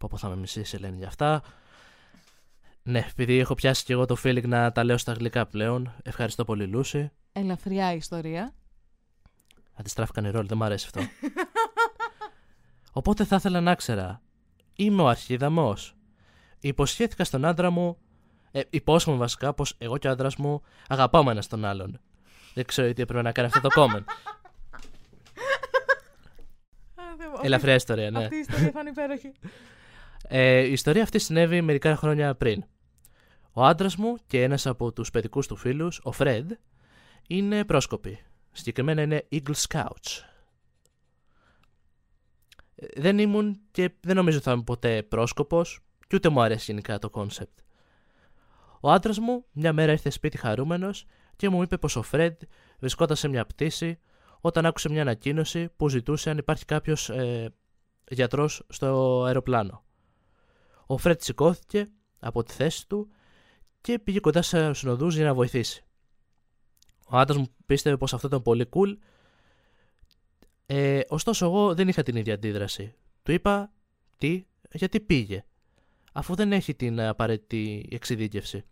Πω 0.02 0.08
πως 0.10 0.20
θα 0.20 0.28
με 0.28 0.36
μισήσει, 0.36 0.76
λένε 0.76 0.96
για 0.96 1.06
αυτά. 1.06 1.42
Ναι, 2.82 3.06
επειδή 3.10 3.38
έχω 3.38 3.54
πιάσει 3.54 3.84
και 3.84 3.92
εγώ 3.92 4.06
το 4.06 4.16
feeling 4.24 4.46
να 4.46 4.72
τα 4.72 4.84
λέω 4.84 4.98
στα 4.98 5.12
αγγλικά 5.12 5.46
πλέον. 5.46 5.94
Ευχαριστώ 6.02 6.44
πολύ, 6.44 6.66
Λούση. 6.66 7.10
Ελαφριά 7.32 7.92
ιστορία. 7.92 8.54
Αντιστράφηκαν 9.74 10.24
οι 10.24 10.30
ρόλοι, 10.30 10.46
δεν 10.46 10.56
μ' 10.56 10.62
αρέσει 10.62 10.86
αυτό. 10.86 11.00
Οπότε 13.00 13.24
θα 13.24 13.36
ήθελα 13.36 13.60
να 13.60 13.74
ξέρα. 13.74 14.22
Είμαι 14.74 15.02
ο 15.02 15.08
αρχίδαμος. 15.08 15.96
Υποσχέθηκα 16.60 17.24
στον 17.24 17.44
άντρα 17.44 17.70
μου, 17.70 17.98
ε, 18.50 18.60
υπόσχομαι 18.70 19.16
βασικά 19.16 19.54
πως 19.54 19.74
εγώ 19.78 19.98
και 19.98 20.08
ο 20.08 20.10
άντρας 20.10 20.36
μου 20.36 20.62
αγαπάμε 20.88 21.30
ένας 21.30 21.46
τον 21.46 21.64
άλλον. 21.64 22.00
Δεν 22.54 22.64
ξέρω 22.64 22.92
τι 22.92 23.02
έπρεπε 23.02 23.22
να 23.22 23.32
κάνει 23.32 23.50
αυτό 23.54 23.60
το 23.60 23.68
comment. 23.76 24.04
Ελαφριά 27.42 27.74
ιστορία, 27.74 28.10
ναι. 28.10 28.24
Αυτή 28.24 28.36
η 28.36 28.38
ιστορία 28.38 28.70
θα 28.70 28.80
είναι 28.80 28.90
υπέροχη. 28.90 29.32
Ε, 30.34 30.60
η 30.60 30.72
ιστορία 30.72 31.02
αυτή 31.02 31.18
συνέβη 31.18 31.60
μερικά 31.60 31.96
χρόνια 31.96 32.34
πριν. 32.34 32.64
Ο 33.52 33.64
άντρας 33.64 33.96
μου 33.96 34.16
και 34.26 34.42
ένας 34.42 34.66
από 34.66 34.92
τους 34.92 35.10
παιδικούς 35.10 35.46
του 35.46 35.56
φίλους, 35.56 36.00
ο 36.02 36.12
Φρέντ, 36.12 36.52
είναι 37.28 37.64
πρόσκοποι. 37.64 38.18
Συγκεκριμένα 38.52 39.02
είναι 39.02 39.28
Eagle 39.32 39.54
Scouts. 39.68 40.24
Ε, 42.74 43.00
Δεν 43.00 43.18
ήμουν 43.18 43.60
και 43.70 43.90
δεν 44.00 44.16
νομίζω 44.16 44.40
θα 44.40 44.52
είμαι 44.52 44.62
ποτέ 44.62 45.02
πρόσκοπος 45.02 45.80
και 46.06 46.16
ούτε 46.16 46.28
μου 46.28 46.42
αρέσει 46.42 46.64
γενικά 46.70 46.98
το 46.98 47.10
concept. 47.10 47.58
Ο 48.80 48.90
άντρας 48.90 49.18
μου 49.18 49.44
μια 49.52 49.72
μέρα 49.72 49.92
ήρθε 49.92 50.10
σπίτι 50.10 50.36
χαρούμενος 50.36 51.06
και 51.36 51.48
μου 51.48 51.62
είπε 51.62 51.78
πως 51.78 51.96
ο 51.96 52.02
Φρέντ 52.02 52.42
βρισκόταν 52.78 53.16
σε 53.16 53.28
μια 53.28 53.46
πτήση 53.46 53.98
όταν 54.40 54.66
άκουσε 54.66 54.88
μια 54.88 55.02
ανακοίνωση 55.02 55.68
που 55.76 55.88
ζητούσε 55.88 56.30
αν 56.30 56.38
υπάρχει 56.38 56.64
κάποιος 56.64 57.10
ε, 57.10 57.54
γιατρός 58.08 58.62
στο 58.68 59.22
αεροπλάνο. 59.24 59.84
Ο 60.86 60.98
Φρέντ 60.98 61.22
σηκώθηκε 61.22 61.90
από 62.20 62.42
τη 62.42 62.52
θέση 62.52 62.88
του 62.88 63.10
και 63.80 63.98
πήγε 63.98 64.20
κοντά 64.20 64.42
σε 64.42 64.72
συνοδούς 64.72 65.16
για 65.16 65.24
να 65.24 65.34
βοηθήσει. 65.34 65.84
Ο 67.08 67.16
άντρας 67.16 67.38
μου 67.38 67.46
πίστευε 67.66 67.96
πως 67.96 68.14
αυτό 68.14 68.26
ήταν 68.26 68.42
πολύ 68.42 68.68
cool. 68.72 68.96
Ε, 70.66 71.00
ωστόσο, 71.08 71.46
εγώ 71.46 71.74
δεν 71.74 71.88
είχα 71.88 72.02
την 72.02 72.16
ίδια 72.16 72.34
αντίδραση. 72.34 72.94
Του 73.22 73.32
είπα 73.32 73.72
τι, 74.18 74.46
γιατί 74.72 75.00
πήγε, 75.00 75.44
αφού 76.12 76.34
δεν 76.34 76.52
έχει 76.52 76.74
την 76.74 77.00
απαραίτητη 77.00 77.88
εξειδίκευση. 77.90 78.64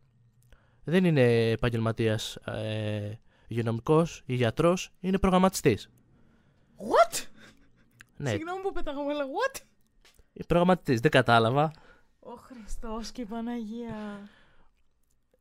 Δεν 0.85 1.05
είναι 1.05 1.51
επαγγελματίας 1.51 2.35
ε, 2.37 3.19
υγειονομικός 3.49 4.23
ή 4.27 4.35
γιατρός, 4.35 4.93
είναι 5.01 5.19
προγραμματιστής. 5.19 5.91
What? 6.77 7.25
Ναι, 8.17 8.31
Συγγνώμη 8.31 8.63
που 8.63 8.73
πετάγαμε, 8.73 9.13
αλλά 9.13 9.25
what? 9.25 9.61
προγραμματιστής, 10.47 11.01
δεν 11.01 11.11
κατάλαβα. 11.11 11.71
Ο 12.33 12.37
Χριστός 12.37 13.11
και 13.11 13.21
η 13.21 13.25
Παναγία. 13.25 14.29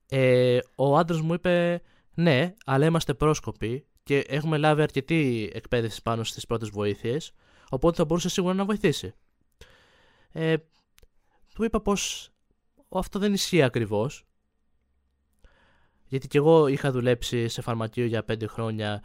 Ε, 0.09 0.59
ο 0.75 0.97
άντρας 0.97 1.21
μου 1.21 1.33
είπε 1.33 1.81
ναι, 2.13 2.53
αλλά 2.65 2.85
είμαστε 2.85 3.13
πρόσκοποι 3.13 3.85
και 4.03 4.17
έχουμε 4.19 4.57
λάβει 4.57 4.81
αρκετή 4.81 5.51
εκπαίδευση 5.53 6.01
πάνω 6.01 6.23
στις 6.23 6.45
πρώτες 6.45 6.69
βοήθειες, 6.69 7.31
οπότε 7.69 7.97
θα 7.97 8.05
μπορούσε 8.05 8.29
σίγουρα 8.29 8.53
να 8.53 8.65
βοηθήσει. 8.65 9.13
Ε, 10.31 10.55
του 11.53 11.63
είπα 11.63 11.81
πως 11.81 12.31
αυτό 12.89 13.19
δεν 13.19 13.33
ισχύει 13.33 13.61
ακριβώς, 13.61 14.25
γιατί 16.05 16.27
και 16.27 16.37
εγώ 16.37 16.67
είχα 16.67 16.91
δουλέψει 16.91 17.47
σε 17.47 17.61
φαρμακείο 17.61 18.05
για 18.05 18.23
πέντε 18.23 18.47
χρόνια 18.47 19.03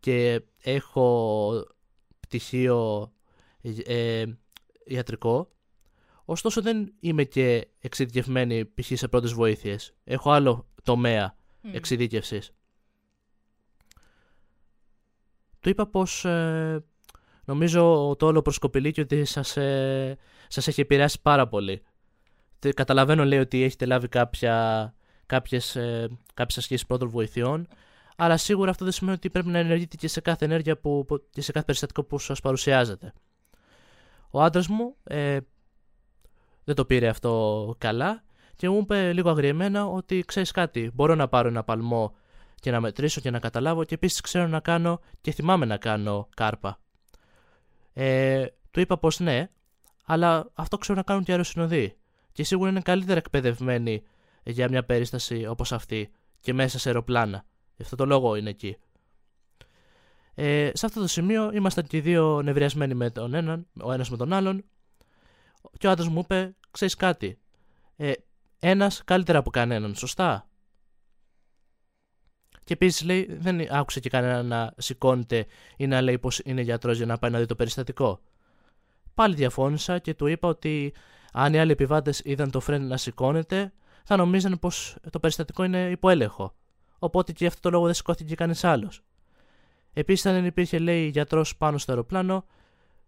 και 0.00 0.42
έχω 0.62 1.66
πτυχίο 2.20 3.12
ε, 3.84 4.24
ιατρικό, 4.84 5.50
ωστόσο 6.30 6.62
δεν 6.62 6.92
είμαι 7.00 7.24
και 7.24 7.68
εξειδικευμένη 7.78 8.64
π.χ. 8.64 8.90
σε 8.94 9.08
πρώτες 9.08 9.32
βοήθειες. 9.32 9.94
Έχω 10.04 10.30
άλλο 10.30 10.66
τομέα 10.82 11.34
εξειδίκευσης. 11.72 12.52
Του 15.60 15.68
είπα 15.68 15.86
πως 15.86 16.24
ε, 16.24 16.84
νομίζω 17.44 18.14
το 18.18 18.26
όλο 18.26 18.42
προσκοπηλίκι 18.42 19.00
ότι 19.00 19.24
σας, 19.24 19.56
ε, 19.56 20.18
σας 20.48 20.68
έχει 20.68 20.80
επηρεάσει 20.80 21.20
πάρα 21.22 21.48
πολύ. 21.48 21.82
Τε- 22.58 22.74
Καταλαβαίνω 22.74 23.24
λέει 23.24 23.38
ότι 23.38 23.62
έχετε 23.62 23.86
λάβει 23.86 24.08
κάποια, 24.08 24.94
κάποιες, 25.26 25.76
ε, 25.76 26.08
κάποιες 26.34 26.58
ασκήσεις 26.58 26.86
πρώτων 26.86 27.08
βοηθειών, 27.08 27.68
αλλά 28.16 28.36
σίγουρα 28.36 28.70
αυτό 28.70 28.84
δεν 28.84 28.92
σημαίνει 28.92 29.16
ότι 29.16 29.30
πρέπει 29.30 29.48
να 29.48 29.58
ενεργείτε 29.58 29.96
και 29.96 30.08
σε 30.08 30.20
κάθε 30.20 30.44
ενέργεια 30.44 30.78
που, 30.78 31.04
που- 31.06 31.28
και 31.30 31.40
σε 31.40 31.52
κάθε 31.52 31.64
περιστατικό 31.66 32.04
που 32.04 32.18
σας 32.18 32.40
παρουσιάζεται. 32.40 33.12
Ο 34.30 34.42
άντρας 34.42 34.68
μου 34.68 34.96
ε, 35.04 35.38
δεν 36.68 36.76
το 36.76 36.84
πήρε 36.84 37.08
αυτό 37.08 37.74
καλά 37.78 38.22
και 38.56 38.68
μου 38.68 38.78
είπε 38.78 39.12
λίγο 39.12 39.30
αγριεμένα 39.30 39.86
ότι 39.86 40.24
ξέρεις 40.26 40.50
κάτι, 40.50 40.90
μπορώ 40.94 41.14
να 41.14 41.28
πάρω 41.28 41.48
ένα 41.48 41.64
παλμό 41.64 42.14
και 42.54 42.70
να 42.70 42.80
μετρήσω 42.80 43.20
και 43.20 43.30
να 43.30 43.38
καταλάβω 43.38 43.84
και 43.84 43.94
επίσης 43.94 44.20
ξέρω 44.20 44.46
να 44.46 44.60
κάνω 44.60 45.00
και 45.20 45.32
θυμάμαι 45.32 45.66
να 45.66 45.76
κάνω 45.76 46.28
κάρπα. 46.36 46.80
Ε, 47.92 48.46
του 48.70 48.80
είπα 48.80 48.98
πως 48.98 49.20
ναι, 49.20 49.50
αλλά 50.04 50.50
αυτό 50.54 50.78
ξέρω 50.78 50.98
να 50.98 51.04
κάνουν 51.04 51.24
και 51.24 51.30
αεροσυνοδοί 51.30 51.96
και 52.32 52.44
σίγουρα 52.44 52.70
είναι 52.70 52.80
καλύτερα 52.80 53.18
εκπαιδευμένοι 53.18 54.02
για 54.42 54.68
μια 54.68 54.84
περίσταση 54.84 55.46
όπως 55.46 55.72
αυτή 55.72 56.10
και 56.40 56.52
μέσα 56.52 56.78
σε 56.78 56.88
αεροπλάνα. 56.88 57.44
Γι' 57.76 57.82
αυτό 57.82 57.96
το 57.96 58.06
λόγο 58.06 58.34
είναι 58.34 58.50
εκεί. 58.50 58.76
Ε, 60.34 60.70
σε 60.74 60.86
αυτό 60.86 61.00
το 61.00 61.06
σημείο 61.06 61.50
ήμασταν 61.52 61.86
και 61.86 61.96
οι 61.96 62.00
δύο 62.00 62.42
νευριασμένοι 62.42 62.94
με 62.94 63.10
τον 63.10 63.34
έναν, 63.34 63.66
ο 63.80 63.92
ένας 63.92 64.10
με 64.10 64.16
τον 64.16 64.32
άλλον 64.32 64.64
και 65.78 65.86
ο 65.86 65.90
άντρας 65.90 66.08
μου 66.08 66.18
είπε, 66.18 66.56
ξέρεις 66.70 66.94
κάτι, 66.94 67.38
ε, 67.96 68.12
ένας 68.58 69.04
καλύτερα 69.04 69.38
από 69.38 69.50
κανέναν, 69.50 69.94
σωστά; 69.94 70.48
Και 72.64 72.72
επίσης 72.74 73.02
λέει, 73.02 73.36
δεν 73.40 73.72
άκουσε 73.72 74.00
και 74.00 74.08
κανένα 74.08 74.42
να 74.42 74.74
σηκώνεται 74.76 75.46
ή 75.76 75.86
να 75.86 76.00
λέει 76.00 76.18
πως 76.18 76.40
είναι 76.44 76.60
γιατρός 76.60 76.96
για 76.96 77.06
να 77.06 77.18
πάει 77.18 77.30
να 77.30 77.38
δει 77.38 77.46
το 77.46 77.54
περιστατικό. 77.54 78.20
Πάλι 79.14 79.34
διαφώνησα 79.34 79.98
και 79.98 80.14
του 80.14 80.26
είπα 80.26 80.48
ότι 80.48 80.94
αν 81.32 81.54
οι 81.54 81.58
άλλοι 81.58 81.72
επιβάτες 81.72 82.20
είδαν 82.24 82.50
το 82.50 82.60
φρέν 82.60 82.86
να 82.86 82.96
σηκώνεται, 82.96 83.72
θα 84.04 84.16
νομίζαν 84.16 84.58
πως 84.58 84.96
το 85.10 85.20
περιστατικό 85.20 85.64
είναι 85.64 85.90
υπό 85.90 86.08
έλεγχο. 86.08 86.54
Οπότε 86.98 87.32
και 87.32 87.38
γι' 87.40 87.46
αυτό 87.46 87.60
το 87.60 87.70
λόγο 87.70 87.84
δεν 87.84 87.94
σηκώθηκε 87.94 88.34
κανείς 88.34 88.64
άλλος. 88.64 89.02
Επίσης, 89.92 90.26
αν 90.26 90.32
δεν 90.32 90.44
υπήρχε, 90.44 90.78
λέει, 90.78 91.06
γιατρός 91.06 91.56
πάνω 91.56 91.78
στο 91.78 91.92
αεροπλάνο, 91.92 92.44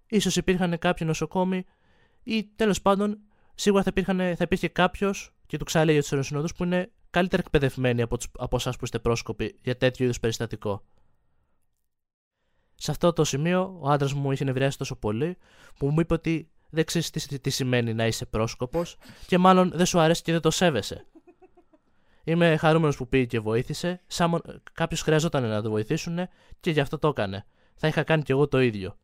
ίσως 0.06 0.36
υπήρχαν 0.36 0.78
κάποιοι 0.78 1.06
νοσοκόμοι 1.10 1.64
ή 2.22 2.44
τέλος 2.56 2.82
πάντων 2.82 3.18
σίγουρα 3.54 3.82
θα, 3.82 3.90
υπήρχαν, 3.90 4.18
θα 4.18 4.44
υπήρχε 4.44 4.68
κάποιος 4.68 5.34
και 5.46 5.56
του 5.56 5.64
ξαναλέει 5.64 5.94
για 5.94 6.02
του 6.02 6.08
αεροσυνοδού 6.12 6.48
που 6.56 6.64
είναι 6.64 6.90
καλύτερα 7.10 7.42
εκπαιδευμένοι 7.44 8.02
από, 8.02 8.16
τους, 8.16 8.26
από 8.38 8.56
εσάς 8.56 8.76
που 8.76 8.84
είστε 8.84 8.98
πρόσκοποι 8.98 9.58
για 9.62 9.76
τέτοιο 9.76 10.04
είδους 10.04 10.20
περιστατικό. 10.20 10.84
Σε 12.74 12.90
αυτό 12.90 13.12
το 13.12 13.24
σημείο, 13.24 13.78
ο 13.80 13.88
άντρας 13.88 14.12
μου 14.12 14.32
είχε 14.32 14.44
νευριάσει 14.44 14.78
τόσο 14.78 14.96
πολύ 14.96 15.36
που 15.78 15.90
μου 15.90 16.00
είπε 16.00 16.14
ότι 16.14 16.50
δεν 16.70 16.84
ξέρεις 16.84 17.10
τι, 17.10 17.38
τι 17.38 17.50
σημαίνει 17.50 17.94
να 17.94 18.06
είσαι 18.06 18.26
πρόσκοπος 18.26 18.96
και 19.26 19.38
μάλλον 19.38 19.70
δεν 19.74 19.86
σου 19.86 19.98
αρέσει 19.98 20.22
και 20.22 20.32
δεν 20.32 20.40
το 20.40 20.50
σέβεσαι. 20.50 21.06
Είμαι 22.24 22.56
χαρούμενος 22.56 22.96
που 22.96 23.08
πήγε 23.08 23.24
και 23.24 23.40
βοήθησε. 23.40 24.00
Σαν 24.06 24.42
κάποιος 24.72 25.02
χρειαζόταν 25.02 25.48
να 25.48 25.62
το 25.62 25.70
βοηθήσουν 25.70 26.18
και 26.60 26.70
γι' 26.70 26.80
αυτό 26.80 26.98
το 26.98 27.08
έκανε. 27.08 27.46
Θα 27.74 27.88
είχα 27.88 28.02
κάνει 28.02 28.22
κι 28.22 28.32
εγώ 28.32 28.48
το 28.48 28.60
ίδιο. 28.60 28.96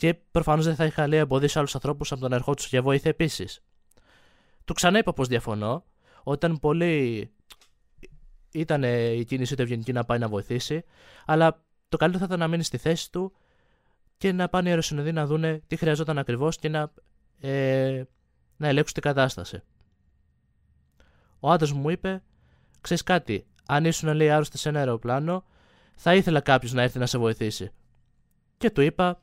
Και 0.00 0.14
προφανώς 0.14 0.64
δεν 0.64 0.74
θα 0.74 0.84
είχα 0.84 1.06
λέει 1.06 1.18
εμποδίσει 1.18 1.58
άλλους 1.58 1.74
ανθρώπους 1.74 2.12
από 2.12 2.20
τον 2.20 2.32
ερχό 2.32 2.54
τους 2.54 2.66
για 2.66 2.82
βοήθεια 2.82 3.10
επίσης. 3.10 3.60
Του 4.64 4.74
ξανά 4.74 4.98
είπα 4.98 5.12
πως 5.12 5.28
διαφωνώ, 5.28 5.84
όταν 6.22 6.58
πολύ 6.58 7.30
ήταν 8.52 8.82
η 9.18 9.24
κίνηση 9.24 9.56
του 9.56 9.62
ευγενική 9.62 9.92
να 9.92 10.04
πάει 10.04 10.18
να 10.18 10.28
βοηθήσει, 10.28 10.84
αλλά 11.26 11.64
το 11.88 11.96
καλύτερο 11.96 12.24
θα 12.24 12.28
ήταν 12.34 12.38
να 12.38 12.48
μείνει 12.48 12.62
στη 12.62 12.76
θέση 12.76 13.12
του 13.12 13.32
και 14.16 14.32
να 14.32 14.48
πάνε 14.48 14.66
οι 14.66 14.70
αεροσυνοδοί 14.70 15.12
να 15.12 15.26
δούνε 15.26 15.62
τι 15.66 15.76
χρειαζόταν 15.76 16.18
ακριβώς 16.18 16.56
και 16.56 16.68
να, 16.68 16.92
ε, 17.40 18.02
να 18.56 18.68
ελέγξουν 18.68 18.94
την 18.94 19.02
κατάσταση. 19.02 19.62
Ο 21.40 21.50
άντρας 21.50 21.72
μου 21.72 21.90
είπε: 21.90 22.22
Ξέρεις 22.80 23.02
κάτι, 23.02 23.46
αν 23.66 23.84
ήσουν 23.84 24.14
λέει 24.14 24.30
άρρωστα 24.30 24.56
σε 24.56 24.68
ένα 24.68 24.78
αεροπλάνο, 24.78 25.44
θα 25.94 26.14
ήθελα 26.14 26.40
κάποιος 26.40 26.72
να 26.72 26.82
έρθει 26.82 26.98
να 26.98 27.06
σε 27.06 27.18
βοηθήσει. 27.18 27.70
Και 28.56 28.70
του 28.70 28.80
είπα: 28.80 29.20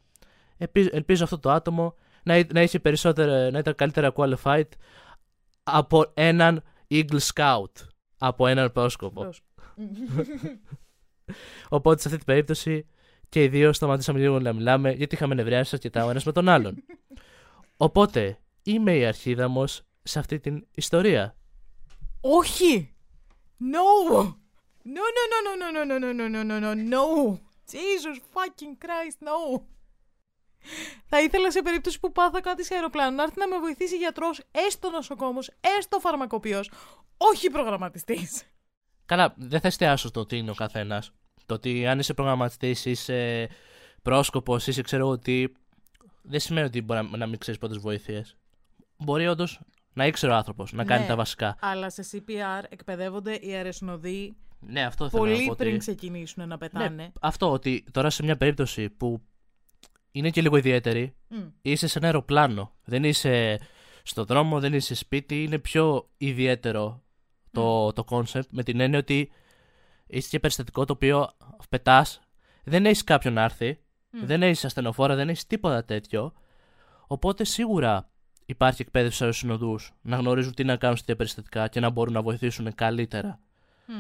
Ελπίζω 0.91 1.24
αυτό 1.24 1.39
το 1.39 1.51
άτομο 1.51 1.95
να, 2.24 2.43
να, 2.53 2.62
είχε 2.62 2.80
περισσότερα, 2.80 3.51
να 3.51 3.60
ήταν 3.60 3.76
καλύτερα 3.76 4.14
qualified 4.16 4.68
από 5.64 6.12
έναν 6.14 6.64
Eagle 6.89 7.20
Scout. 7.34 7.72
Από 8.18 8.47
έναν 8.47 8.72
πρόσκοπο. 8.72 9.30
Οπότε 11.70 12.01
σε 12.01 12.08
αυτή 12.08 12.18
την 12.18 12.26
περίπτωση 12.26 12.88
και 13.30 13.43
οι 13.43 13.47
δύο 13.47 13.74
σταματήσαμε 13.74 14.20
λίγο 14.20 14.39
να 14.39 14.53
μιλάμε 14.53 14.91
γιατί 14.91 15.16
είχαμε 15.16 15.36
νευριάσει 15.36 15.72
αρκετά 15.76 16.05
ο 16.05 16.10
ένα 16.10 16.22
με 16.26 16.32
τον 16.32 16.49
άλλον. 16.49 16.84
Οπότε 17.78 18.39
είμαι 18.64 18.95
η 18.95 19.05
αρχίδαμος 19.05 19.82
σε 20.03 20.20
αυτή 20.20 20.39
την 20.39 20.68
ιστορία. 20.72 21.36
Όχι! 22.22 22.95
No! 23.60 24.24
No, 24.95 25.05
no, 25.16 25.24
no, 25.32 25.38
no, 25.45 25.53
no, 25.60 25.84
no, 25.89 25.99
no, 25.99 26.14
no, 26.14 26.28
no, 26.30 26.43
no, 26.43 26.60
no, 26.60 26.74
no! 26.93 27.05
Jesus 27.72 28.18
fucking 28.34 28.76
Christ, 28.84 29.20
no! 29.30 29.39
Θα 31.05 31.22
ήθελα 31.22 31.51
σε 31.51 31.61
περίπτωση 31.61 31.99
που 31.99 32.11
πάθα 32.11 32.41
κάτι 32.41 32.65
σε 32.65 32.74
αεροπλάνο 32.74 33.15
να 33.15 33.24
έρθει 33.24 33.39
να 33.39 33.47
με 33.47 33.59
βοηθήσει 33.59 33.97
γιατρός, 33.97 34.41
έστω 34.51 34.89
νοσοκόμος, 34.89 35.51
έστω 35.78 35.99
φαρμακοποιός, 35.99 36.72
όχι 37.18 37.49
προγραμματιστής. 37.49 38.43
Καλά, 39.05 39.34
δεν 39.38 39.59
θα 39.59 39.68
εστιάσω 39.68 40.07
στο 40.07 40.26
τι 40.26 40.38
είναι 40.38 40.51
ο 40.51 40.53
καθένας. 40.55 41.11
Το 41.45 41.53
ότι 41.53 41.88
αν 41.88 41.99
είσαι 41.99 42.13
προγραμματιστής, 42.13 42.86
είσαι 42.86 43.49
πρόσκοπος, 44.01 44.68
είσαι 44.68 44.82
ξέρω 44.82 45.07
ότι. 45.07 45.53
Δεν 46.22 46.39
σημαίνει 46.39 46.65
ότι 46.65 46.82
μπορεί 46.82 47.07
να, 47.11 47.18
να 47.18 47.26
μην 47.28 47.39
ξέρεις 47.39 47.59
πρώτε 47.59 47.78
βοήθειες. 47.78 48.36
Μπορεί 48.97 49.28
όντως 49.28 49.59
να 49.93 50.05
ήξερε 50.05 50.32
ο 50.32 50.36
άνθρωπος, 50.36 50.72
να 50.74 50.84
κάνει 50.86 51.01
Ναι, 51.01 51.07
τα 51.07 51.15
βασικά. 51.15 51.57
Αλλά 51.61 51.89
σε 51.89 52.05
CPR 52.11 52.63
εκπαιδεύονται 52.70 53.34
οι 53.34 53.53
αεροσυνοδοί 53.53 54.36
Ναι, 54.59 54.86
αυτό 54.86 55.09
θέλω 55.09 55.24
να 55.24 55.30
πολύ 55.30 55.45
πω. 55.47 55.53
πριν 55.57 55.70
Ότι... 55.70 55.80
ξεκινήσουν 55.80 56.47
να 56.47 56.57
πετάνε. 56.57 56.89
Ναι, 56.89 57.11
αυτό 57.22 57.51
ότι 57.51 57.84
τώρα 57.91 58.09
σε 58.09 58.24
μια 58.24 58.38
περίπτωση 58.38 58.89
που 58.89 59.22
είναι 60.18 60.30
και 60.30 60.41
λίγο 60.41 60.57
ιδιαίτερη, 60.57 61.15
Μμ. 61.28 61.38
είσαι 61.61 61.88
σε 61.88 61.97
ένα 61.97 62.07
αεροπλάνο. 62.07 62.76
Δεν 62.84 63.03
είσαι 63.03 63.59
στο 64.03 64.24
δρόμο, 64.24 64.59
δεν 64.59 64.74
είσαι 64.74 64.95
σπίτι. 64.95 65.43
Είναι 65.43 65.59
πιο 65.59 66.09
ιδιαίτερο 66.18 67.03
το, 67.51 67.93
το 67.93 68.03
concept 68.09 68.47
με 68.49 68.63
την 68.63 68.80
έννοια 68.80 68.99
ότι 68.99 69.32
είσαι 70.07 70.28
και 70.30 70.39
περιστατικό 70.39 70.86
το 70.86 70.93
οποίο 70.93 71.30
πετάς, 71.70 72.20
δεν 72.63 72.86
έχεις 72.86 73.03
κάποιον 73.03 73.34
να 73.34 73.43
έρθει, 73.43 73.80
δεν 74.09 74.43
έχεις 74.43 74.65
ασθενοφόρα, 74.65 75.15
δεν 75.15 75.30
έχεις 75.30 75.47
τίποτα 75.47 75.86
τέτοιο. 75.86 76.34
Οπότε 77.07 77.43
σίγουρα 77.43 78.09
υπάρχει 78.45 78.82
εκπαίδευση 78.82 79.15
στους 79.15 79.22
αεροσυνοδού 79.26 79.80
να 80.01 80.18
γνωρίζουν 80.18 80.53
τι 80.53 80.63
να 80.63 80.76
κάνουν 80.76 80.95
σε 80.95 81.01
τέτοια 81.01 81.15
περιστατικά 81.15 81.68
και 81.68 81.80
να 81.80 81.89
μπορούν 81.89 82.13
να 82.13 82.22
βοηθήσουν 82.22 82.76
καλύτερα. 82.76 83.39
Μμ. 83.86 83.93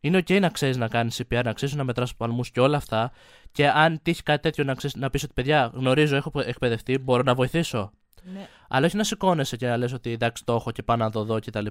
Είναι 0.00 0.18
OK 0.18 0.40
να 0.40 0.48
ξέρεις 0.48 0.76
να 0.76 0.88
κάνεις 0.88 1.22
CPR, 1.22 1.40
να 1.44 1.52
ξέρεις 1.52 1.74
να 1.74 1.84
μετράς 1.84 2.16
παλμούς 2.16 2.50
και 2.50 2.60
όλα 2.60 2.76
αυτά. 2.76 3.10
Και 3.52 3.68
αν 3.68 3.98
τύχει 4.02 4.22
κάτι 4.22 4.42
τέτοιο 4.42 4.64
να, 4.64 4.74
ξέρεις, 4.74 4.96
να 4.96 5.10
πεις 5.10 5.22
ότι 5.22 5.32
παιδιά, 5.32 5.70
γνωρίζω, 5.74 6.16
έχω 6.16 6.30
εκπαιδευτεί, 6.34 6.98
μπορώ 6.98 7.22
να 7.22 7.34
βοηθήσω. 7.34 7.90
Ναι. 8.32 8.48
Αλλά 8.68 8.86
όχι 8.86 8.96
να 8.96 9.04
σηκώνεσαι 9.04 9.56
και 9.56 9.66
να 9.66 9.76
λες 9.76 9.92
ότι 9.92 10.10
εντάξει 10.10 10.44
το 10.44 10.54
έχω 10.54 10.70
και 10.70 10.82
πάω 10.82 10.96
να 10.96 11.10
το 11.10 11.24
δω 11.24 11.38
κτλ. 11.40 11.66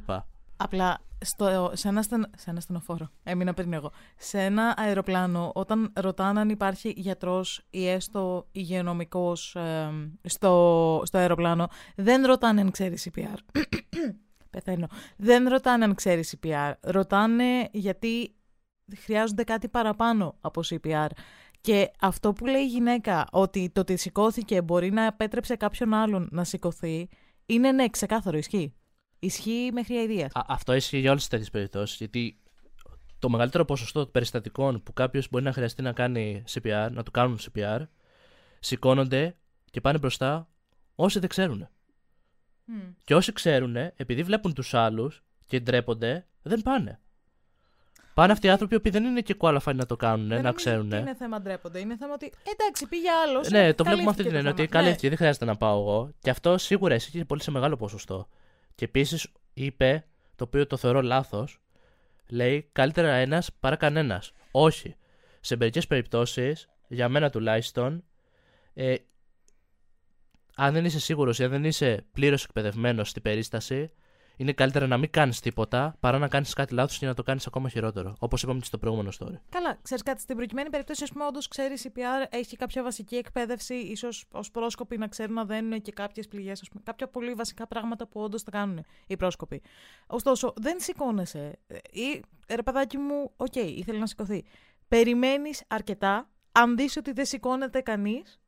Απλά 0.57 0.99
στο, 1.21 1.71
σε, 1.73 1.88
ένα 1.88 2.01
στεν, 2.01 2.26
σε 2.38 2.49
ένα 2.49 2.59
στενοφόρο, 2.59 3.09
έμεινα 3.23 3.53
πριν 3.53 3.73
εγώ, 3.73 3.91
σε 4.17 4.39
ένα 4.39 4.73
αεροπλάνο, 4.78 5.51
όταν 5.53 5.91
ρωτάνε 5.93 6.39
αν 6.39 6.49
υπάρχει 6.49 6.93
γιατρός 6.97 7.65
ή 7.69 7.88
έστω 7.88 8.47
υγειονομικός 8.51 9.55
ε, 9.55 9.91
στο, 10.23 11.01
στο 11.05 11.17
αεροπλάνο, 11.17 11.67
δεν 11.95 12.26
ρωτάνε 12.26 12.61
αν 12.61 12.71
ξέρεις 12.71 13.09
CPR. 13.09 13.59
Πεθαίνω. 14.56 14.88
Δεν 15.18 15.47
ρωτάνε 15.47 15.84
αν 15.84 15.95
ξέρεις 15.95 16.36
CPR. 16.36 16.74
Ρωτάνε 16.82 17.70
γιατί 17.72 18.36
χρειάζονται 18.97 19.43
κάτι 19.43 19.68
παραπάνω 19.68 20.38
από 20.41 20.62
CPR. 20.66 21.08
Και 21.62 21.91
αυτό 21.99 22.34
που 22.34 22.45
λέει 22.45 22.62
η 22.62 22.68
γυναίκα, 22.68 23.28
ότι 23.32 23.70
το 23.74 23.82
ότι 23.82 23.97
σηκώθηκε 23.97 24.62
μπορεί 24.62 24.91
να 24.91 25.06
επέτρεψε 25.06 25.56
κάποιον 25.56 25.93
άλλον 25.93 26.28
να 26.32 26.43
σηκωθεί, 26.43 27.10
είναι 27.45 27.72
ναι, 27.72 27.89
ξεκάθαρο, 27.89 28.38
ισχύει. 28.38 28.74
Ισχύει 29.20 29.70
μέχρι 29.74 29.95
αηδίας. 29.95 30.32
Α, 30.34 30.45
αυτό 30.47 30.74
ισχύει 30.74 30.97
για 30.97 31.10
όλες 31.10 31.22
τις 31.22 31.30
τέτοιες 31.30 31.49
περιπτώσεις. 31.49 31.97
Γιατί 31.97 32.39
το 33.20 33.30
μεγαλύτερο 33.30 33.66
ποσοστό 33.66 34.08
περιστατικών 34.08 34.84
που 34.84 34.93
κάποιος 34.93 35.30
μπορεί 35.30 35.43
να 35.43 35.53
χρειαστεί 35.53 35.82
να 35.82 35.91
κάνει 35.93 36.43
CPR, 36.53 36.89
να 36.91 37.03
του 37.03 37.12
κάνουν 37.12 37.39
CPR, 37.39 37.80
σηκώνονται 38.60 39.36
και 39.72 39.82
πάνε 39.82 39.97
μπροστά 39.97 40.49
όσοι 40.95 41.20
δεν 41.20 41.30
ξέρουν. 41.30 41.70
Και 43.03 43.16
όσοι 43.16 43.34
ξέρουν, 43.34 43.76
επειδή 43.76 44.24
βλέπουν 44.24 44.53
τους 44.53 44.74
άλλους 44.74 45.24
και 45.47 45.59
ντρέπονται, 45.59 46.26
δεν 46.41 46.61
πάνε. 46.61 46.99
Πάνε 48.13 48.32
αυτοί 48.32 48.47
οι 48.47 48.49
άνθρωποι 48.49 48.80
που 48.80 48.91
δεν 48.91 49.03
είναι 49.03 49.22
και 49.22 49.36
qualified 49.39 49.76
να 49.76 49.86
το 49.86 49.95
κάνουν, 49.95 50.28
Δεν 50.28 50.38
να 50.38 50.43
νομίζω 50.43 50.53
ξέρουν. 50.53 50.86
ότι 50.88 50.97
είναι 50.97 51.16
θέμα 51.16 51.41
ντρέπονται. 51.41 51.80
Είναι 51.80 51.97
θέμα 51.97 52.13
ότι 52.13 52.32
εντάξει, 52.53 52.88
πήγε 52.88 53.09
άλλος. 53.11 53.49
Ναι, 53.49 53.74
το 53.74 53.84
βλέπουμε 53.84 54.09
αυτή 54.09 54.24
την 54.24 54.36
έννοια. 54.36 54.51
Ότι 54.51 54.68
καλύφθηκε, 54.68 55.07
δεν 55.07 55.18
χρειάζεται 55.18 55.45
να 55.45 55.55
πάω 55.55 55.80
εγώ. 55.80 56.11
Και 56.20 56.30
αυτό 56.30 56.57
σίγουρα 56.57 56.95
ισχύει 56.95 57.26
πολύ 57.26 57.41
σε 57.41 57.51
μεγάλο 57.51 57.78
ποσοστό. 57.78 58.28
Και 58.76 58.86
επίσης 58.86 59.28
είπε, 59.53 60.05
το 60.36 60.43
οποίο 60.43 60.68
το 60.68 60.78
θεωρώ 60.78 61.01
λάθος, 61.01 61.59
λέει 62.30 62.70
καλύτερα 62.72 63.13
ένας 63.13 63.49
παρά 63.59 63.76
κανένας. 63.76 64.32
Όχι. 64.51 64.95
Σε 65.39 65.55
μερικές 65.55 65.88
περιπτώσεις, 65.88 66.68
για 66.88 67.09
μένα 67.09 67.30
τουλάχιστον, 67.30 68.03
Ε, 68.78 68.95
αν 70.56 70.74
δεν 70.74 70.86
είσαι 70.86 70.99
σίγουρος 70.99 71.39
ή 71.39 71.43
αν 71.43 71.49
δεν 71.49 71.64
είσαι 71.64 72.06
πλήρως 72.12 72.43
εκπαιδευμένος 72.43 73.10
στην 73.10 73.22
περίσταση, 73.22 73.91
είναι 74.38 74.53
καλύτερα 74.53 74.88
να 74.88 74.97
μην 74.97 75.10
κάνεις 75.10 75.39
τίποτα 75.39 75.95
παρά 75.99 76.18
να 76.18 76.28
κάνεις 76.28 76.53
κάτι 76.53 76.74
λάθος 76.74 76.97
και 76.97 77.06
να 77.06 77.14
το 77.14 77.24
κάνεις 77.24 77.47
ακόμα 77.47 77.70
χειρότερο. 77.70 78.16
Όπως 78.20 78.43
είπαμε 78.43 78.60
και 78.60 78.66
στο 78.66 78.78
προηγούμενο 78.78 79.10
story. 79.20 79.39
Καλά, 79.49 79.78
ξέρεις 79.82 80.03
κάτι. 80.03 80.22
Στην 80.22 80.36
προκειμένη 80.36 80.70
περίπτωση, 80.70 81.03
ας 81.03 81.12
πούμε, 81.12 81.26
όντως 81.26 81.47
ξέρεις 81.47 81.88
CPR, 81.88 82.26
έχει 82.30 82.56
κάποια 82.56 82.84
βασική 82.84 83.16
εκπαίδευση, 83.16 83.74
ίσως 83.74 84.26
ως 84.32 84.51
πρόσκοποι 84.51 84.97
να 84.97 85.08
ξέρουν 85.08 85.34
να 85.34 85.45
δένουν 85.45 85.82
και 85.82 85.91
κάποιες 85.91 86.28
πληγές, 86.28 86.70
κάποια 86.84 87.08
πολύ 87.08 87.34
βασικά 87.34 87.68
πράγματα 87.68 88.08
που 88.08 88.22
όντως 88.22 88.43
τα 88.43 88.51
κάνουν 88.51 88.86
οι 89.08 89.18
πρόσκοποι. 89.18 89.62
Ωστόσο, 90.08 90.53
δεν 90.56 90.80
σηκώνεσαι. 90.80 91.60
Ή, 91.91 92.22
ρε 92.47 92.64
παιδάκι 92.64 92.97
μου, 92.97 93.32
ok, 93.38 93.47
okay, 93.56 93.74
ήθελε 93.76 93.99
να 93.99 94.08
σηκωθεί. 94.08 94.43
Περιμένεις 94.88 95.64
αρκετά. 95.68 96.30
Αν 96.51 96.76
δεις 96.76 96.97
ότι 96.97 97.12
δεν 97.12 97.26
σηκώνεται 97.26 97.82
κανείς, 97.82 98.39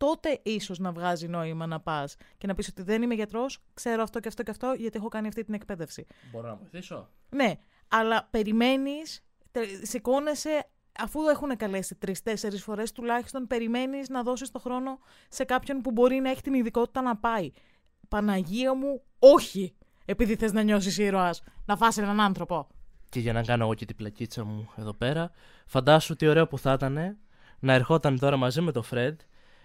τότε 0.00 0.40
ίσως 0.42 0.78
να 0.78 0.92
βγάζει 0.92 1.28
νόημα 1.28 1.66
να 1.66 1.80
πας 1.80 2.16
και 2.38 2.46
να 2.46 2.54
πεις 2.54 2.68
ότι 2.68 2.82
δεν 2.82 3.02
είμαι 3.02 3.14
γιατρός, 3.14 3.58
ξέρω 3.74 4.02
αυτό 4.02 4.20
και 4.20 4.28
αυτό 4.28 4.42
και 4.42 4.50
αυτό, 4.50 4.74
γιατί 4.78 4.96
έχω 4.96 5.08
κάνει 5.08 5.28
αυτή 5.28 5.44
την 5.44 5.54
εκπαίδευση. 5.54 6.06
Μπορώ 6.32 6.48
να 6.48 6.54
βοηθήσω; 6.54 7.08
Ναι, 7.28 7.52
αλλά 7.88 8.28
περιμένεις, 8.30 9.24
σηκώνεσαι 9.82 10.68
αφού 10.98 11.20
έχουν 11.28 11.56
καλέσει 11.56 11.94
τρει-τέσσερι 11.94 12.58
φορές 12.58 12.92
τουλάχιστον, 12.92 13.46
περιμένεις 13.46 14.08
να 14.08 14.22
δώσεις 14.22 14.50
το 14.50 14.58
χρόνο 14.58 14.98
σε 15.28 15.44
κάποιον 15.44 15.80
που 15.80 15.90
μπορεί 15.90 16.16
να 16.16 16.30
έχει 16.30 16.42
την 16.42 16.54
ειδικότητα 16.54 17.02
να 17.02 17.16
πάει. 17.16 17.50
Παναγία 18.08 18.74
μου, 18.74 19.02
όχι! 19.18 19.74
Επειδή 20.04 20.36
θες 20.36 20.52
να 20.52 20.62
νιώσεις 20.62 20.98
ήρωας, 20.98 21.42
να 21.64 21.76
φας 21.76 21.98
έναν 21.98 22.20
άνθρωπο. 22.20 22.66
Και 23.08 23.20
για 23.20 23.32
να 23.32 23.42
κάνω 23.42 23.64
εγώ 23.64 23.74
και 23.74 23.84
την 23.84 23.96
πλακίτσα 23.96 24.44
μου 24.44 24.70
εδώ 24.76 24.94
πέρα, 24.94 25.30
φαντάσου 25.66 26.16
τι 26.16 26.26
ωραίο 26.26 26.46
που 26.46 26.58
θα 26.58 26.72
ήταν 26.72 27.18
να 27.58 27.72
ερχόταν 27.72 28.18
τώρα 28.18 28.36
μαζί 28.36 28.60
με 28.60 28.72
το 28.72 28.82
Φρεντ 28.82 29.20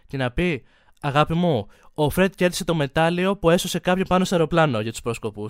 και 0.07 0.17
να 0.17 0.31
πει 0.31 0.63
Αγάπη 1.05 1.33
μου, 1.33 1.67
ο 1.93 2.09
Φρέντ 2.09 2.33
κέρδισε 2.33 2.63
το 2.63 2.75
μετάλλιο 2.75 3.37
που 3.37 3.49
έσωσε 3.49 3.79
κάποιον 3.79 4.07
πάνω 4.07 4.25
στο 4.25 4.35
αεροπλάνο 4.35 4.79
για 4.79 4.91
τους 4.91 5.01
πρόσκοπου. 5.01 5.49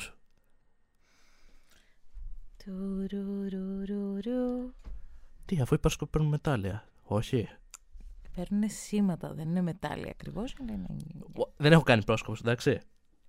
Τι, 5.45 5.61
αφού 5.61 5.73
οι 5.73 5.77
πρόσκοποι 5.77 6.11
παίρνουν 6.11 6.29
μετάλλια. 6.29 6.87
Όχι. 7.03 7.49
Παίρνουν 8.35 8.69
σήματα, 8.69 9.33
δεν 9.33 9.47
είναι 9.49 9.61
μετάλλια 9.61 10.09
ακριβώς. 10.09 10.55
Δεν 11.57 11.71
έχω 11.71 11.83
κάνει 11.83 12.03
πρόσκοπο, 12.03 12.37
εντάξει. 12.41 12.79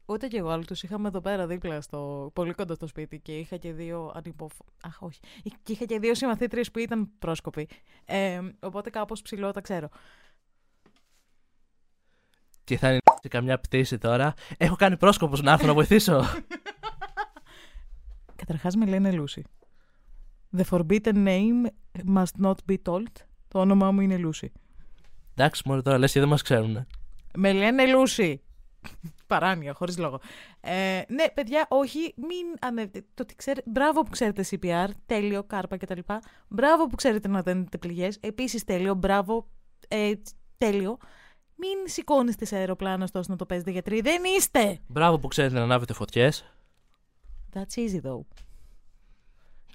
Ούτε 0.07 0.27
κι 0.29 0.37
εγώ, 0.37 0.49
αλλά 0.49 0.63
τους 0.63 0.83
είχαμε 0.83 1.09
εδώ 1.09 1.21
πέρα 1.21 1.47
δίπλα, 1.47 1.81
στο, 1.81 2.31
πολύ 2.33 2.53
κοντά 2.53 2.75
στο 2.75 2.87
σπίτι 2.87 3.19
και 3.21 3.39
είχα 3.39 3.57
και 3.57 3.73
δύο 3.73 4.13
ανυποφ... 4.15 4.53
Αχ, 4.83 5.03
όχι. 5.03 5.21
Και 5.63 5.73
είχα 5.73 5.85
και 5.85 5.99
δύο 5.99 6.15
συμμαθήτριες 6.15 6.71
που 6.71 6.79
ήταν 6.79 7.11
πρόσκοποι. 7.19 7.69
Ε, 8.05 8.41
οπότε 8.61 8.91
κάπως 8.91 9.23
ψηλό 9.23 9.51
τα 9.51 9.61
ξέρω 9.61 9.89
και 12.67 12.79
θα 12.79 12.89
είναι 12.89 13.01
σε 13.21 13.29
καμιά 13.29 13.59
πτήση 13.59 13.99
τώρα. 13.99 14.35
Έχω 14.57 14.77
κάνει 14.77 14.97
πρόσκοπος 14.97 15.43
να 15.43 15.53
έρθω 15.53 15.67
να 15.67 15.75
βοηθήσω. 15.75 16.25
Καταρχάς 18.37 18.77
με 18.77 18.87
λένε 18.87 19.13
Λούση. 19.13 19.45
The 20.57 20.63
forbidden 20.71 21.27
name 21.27 21.67
must 22.17 22.45
not 22.45 22.55
be 22.71 22.77
told. 22.89 23.13
Το 23.49 23.61
όνομά 23.61 23.91
μου 23.91 24.01
είναι 24.01 24.17
Λούση. 24.17 24.53
Εντάξει, 25.35 25.63
μόνο 25.65 25.83
τώρα 25.83 25.99
λες 25.99 26.13
και 26.13 26.21
δεν 26.21 26.29
μας 26.29 26.43
ξέρουν. 26.43 26.87
Με 27.35 27.53
λένε 27.53 27.87
Λούση. 27.87 28.43
Παράνοια, 29.27 29.73
χωρίς 29.75 29.99
λόγο. 29.99 30.21
Ε, 30.61 31.03
ναι, 31.09 31.25
παιδιά, 31.35 31.67
όχι, 31.69 32.15
μην 32.17 32.47
ανέβετε. 32.61 33.05
Το 33.15 33.23
ότι 33.23 33.35
ξέρε... 33.35 33.61
Μπράβο 33.67 34.03
που 34.03 34.11
ξέρετε 34.11 34.45
CPR, 34.51 34.89
τέλειο, 35.07 35.45
κάρπα 35.45 35.77
κτλ. 35.77 36.01
Μπράβο 36.49 36.87
που 36.87 36.97
ξέρετε 36.97 37.29
να 37.29 37.43
δένετε 37.43 37.79
πληγές. 37.79 38.19
Επίσης 38.21 38.65
τέλειο, 38.65 38.95
μπράβο, 38.95 39.49
ε, 39.89 40.13
τέλειο. 40.59 40.99
Μην 41.57 41.79
σηκώνεστε 41.85 42.45
σε 42.45 42.57
αεροπλάνο 42.57 43.05
ώστε 43.05 43.23
να 43.29 43.37
το 43.37 43.47
παίζετε 43.47 43.71
γιατροί. 43.71 44.01
Δεν 44.01 44.23
είστε! 44.37 44.79
Μπράβο 44.87 45.19
που 45.19 45.29
ξέρετε 45.29 45.55
να 45.55 45.63
ανάβετε 45.63 45.93
φωτιές. 45.93 46.45
That's 47.53 47.79
easy 47.79 48.01
though. 48.03 48.21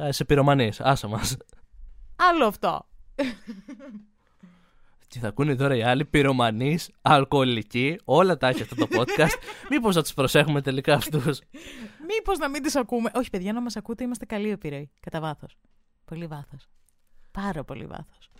Α, 0.03 0.07
είσαι 0.07 0.25
πυρομανής. 0.25 0.81
Άσα 0.81 1.07
μας. 1.07 1.37
Άλλο 2.15 2.45
αυτό. 2.45 2.85
Τι 5.07 5.19
θα 5.19 5.27
ακούνε 5.27 5.55
τώρα 5.55 5.75
οι 5.75 5.83
άλλοι 5.83 6.05
πυρομανείς, 6.05 6.89
αλκοολικοί, 7.01 7.99
όλα 8.05 8.37
τα 8.37 8.47
έχει 8.47 8.61
αυτό 8.61 8.75
το 8.75 8.87
podcast. 8.91 9.35
Μήπως 9.69 9.95
να 9.95 10.01
τους 10.01 10.13
προσέχουμε 10.13 10.61
τελικά 10.61 10.93
αυτούς. 10.93 11.39
Μήπως 12.07 12.37
να 12.37 12.49
μην 12.49 12.63
τους 12.63 12.75
ακούμε. 12.75 13.11
Όχι, 13.13 13.29
παιδιά, 13.29 13.53
να 13.53 13.61
μας 13.61 13.75
ακούτε, 13.75 14.03
είμαστε 14.03 14.25
καλοί 14.25 14.49
επιρροή. 14.49 14.89
Κατά 14.99 15.19
βάθος. 15.19 15.55
Πολύ 16.05 16.27
βάθος. 16.27 16.67
Πάρα 17.31 17.63
πολύ 17.63 17.85
βάθος. 17.85 18.30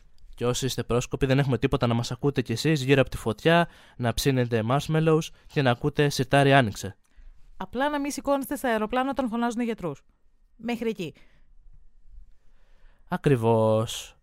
Και 0.41 0.47
όσοι 0.47 0.65
είστε 0.65 0.83
πρόσκοποι, 0.83 1.25
δεν 1.25 1.39
έχουμε 1.39 1.57
τίποτα 1.57 1.87
να 1.87 1.93
μας 1.93 2.11
ακούτε 2.11 2.41
κι 2.41 2.51
εσείς 2.51 2.83
γύρω 2.83 3.01
από 3.01 3.09
τη 3.09 3.17
φωτιά, 3.17 3.67
να 3.97 4.13
ψήνετε 4.13 4.63
marshmallows 4.69 5.19
και 5.47 5.61
να 5.61 5.71
ακούτε 5.71 6.09
σιρτάρι 6.09 6.53
άνοιξε. 6.53 6.97
Απλά 7.57 7.89
να 7.89 7.99
μην 7.99 8.11
σηκώνεστε 8.11 8.55
στα 8.55 8.69
αεροπλάνα 8.69 9.09
όταν 9.09 9.27
φωνάζουν 9.27 9.61
οι 9.61 9.63
γιατρούς. 9.63 10.03
Μέχρι 10.55 10.89
εκεί. 10.89 11.13
Ακριβώς. 13.07 14.15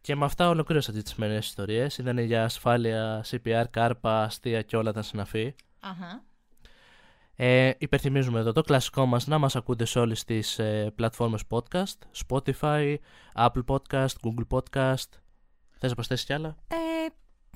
Και 0.00 0.16
με 0.16 0.24
αυτά 0.24 0.48
ολοκλήρωσα 0.48 0.92
τις 0.92 1.10
σημερινές 1.10 1.46
ιστορίες. 1.46 1.98
Ήταν 1.98 2.18
για 2.18 2.44
ασφάλεια, 2.44 3.24
CPR, 3.30 3.64
κάρπα, 3.70 4.22
αστεία 4.22 4.62
και 4.62 4.76
όλα 4.76 4.92
τα 4.92 5.02
συναφή. 5.02 5.54
Αχα. 5.80 6.22
Ε, 7.36 7.72
υπερθυμίζουμε 7.78 8.38
εδώ 8.40 8.52
το 8.52 8.60
κλασικό 8.62 9.06
μας 9.06 9.26
να 9.26 9.38
μας 9.38 9.56
ακούτε 9.56 9.84
σε 9.84 9.98
όλες 9.98 10.24
τις 10.24 10.58
ε, 10.58 10.92
πλατφόρμες 10.94 11.42
podcast, 11.50 12.26
Spotify, 12.26 12.96
Apple 13.34 13.64
Podcast, 13.66 14.14
Google 14.22 14.46
Podcast. 14.50 15.19
Θες 15.80 15.88
να 15.88 15.94
προσθέσεις 15.94 16.26
κι 16.26 16.32
άλλα; 16.32 16.56
Ε, 16.68 16.76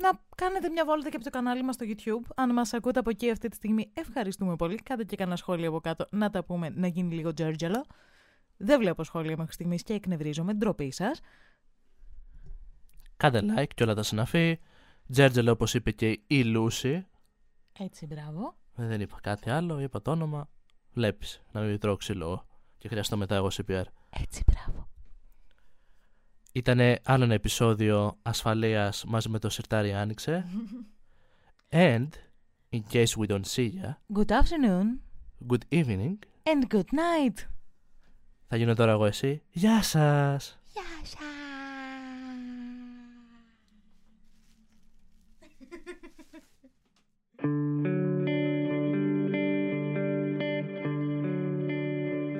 να 0.00 0.10
κάνετε 0.36 0.68
μια 0.68 0.84
βόλτα 0.84 1.08
και 1.08 1.16
από 1.16 1.24
το 1.24 1.30
κανάλι 1.30 1.62
μας 1.62 1.74
στο 1.74 1.86
YouTube. 1.88 2.30
Αν 2.36 2.52
μας 2.52 2.72
ακούτε 2.72 2.98
από 2.98 3.10
εκεί 3.10 3.30
αυτή 3.30 3.48
τη 3.48 3.56
στιγμή, 3.56 3.90
ευχαριστούμε 3.92 4.56
πολύ. 4.56 4.74
Κάντε 4.74 5.04
και 5.04 5.16
κανένα 5.16 5.36
σχόλιο 5.36 5.68
από 5.68 5.80
κάτω 5.80 6.06
να 6.10 6.30
τα 6.30 6.44
πούμε, 6.44 6.68
να 6.68 6.86
γίνει 6.86 7.14
λίγο 7.14 7.34
τζέρτζελο. 7.34 7.84
Δεν 8.56 8.78
βλέπω 8.78 9.04
σχόλια 9.04 9.36
μέχρι 9.36 9.52
στιγμής 9.52 9.82
και 9.82 9.92
εκνευρίζομαι. 9.92 10.54
Ντροπή 10.54 10.90
σας. 10.90 11.20
Κάντε 13.16 13.40
like 13.56 13.74
και 13.74 13.82
όλα 13.82 13.94
τα 13.94 14.02
συναφή. 14.02 14.58
Τζέρτζελο 15.10 15.50
όπως 15.50 15.74
είπε 15.74 15.90
και 15.90 16.20
η 16.26 16.44
Λούση. 16.44 17.06
Έτσι, 17.78 18.06
μπράβο. 18.06 18.56
Ε, 18.76 18.86
δεν 18.86 19.00
είπα 19.00 19.18
κάτι 19.22 19.50
άλλο, 19.50 19.80
είπα 19.80 20.02
το 20.02 20.10
όνομα. 20.10 20.48
Βλέπεις 20.92 21.42
να 21.52 21.60
μην 21.60 21.78
τρώω 21.78 21.96
ξύλο 21.96 22.46
και 22.78 22.88
χρειαστώ 22.88 23.16
μετά 23.16 23.34
εγώ 23.34 23.48
CPR. 23.52 23.84
Έτσι, 24.10 24.42
μπράβο. 24.46 24.88
Ήταν 26.56 26.80
άλλο 27.04 27.24
ένα 27.24 27.34
επεισόδιο 27.34 28.18
ασφαλείας 28.22 29.04
μαζί 29.04 29.28
με 29.28 29.38
το 29.38 29.50
Σιρτάρι 29.50 29.94
Άνοιξε. 29.94 30.44
And, 31.70 32.08
in 32.72 32.82
case 32.92 33.16
we 33.16 33.26
don't 33.26 33.46
see 33.46 33.70
ya. 33.80 33.96
Good 34.18 34.30
afternoon. 34.30 34.86
Good 35.48 35.64
evening. 35.68 36.16
And 36.44 36.68
good 36.68 36.90
night. 36.92 37.48
Θα 38.46 38.56
γίνω 38.56 38.74
τώρα 38.74 38.92
εγώ 38.92 39.04
εσύ. 39.04 39.42
Γεια 39.50 39.82
σας. 39.82 40.60
Γεια 40.72 40.82
σας. 41.02 41.20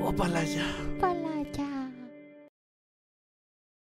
Ω, 0.01 0.13
παλάγια. 0.13 0.15
Παλάγια. 0.17 0.84